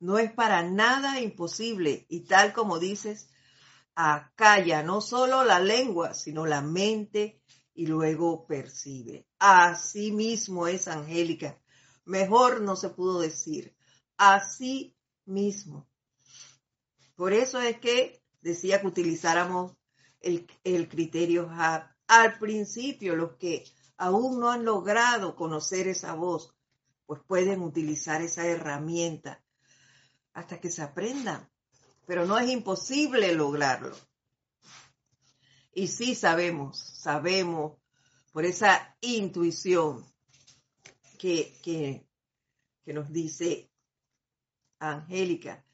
No 0.00 0.18
es 0.18 0.32
para 0.32 0.62
nada 0.62 1.20
imposible 1.20 2.06
y 2.08 2.20
tal 2.20 2.52
como 2.52 2.78
dices, 2.78 3.30
acalla 3.94 4.82
no 4.82 5.00
solo 5.00 5.42
la 5.44 5.58
lengua, 5.58 6.14
sino 6.14 6.46
la 6.46 6.62
mente 6.62 7.42
y 7.74 7.86
luego 7.86 8.46
percibe. 8.46 9.26
Así 9.38 10.12
mismo 10.12 10.68
es 10.68 10.86
Angélica. 10.86 11.60
Mejor 12.04 12.60
no 12.60 12.76
se 12.76 12.90
pudo 12.90 13.20
decir. 13.20 13.76
Así 14.16 14.96
mismo. 15.24 15.88
Por 17.16 17.32
eso 17.32 17.60
es 17.60 17.78
que 17.80 18.22
decía 18.40 18.80
que 18.80 18.86
utilizáramos 18.86 19.76
el, 20.20 20.46
criterio 20.88 21.48
HAP 21.50 21.90
al 22.06 22.38
principio 22.38 23.16
los 23.16 23.36
que 23.36 23.64
aún 23.96 24.40
no 24.40 24.50
han 24.50 24.64
logrado 24.64 25.34
conocer 25.36 25.88
esa 25.88 26.14
voz, 26.14 26.54
pues 27.04 27.20
pueden 27.26 27.62
utilizar 27.62 28.22
esa 28.22 28.46
herramienta 28.46 29.44
hasta 30.38 30.60
que 30.60 30.70
se 30.70 30.82
aprendan. 30.82 31.48
Pero 32.06 32.24
no 32.24 32.38
es 32.38 32.50
imposible 32.50 33.34
lograrlo. 33.34 33.96
Y 35.72 35.88
sí 35.88 36.14
sabemos, 36.14 36.78
sabemos 36.78 37.78
por 38.32 38.44
esa 38.44 38.96
intuición 39.00 40.04
que, 41.18 41.58
que, 41.62 42.06
que 42.84 42.92
nos 42.92 43.12
dice 43.12 43.70
Angélica, 44.78 45.64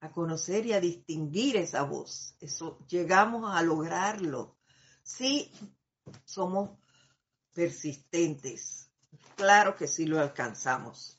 a 0.00 0.10
conocer 0.10 0.66
y 0.66 0.72
a 0.72 0.80
distinguir 0.80 1.56
esa 1.56 1.82
voz. 1.82 2.36
Eso 2.40 2.78
llegamos 2.86 3.54
a 3.54 3.62
lograrlo 3.62 4.56
Sí, 5.06 5.52
somos 6.24 6.70
persistentes. 7.52 8.90
Claro 9.36 9.76
que 9.76 9.86
sí 9.86 10.04
lo 10.04 10.18
alcanzamos. 10.18 11.15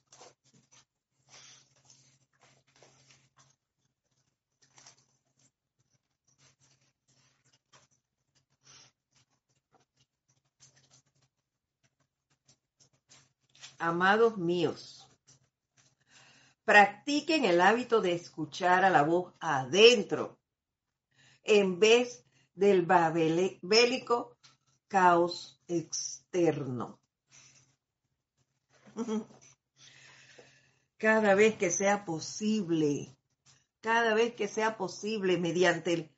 Amados 13.80 14.38
míos, 14.38 15.08
practiquen 16.66 17.46
el 17.46 17.62
hábito 17.62 18.02
de 18.02 18.14
escuchar 18.14 18.84
a 18.84 18.90
la 18.90 19.04
voz 19.04 19.34
adentro 19.40 20.40
en 21.44 21.80
vez 21.80 22.26
del 22.56 22.88
bélico 23.62 24.38
caos 24.88 25.62
externo. 25.68 27.00
Cada 30.98 31.36
vez 31.36 31.56
que 31.58 31.70
sea 31.70 32.04
posible, 32.06 33.16
cada 33.82 34.16
vez 34.16 34.34
que 34.34 34.48
sea 34.48 34.76
posible, 34.78 35.38
mediante 35.38 35.94
el 35.94 36.18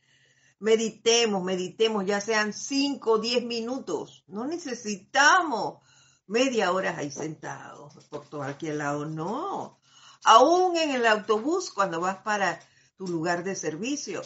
meditemos, 0.59 1.43
meditemos, 1.43 2.05
ya 2.05 2.21
sean 2.21 2.53
cinco 2.53 3.11
o 3.13 3.19
diez 3.19 3.43
minutos. 3.43 4.23
No 4.27 4.45
necesitamos 4.45 5.83
media 6.29 6.71
hora 6.71 6.95
ahí 6.97 7.11
sentados 7.11 8.05
por 8.05 8.27
todo 8.29 8.43
aquí 8.43 8.69
lado, 8.69 9.05
no. 9.05 9.79
Aún 10.23 10.77
en 10.77 10.91
el 10.91 11.05
autobús 11.05 11.71
cuando 11.71 11.99
vas 11.99 12.17
para 12.17 12.59
tu 12.97 13.07
lugar 13.07 13.43
de 13.43 13.55
servicio, 13.55 14.21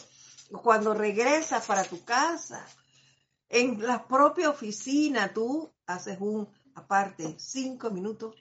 cuando 0.62 0.94
regresas 0.94 1.66
para 1.66 1.84
tu 1.84 2.04
casa, 2.04 2.66
en 3.50 3.82
la 3.82 4.08
propia 4.08 4.50
oficina, 4.50 5.34
tú 5.34 5.72
haces 5.86 6.18
un 6.20 6.50
aparte 6.76 7.36
cinco 7.38 7.92
minutos, 7.92 8.36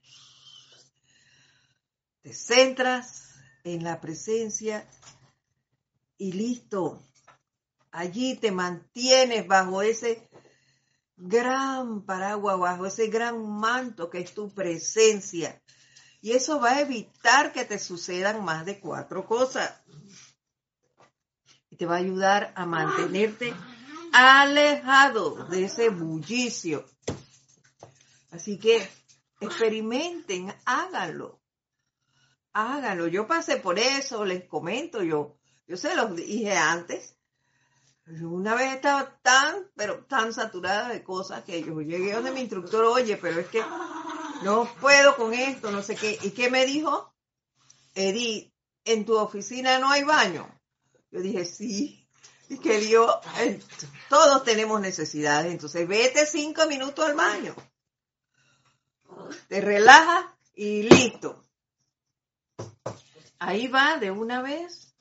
te 2.22 2.32
centras 2.32 3.36
en 3.62 3.84
la 3.84 4.00
presencia 4.00 4.88
y 6.16 6.32
listo. 6.32 7.02
Allí 7.90 8.36
te 8.36 8.50
mantienes 8.50 9.46
bajo 9.46 9.82
ese 9.82 10.28
gran 11.16 12.02
paraguas, 12.02 12.58
bajo 12.58 12.86
ese 12.86 13.08
gran 13.08 13.50
manto 13.50 14.10
que 14.10 14.20
es 14.20 14.34
tu 14.34 14.48
presencia. 14.52 15.62
Y 16.20 16.32
eso 16.32 16.60
va 16.60 16.70
a 16.70 16.80
evitar 16.80 17.52
que 17.52 17.64
te 17.64 17.78
sucedan 17.78 18.44
más 18.44 18.64
de 18.64 18.78
cuatro 18.80 19.26
cosas 19.26 19.82
y 21.68 21.76
te 21.76 21.86
va 21.86 21.96
a 21.96 21.98
ayudar 21.98 22.52
a 22.54 22.66
mantenerte 22.66 23.54
alejado 24.12 25.46
de 25.46 25.64
ese 25.64 25.88
bullicio. 25.88 26.86
Así 28.30 28.58
que 28.58 28.88
experimenten, 29.40 30.54
háganlo. 30.64 31.40
Háganlo. 32.52 33.08
Yo 33.08 33.26
pasé 33.26 33.56
por 33.56 33.78
eso, 33.78 34.24
les 34.24 34.44
comento, 34.44 35.02
yo, 35.02 35.38
yo 35.66 35.76
se 35.76 35.96
los 35.96 36.14
dije 36.14 36.54
antes. 36.56 37.11
Una 38.06 38.54
vez 38.54 38.74
estaba 38.74 39.18
tan, 39.22 39.70
pero 39.76 40.04
tan 40.04 40.32
saturada 40.32 40.88
de 40.88 41.04
cosas 41.04 41.44
que 41.44 41.62
yo 41.62 41.80
llegué 41.80 42.12
donde 42.12 42.32
mi 42.32 42.40
instructor, 42.40 42.84
oye, 42.84 43.16
pero 43.16 43.40
es 43.40 43.46
que 43.46 43.62
no 44.42 44.68
puedo 44.80 45.16
con 45.16 45.32
esto, 45.32 45.70
no 45.70 45.82
sé 45.82 45.94
qué. 45.94 46.18
¿Y 46.22 46.30
qué 46.30 46.50
me 46.50 46.66
dijo? 46.66 47.14
Edith, 47.94 48.52
en 48.84 49.04
tu 49.04 49.16
oficina 49.16 49.78
no 49.78 49.90
hay 49.90 50.02
baño. 50.02 50.48
Yo 51.10 51.20
dije, 51.20 51.44
sí, 51.44 52.08
y 52.48 52.58
que 52.58 52.78
Dios, 52.80 53.14
eh, 53.38 53.60
todos 54.08 54.44
tenemos 54.44 54.80
necesidades, 54.80 55.52
entonces 55.52 55.86
vete 55.86 56.26
cinco 56.26 56.66
minutos 56.66 57.04
al 57.04 57.14
baño, 57.14 57.54
te 59.48 59.60
relajas 59.60 60.26
y 60.54 60.82
listo. 60.82 61.42
Ahí 63.38 63.68
va 63.68 63.98
de 63.98 64.10
una 64.10 64.40
vez. 64.40 64.94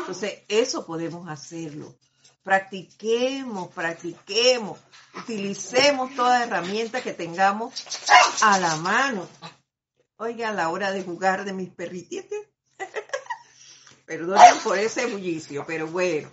Entonces, 0.00 0.42
eso 0.48 0.86
podemos 0.86 1.28
hacerlo. 1.28 1.96
Practiquemos, 2.44 3.72
practiquemos, 3.72 4.78
utilicemos 5.16 6.14
todas 6.14 6.38
las 6.38 6.48
herramientas 6.48 7.02
que 7.02 7.14
tengamos 7.14 7.72
a 8.42 8.58
la 8.58 8.76
mano. 8.76 9.26
Oiga, 10.16 10.50
a 10.50 10.52
la 10.52 10.68
hora 10.68 10.92
de 10.92 11.02
jugar 11.02 11.44
de 11.44 11.54
mis 11.54 11.70
perrititos, 11.70 12.38
Perdonen 14.06 14.58
por 14.62 14.78
ese 14.78 15.06
bullicio, 15.06 15.64
pero 15.66 15.86
bueno, 15.86 16.30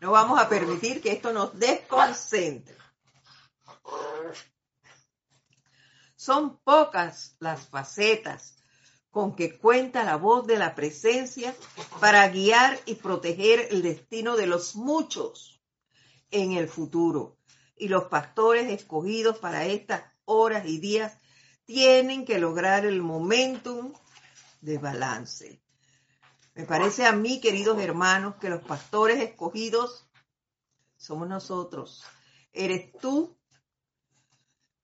no 0.00 0.10
vamos 0.10 0.40
a 0.40 0.48
permitir 0.48 1.00
que 1.00 1.12
esto 1.12 1.32
nos 1.32 1.56
desconcentre. 1.56 2.76
Son 6.16 6.58
pocas 6.58 7.36
las 7.38 7.68
facetas 7.68 8.57
con 9.10 9.34
que 9.34 9.58
cuenta 9.58 10.04
la 10.04 10.16
voz 10.16 10.46
de 10.46 10.58
la 10.58 10.74
presencia 10.74 11.54
para 12.00 12.28
guiar 12.28 12.78
y 12.86 12.96
proteger 12.96 13.68
el 13.70 13.82
destino 13.82 14.36
de 14.36 14.46
los 14.46 14.76
muchos 14.76 15.60
en 16.30 16.52
el 16.52 16.68
futuro. 16.68 17.36
Y 17.76 17.88
los 17.88 18.04
pastores 18.04 18.70
escogidos 18.70 19.38
para 19.38 19.66
estas 19.66 20.02
horas 20.24 20.66
y 20.66 20.78
días 20.78 21.16
tienen 21.64 22.24
que 22.24 22.38
lograr 22.38 22.84
el 22.84 23.02
momentum 23.02 23.92
de 24.60 24.78
balance. 24.78 25.60
Me 26.54 26.64
parece 26.64 27.06
a 27.06 27.12
mí, 27.12 27.40
queridos 27.40 27.78
hermanos, 27.80 28.34
que 28.36 28.50
los 28.50 28.62
pastores 28.62 29.20
escogidos 29.20 30.08
somos 30.96 31.28
nosotros. 31.28 32.02
Eres 32.52 32.92
tú 33.00 33.38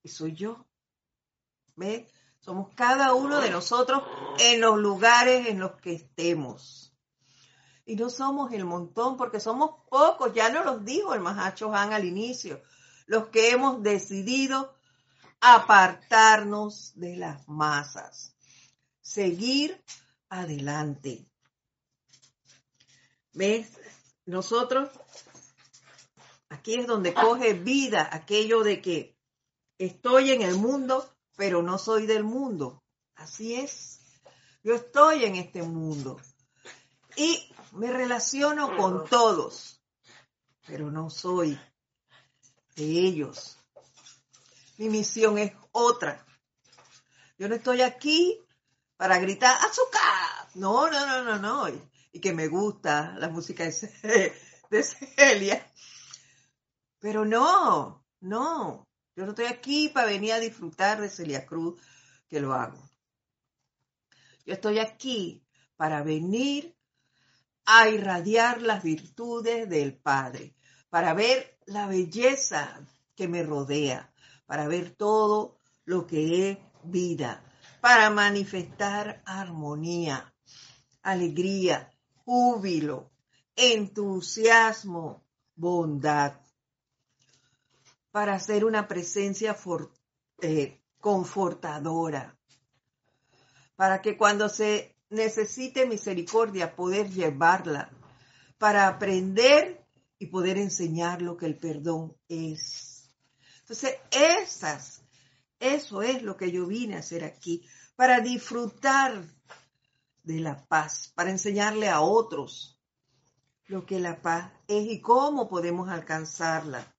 y 0.02 0.08
soy 0.08 0.34
yo. 0.34 0.64
¿Ves? 1.74 2.06
Somos 2.44 2.74
cada 2.74 3.14
uno 3.14 3.40
de 3.40 3.48
nosotros 3.48 4.02
en 4.38 4.60
los 4.60 4.76
lugares 4.76 5.46
en 5.46 5.60
los 5.60 5.76
que 5.80 5.94
estemos. 5.94 6.94
Y 7.86 7.96
no 7.96 8.10
somos 8.10 8.52
el 8.52 8.66
montón 8.66 9.16
porque 9.16 9.40
somos 9.40 9.70
pocos, 9.88 10.34
ya 10.34 10.50
nos 10.50 10.66
los 10.66 10.84
dijo 10.84 11.14
el 11.14 11.20
Mahacho 11.20 11.74
Han 11.74 11.94
al 11.94 12.04
inicio, 12.04 12.62
los 13.06 13.28
que 13.28 13.50
hemos 13.50 13.82
decidido 13.82 14.76
apartarnos 15.40 16.92
de 16.96 17.16
las 17.16 17.48
masas, 17.48 18.36
seguir 19.00 19.82
adelante. 20.28 21.26
¿Ves? 23.32 23.72
Nosotros, 24.26 24.90
aquí 26.50 26.74
es 26.74 26.86
donde 26.86 27.14
coge 27.14 27.54
vida 27.54 28.06
aquello 28.12 28.62
de 28.62 28.82
que 28.82 29.16
estoy 29.78 30.32
en 30.32 30.42
el 30.42 30.56
mundo, 30.56 31.13
pero 31.36 31.62
no 31.62 31.78
soy 31.78 32.06
del 32.06 32.24
mundo. 32.24 32.82
Así 33.16 33.54
es. 33.54 34.00
Yo 34.62 34.74
estoy 34.74 35.24
en 35.24 35.36
este 35.36 35.62
mundo 35.62 36.20
y 37.16 37.52
me 37.72 37.92
relaciono 37.92 38.76
con 38.76 39.06
todos, 39.08 39.80
pero 40.66 40.90
no 40.90 41.10
soy 41.10 41.58
de 42.76 42.84
ellos. 42.84 43.58
Mi 44.78 44.88
misión 44.88 45.38
es 45.38 45.52
otra. 45.72 46.24
Yo 47.38 47.48
no 47.48 47.54
estoy 47.54 47.82
aquí 47.82 48.40
para 48.96 49.18
gritar 49.18 49.56
azúcar. 49.64 50.48
No, 50.54 50.90
no, 50.90 51.06
no, 51.06 51.24
no, 51.24 51.38
no. 51.38 51.68
Y, 51.68 52.20
que 52.20 52.32
me 52.32 52.46
gusta 52.46 53.14
la 53.18 53.28
música 53.28 53.64
de, 53.64 54.32
de 54.70 54.82
Celia. 54.82 55.66
Pero 57.00 57.24
no, 57.24 58.04
no. 58.20 58.86
Yo 59.16 59.24
no 59.24 59.30
estoy 59.30 59.46
aquí 59.46 59.88
para 59.88 60.08
venir 60.08 60.32
a 60.32 60.40
disfrutar 60.40 61.00
de 61.00 61.08
Celia 61.08 61.46
Cruz, 61.46 61.80
que 62.28 62.40
lo 62.40 62.52
hago. 62.52 62.78
Yo 64.44 64.54
estoy 64.54 64.78
aquí 64.78 65.44
para 65.76 66.02
venir 66.02 66.74
a 67.64 67.88
irradiar 67.88 68.60
las 68.60 68.82
virtudes 68.82 69.68
del 69.68 69.94
Padre, 69.94 70.54
para 70.90 71.14
ver 71.14 71.58
la 71.66 71.86
belleza 71.86 72.80
que 73.14 73.28
me 73.28 73.42
rodea, 73.42 74.12
para 74.46 74.66
ver 74.66 74.90
todo 74.90 75.58
lo 75.84 76.06
que 76.06 76.50
es 76.50 76.58
vida, 76.82 77.42
para 77.80 78.10
manifestar 78.10 79.22
armonía, 79.24 80.34
alegría, 81.02 81.90
júbilo, 82.24 83.10
entusiasmo, 83.54 85.24
bondad, 85.54 86.43
para 88.14 88.38
ser 88.38 88.64
una 88.64 88.86
presencia 88.86 89.56
eh, 90.40 90.80
confortadora, 91.00 92.38
para 93.74 94.00
que 94.00 94.16
cuando 94.16 94.48
se 94.48 94.94
necesite 95.10 95.84
misericordia 95.84 96.76
poder 96.76 97.10
llevarla, 97.10 97.90
para 98.56 98.86
aprender 98.86 99.84
y 100.16 100.26
poder 100.26 100.58
enseñar 100.58 101.22
lo 101.22 101.36
que 101.36 101.46
el 101.46 101.58
perdón 101.58 102.16
es. 102.28 103.12
Entonces, 103.62 103.96
esas, 104.12 105.02
eso 105.58 106.00
es 106.00 106.22
lo 106.22 106.36
que 106.36 106.52
yo 106.52 106.68
vine 106.68 106.94
a 106.94 107.00
hacer 107.00 107.24
aquí, 107.24 107.66
para 107.96 108.20
disfrutar 108.20 109.24
de 110.22 110.38
la 110.38 110.64
paz, 110.66 111.10
para 111.16 111.30
enseñarle 111.30 111.88
a 111.88 112.00
otros 112.00 112.80
lo 113.66 113.84
que 113.84 113.98
la 113.98 114.22
paz 114.22 114.52
es 114.68 114.86
y 114.86 115.00
cómo 115.00 115.48
podemos 115.48 115.88
alcanzarla. 115.88 116.93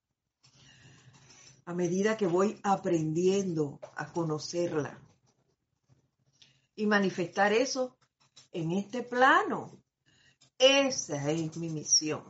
A 1.65 1.73
medida 1.73 2.15
que 2.17 2.27
voy 2.27 2.59
aprendiendo 2.63 3.79
a 3.95 4.11
conocerla 4.11 4.99
y 6.75 6.85
manifestar 6.85 7.53
eso 7.53 7.97
en 8.51 8.71
este 8.71 9.03
plano. 9.03 9.81
Esa 10.57 11.31
es 11.31 11.57
mi 11.57 11.69
misión. 11.69 12.23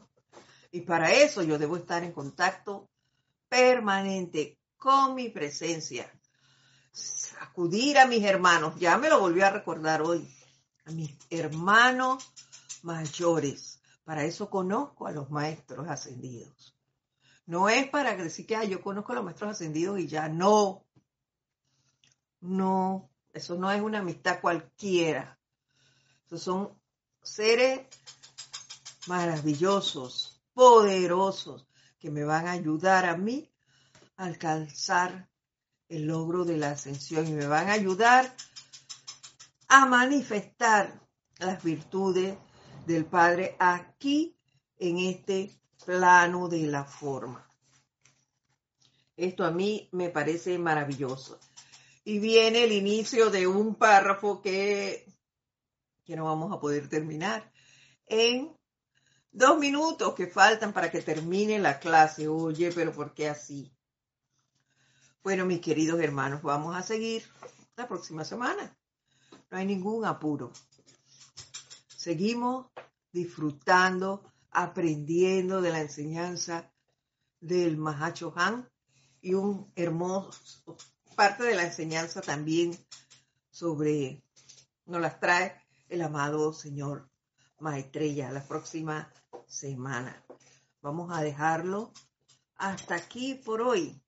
Y 0.71 0.81
para 0.81 1.11
eso 1.11 1.43
yo 1.43 1.57
debo 1.57 1.77
estar 1.77 2.03
en 2.03 2.11
contacto 2.11 2.89
permanente 3.47 4.59
con 4.77 5.15
mi 5.15 5.29
presencia. 5.29 6.11
Acudir 7.39 7.97
a 7.97 8.07
mis 8.07 8.23
hermanos, 8.23 8.79
ya 8.79 8.97
me 8.97 9.09
lo 9.09 9.19
volvió 9.19 9.45
a 9.45 9.51
recordar 9.51 10.01
hoy, 10.01 10.27
a 10.85 10.91
mis 10.91 11.15
hermanos 11.29 12.31
mayores. 12.83 13.79
Para 14.03 14.23
eso 14.23 14.49
conozco 14.49 15.07
a 15.07 15.11
los 15.11 15.29
maestros 15.29 15.87
ascendidos. 15.87 16.74
No 17.45 17.69
es 17.69 17.87
para 17.89 18.15
decir 18.15 18.45
que 18.45 18.67
yo 18.67 18.81
conozco 18.81 19.11
a 19.11 19.15
los 19.15 19.23
maestros 19.23 19.51
ascendidos 19.51 19.99
y 19.99 20.07
ya 20.07 20.27
no. 20.27 20.85
No, 22.41 23.09
eso 23.33 23.55
no 23.55 23.71
es 23.71 23.81
una 23.81 23.99
amistad 23.99 24.41
cualquiera. 24.41 25.39
Esos 26.25 26.41
son 26.41 26.79
seres 27.21 27.87
maravillosos, 29.07 30.41
poderosos, 30.53 31.67
que 31.99 32.09
me 32.09 32.23
van 32.23 32.47
a 32.47 32.51
ayudar 32.51 33.05
a 33.05 33.17
mí 33.17 33.51
a 34.17 34.25
alcanzar 34.25 35.29
el 35.87 36.07
logro 36.07 36.45
de 36.45 36.57
la 36.57 36.71
ascensión 36.71 37.27
y 37.27 37.33
me 37.33 37.45
van 37.45 37.69
a 37.69 37.73
ayudar 37.73 38.35
a 39.67 39.85
manifestar 39.85 41.01
las 41.39 41.63
virtudes 41.63 42.37
del 42.85 43.05
Padre 43.05 43.55
aquí 43.59 44.37
en 44.77 44.97
este 44.97 45.51
plano 45.83 46.47
de 46.47 46.67
la 46.67 46.85
forma. 46.85 47.47
Esto 49.17 49.45
a 49.45 49.51
mí 49.51 49.89
me 49.91 50.09
parece 50.09 50.57
maravilloso. 50.57 51.39
Y 52.03 52.19
viene 52.19 52.65
el 52.65 52.71
inicio 52.71 53.29
de 53.29 53.47
un 53.47 53.75
párrafo 53.75 54.41
que, 54.41 55.11
que 56.03 56.15
no 56.15 56.25
vamos 56.25 56.53
a 56.53 56.59
poder 56.59 56.87
terminar 56.87 57.51
en 58.05 58.55
Dos 59.37 59.59
minutos 59.59 60.15
que 60.15 60.27
faltan 60.27 60.71
para 60.71 60.89
que 60.89 61.01
termine 61.01 61.59
la 61.59 61.77
clase. 61.77 62.29
Oye, 62.29 62.71
pero 62.71 62.93
¿por 62.93 63.13
qué 63.13 63.27
así? 63.27 63.69
Bueno, 65.21 65.45
mis 65.45 65.59
queridos 65.59 65.99
hermanos, 65.99 66.41
vamos 66.41 66.73
a 66.73 66.81
seguir 66.81 67.21
la 67.75 67.85
próxima 67.85 68.23
semana. 68.23 68.73
No 69.51 69.57
hay 69.57 69.65
ningún 69.65 70.05
apuro. 70.05 70.53
Seguimos 71.97 72.67
disfrutando, 73.11 74.23
aprendiendo 74.55 75.61
de 75.61 75.71
la 75.71 75.81
enseñanza 75.81 76.71
del 77.41 77.77
Mahacho 77.77 78.33
Han 78.35 78.69
y 79.21 79.33
un 79.33 79.71
hermoso 79.75 80.77
parte 81.15 81.43
de 81.43 81.55
la 81.55 81.63
enseñanza 81.63 82.21
también 82.21 82.77
sobre 83.49 84.23
nos 84.85 85.01
las 85.01 85.19
trae 85.19 85.55
el 85.89 86.01
amado 86.01 86.53
Señor 86.53 87.09
Maestreya 87.59 88.31
la 88.31 88.43
próxima 88.45 89.11
semana. 89.47 90.23
Vamos 90.81 91.11
a 91.11 91.21
dejarlo 91.21 91.91
hasta 92.57 92.95
aquí 92.95 93.35
por 93.35 93.61
hoy. 93.61 94.01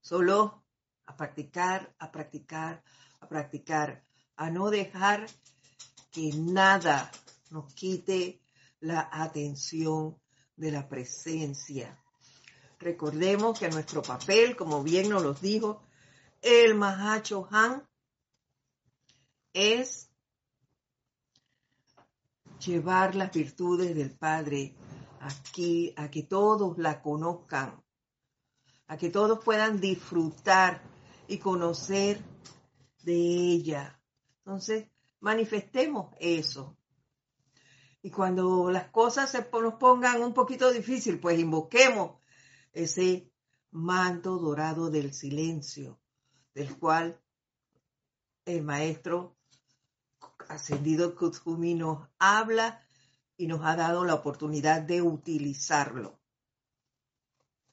Solo 0.00 0.64
a 1.06 1.16
practicar, 1.16 1.94
a 1.98 2.10
practicar, 2.10 2.82
a 3.20 3.28
practicar, 3.28 4.04
a 4.36 4.50
no 4.50 4.70
dejar 4.70 5.26
que 6.10 6.32
nada 6.34 7.10
nos 7.50 7.72
quite 7.74 8.41
la 8.82 9.08
atención 9.10 10.20
de 10.56 10.70
la 10.70 10.88
presencia. 10.88 11.98
Recordemos 12.78 13.58
que 13.58 13.70
nuestro 13.70 14.02
papel, 14.02 14.56
como 14.56 14.82
bien 14.82 15.08
nos 15.08 15.22
lo 15.22 15.34
dijo 15.34 15.82
el 16.40 16.74
Mahacho 16.74 17.48
Han, 17.50 17.88
es 19.52 20.10
llevar 22.64 23.14
las 23.14 23.32
virtudes 23.32 23.94
del 23.94 24.10
Padre 24.10 24.74
aquí, 25.20 25.94
a 25.96 26.10
que 26.10 26.24
todos 26.24 26.76
la 26.78 27.00
conozcan, 27.00 27.80
a 28.88 28.96
que 28.96 29.10
todos 29.10 29.44
puedan 29.44 29.80
disfrutar 29.80 30.82
y 31.28 31.38
conocer 31.38 32.20
de 33.04 33.14
ella. 33.14 34.00
Entonces, 34.38 34.88
manifestemos 35.20 36.12
eso. 36.18 36.76
Y 38.02 38.10
cuando 38.10 38.70
las 38.70 38.90
cosas 38.90 39.30
se 39.30 39.48
nos 39.52 39.74
pongan 39.74 40.22
un 40.22 40.34
poquito 40.34 40.72
difícil, 40.72 41.20
pues 41.20 41.38
invoquemos 41.38 42.18
ese 42.72 43.30
manto 43.70 44.38
dorado 44.38 44.90
del 44.90 45.14
silencio, 45.14 46.00
del 46.52 46.76
cual 46.78 47.20
el 48.44 48.64
maestro 48.64 49.36
ascendido 50.48 51.14
Kutsumi 51.14 51.74
nos 51.74 52.08
habla 52.18 52.82
y 53.36 53.46
nos 53.46 53.64
ha 53.64 53.76
dado 53.76 54.04
la 54.04 54.14
oportunidad 54.14 54.82
de 54.82 55.00
utilizarlo. 55.00 56.20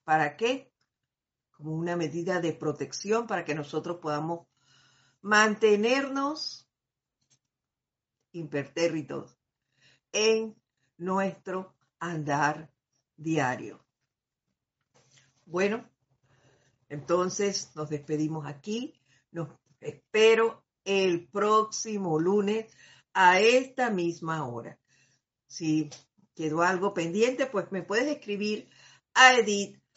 ¿Para 0.04 0.38
qué? 0.38 0.72
Como 1.52 1.74
una 1.74 1.96
medida 1.96 2.40
de 2.40 2.54
protección 2.54 3.26
para 3.26 3.44
que 3.44 3.56
nosotros 3.56 3.98
podamos 3.98 4.48
mantenernos 5.22 6.70
impertérritos 8.32 9.39
en 10.12 10.56
nuestro 10.98 11.76
andar 12.00 12.72
diario. 13.16 13.86
Bueno, 15.46 15.90
entonces 16.90 17.72
nos 17.76 17.90
despedimos 17.90 18.46
aquí, 18.46 18.94
nos 19.32 19.50
espero 19.80 20.64
el 20.84 21.28
próximo 21.28 22.20
lunes 22.20 22.72
a 23.14 23.40
esta 23.40 23.90
misma 23.90 24.48
hora. 24.48 24.80
Si 25.48 25.90
quedó 26.36 26.62
algo 26.62 26.94
pendiente, 26.94 27.46
pues 27.48 27.72
me 27.72 27.84
puedes 27.84 28.08
escribir 28.08 28.70
a 29.14 29.34
edit.com. 29.34 29.90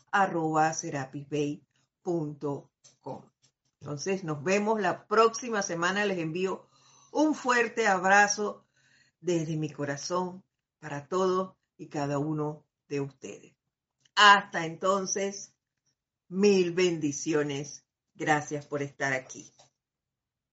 Entonces 3.80 4.24
nos 4.24 4.42
vemos 4.42 4.80
la 4.80 5.06
próxima 5.06 5.62
semana. 5.62 6.04
Les 6.04 6.18
envío 6.18 6.68
un 7.12 7.34
fuerte 7.34 7.86
abrazo 7.86 8.61
desde 9.22 9.56
mi 9.56 9.70
corazón 9.70 10.44
para 10.78 11.08
todos 11.08 11.54
y 11.78 11.88
cada 11.88 12.18
uno 12.18 12.66
de 12.88 13.00
ustedes. 13.00 13.54
Hasta 14.14 14.66
entonces, 14.66 15.54
mil 16.28 16.72
bendiciones. 16.72 17.86
Gracias 18.14 18.66
por 18.66 18.82
estar 18.82 19.14
aquí. 19.14 19.50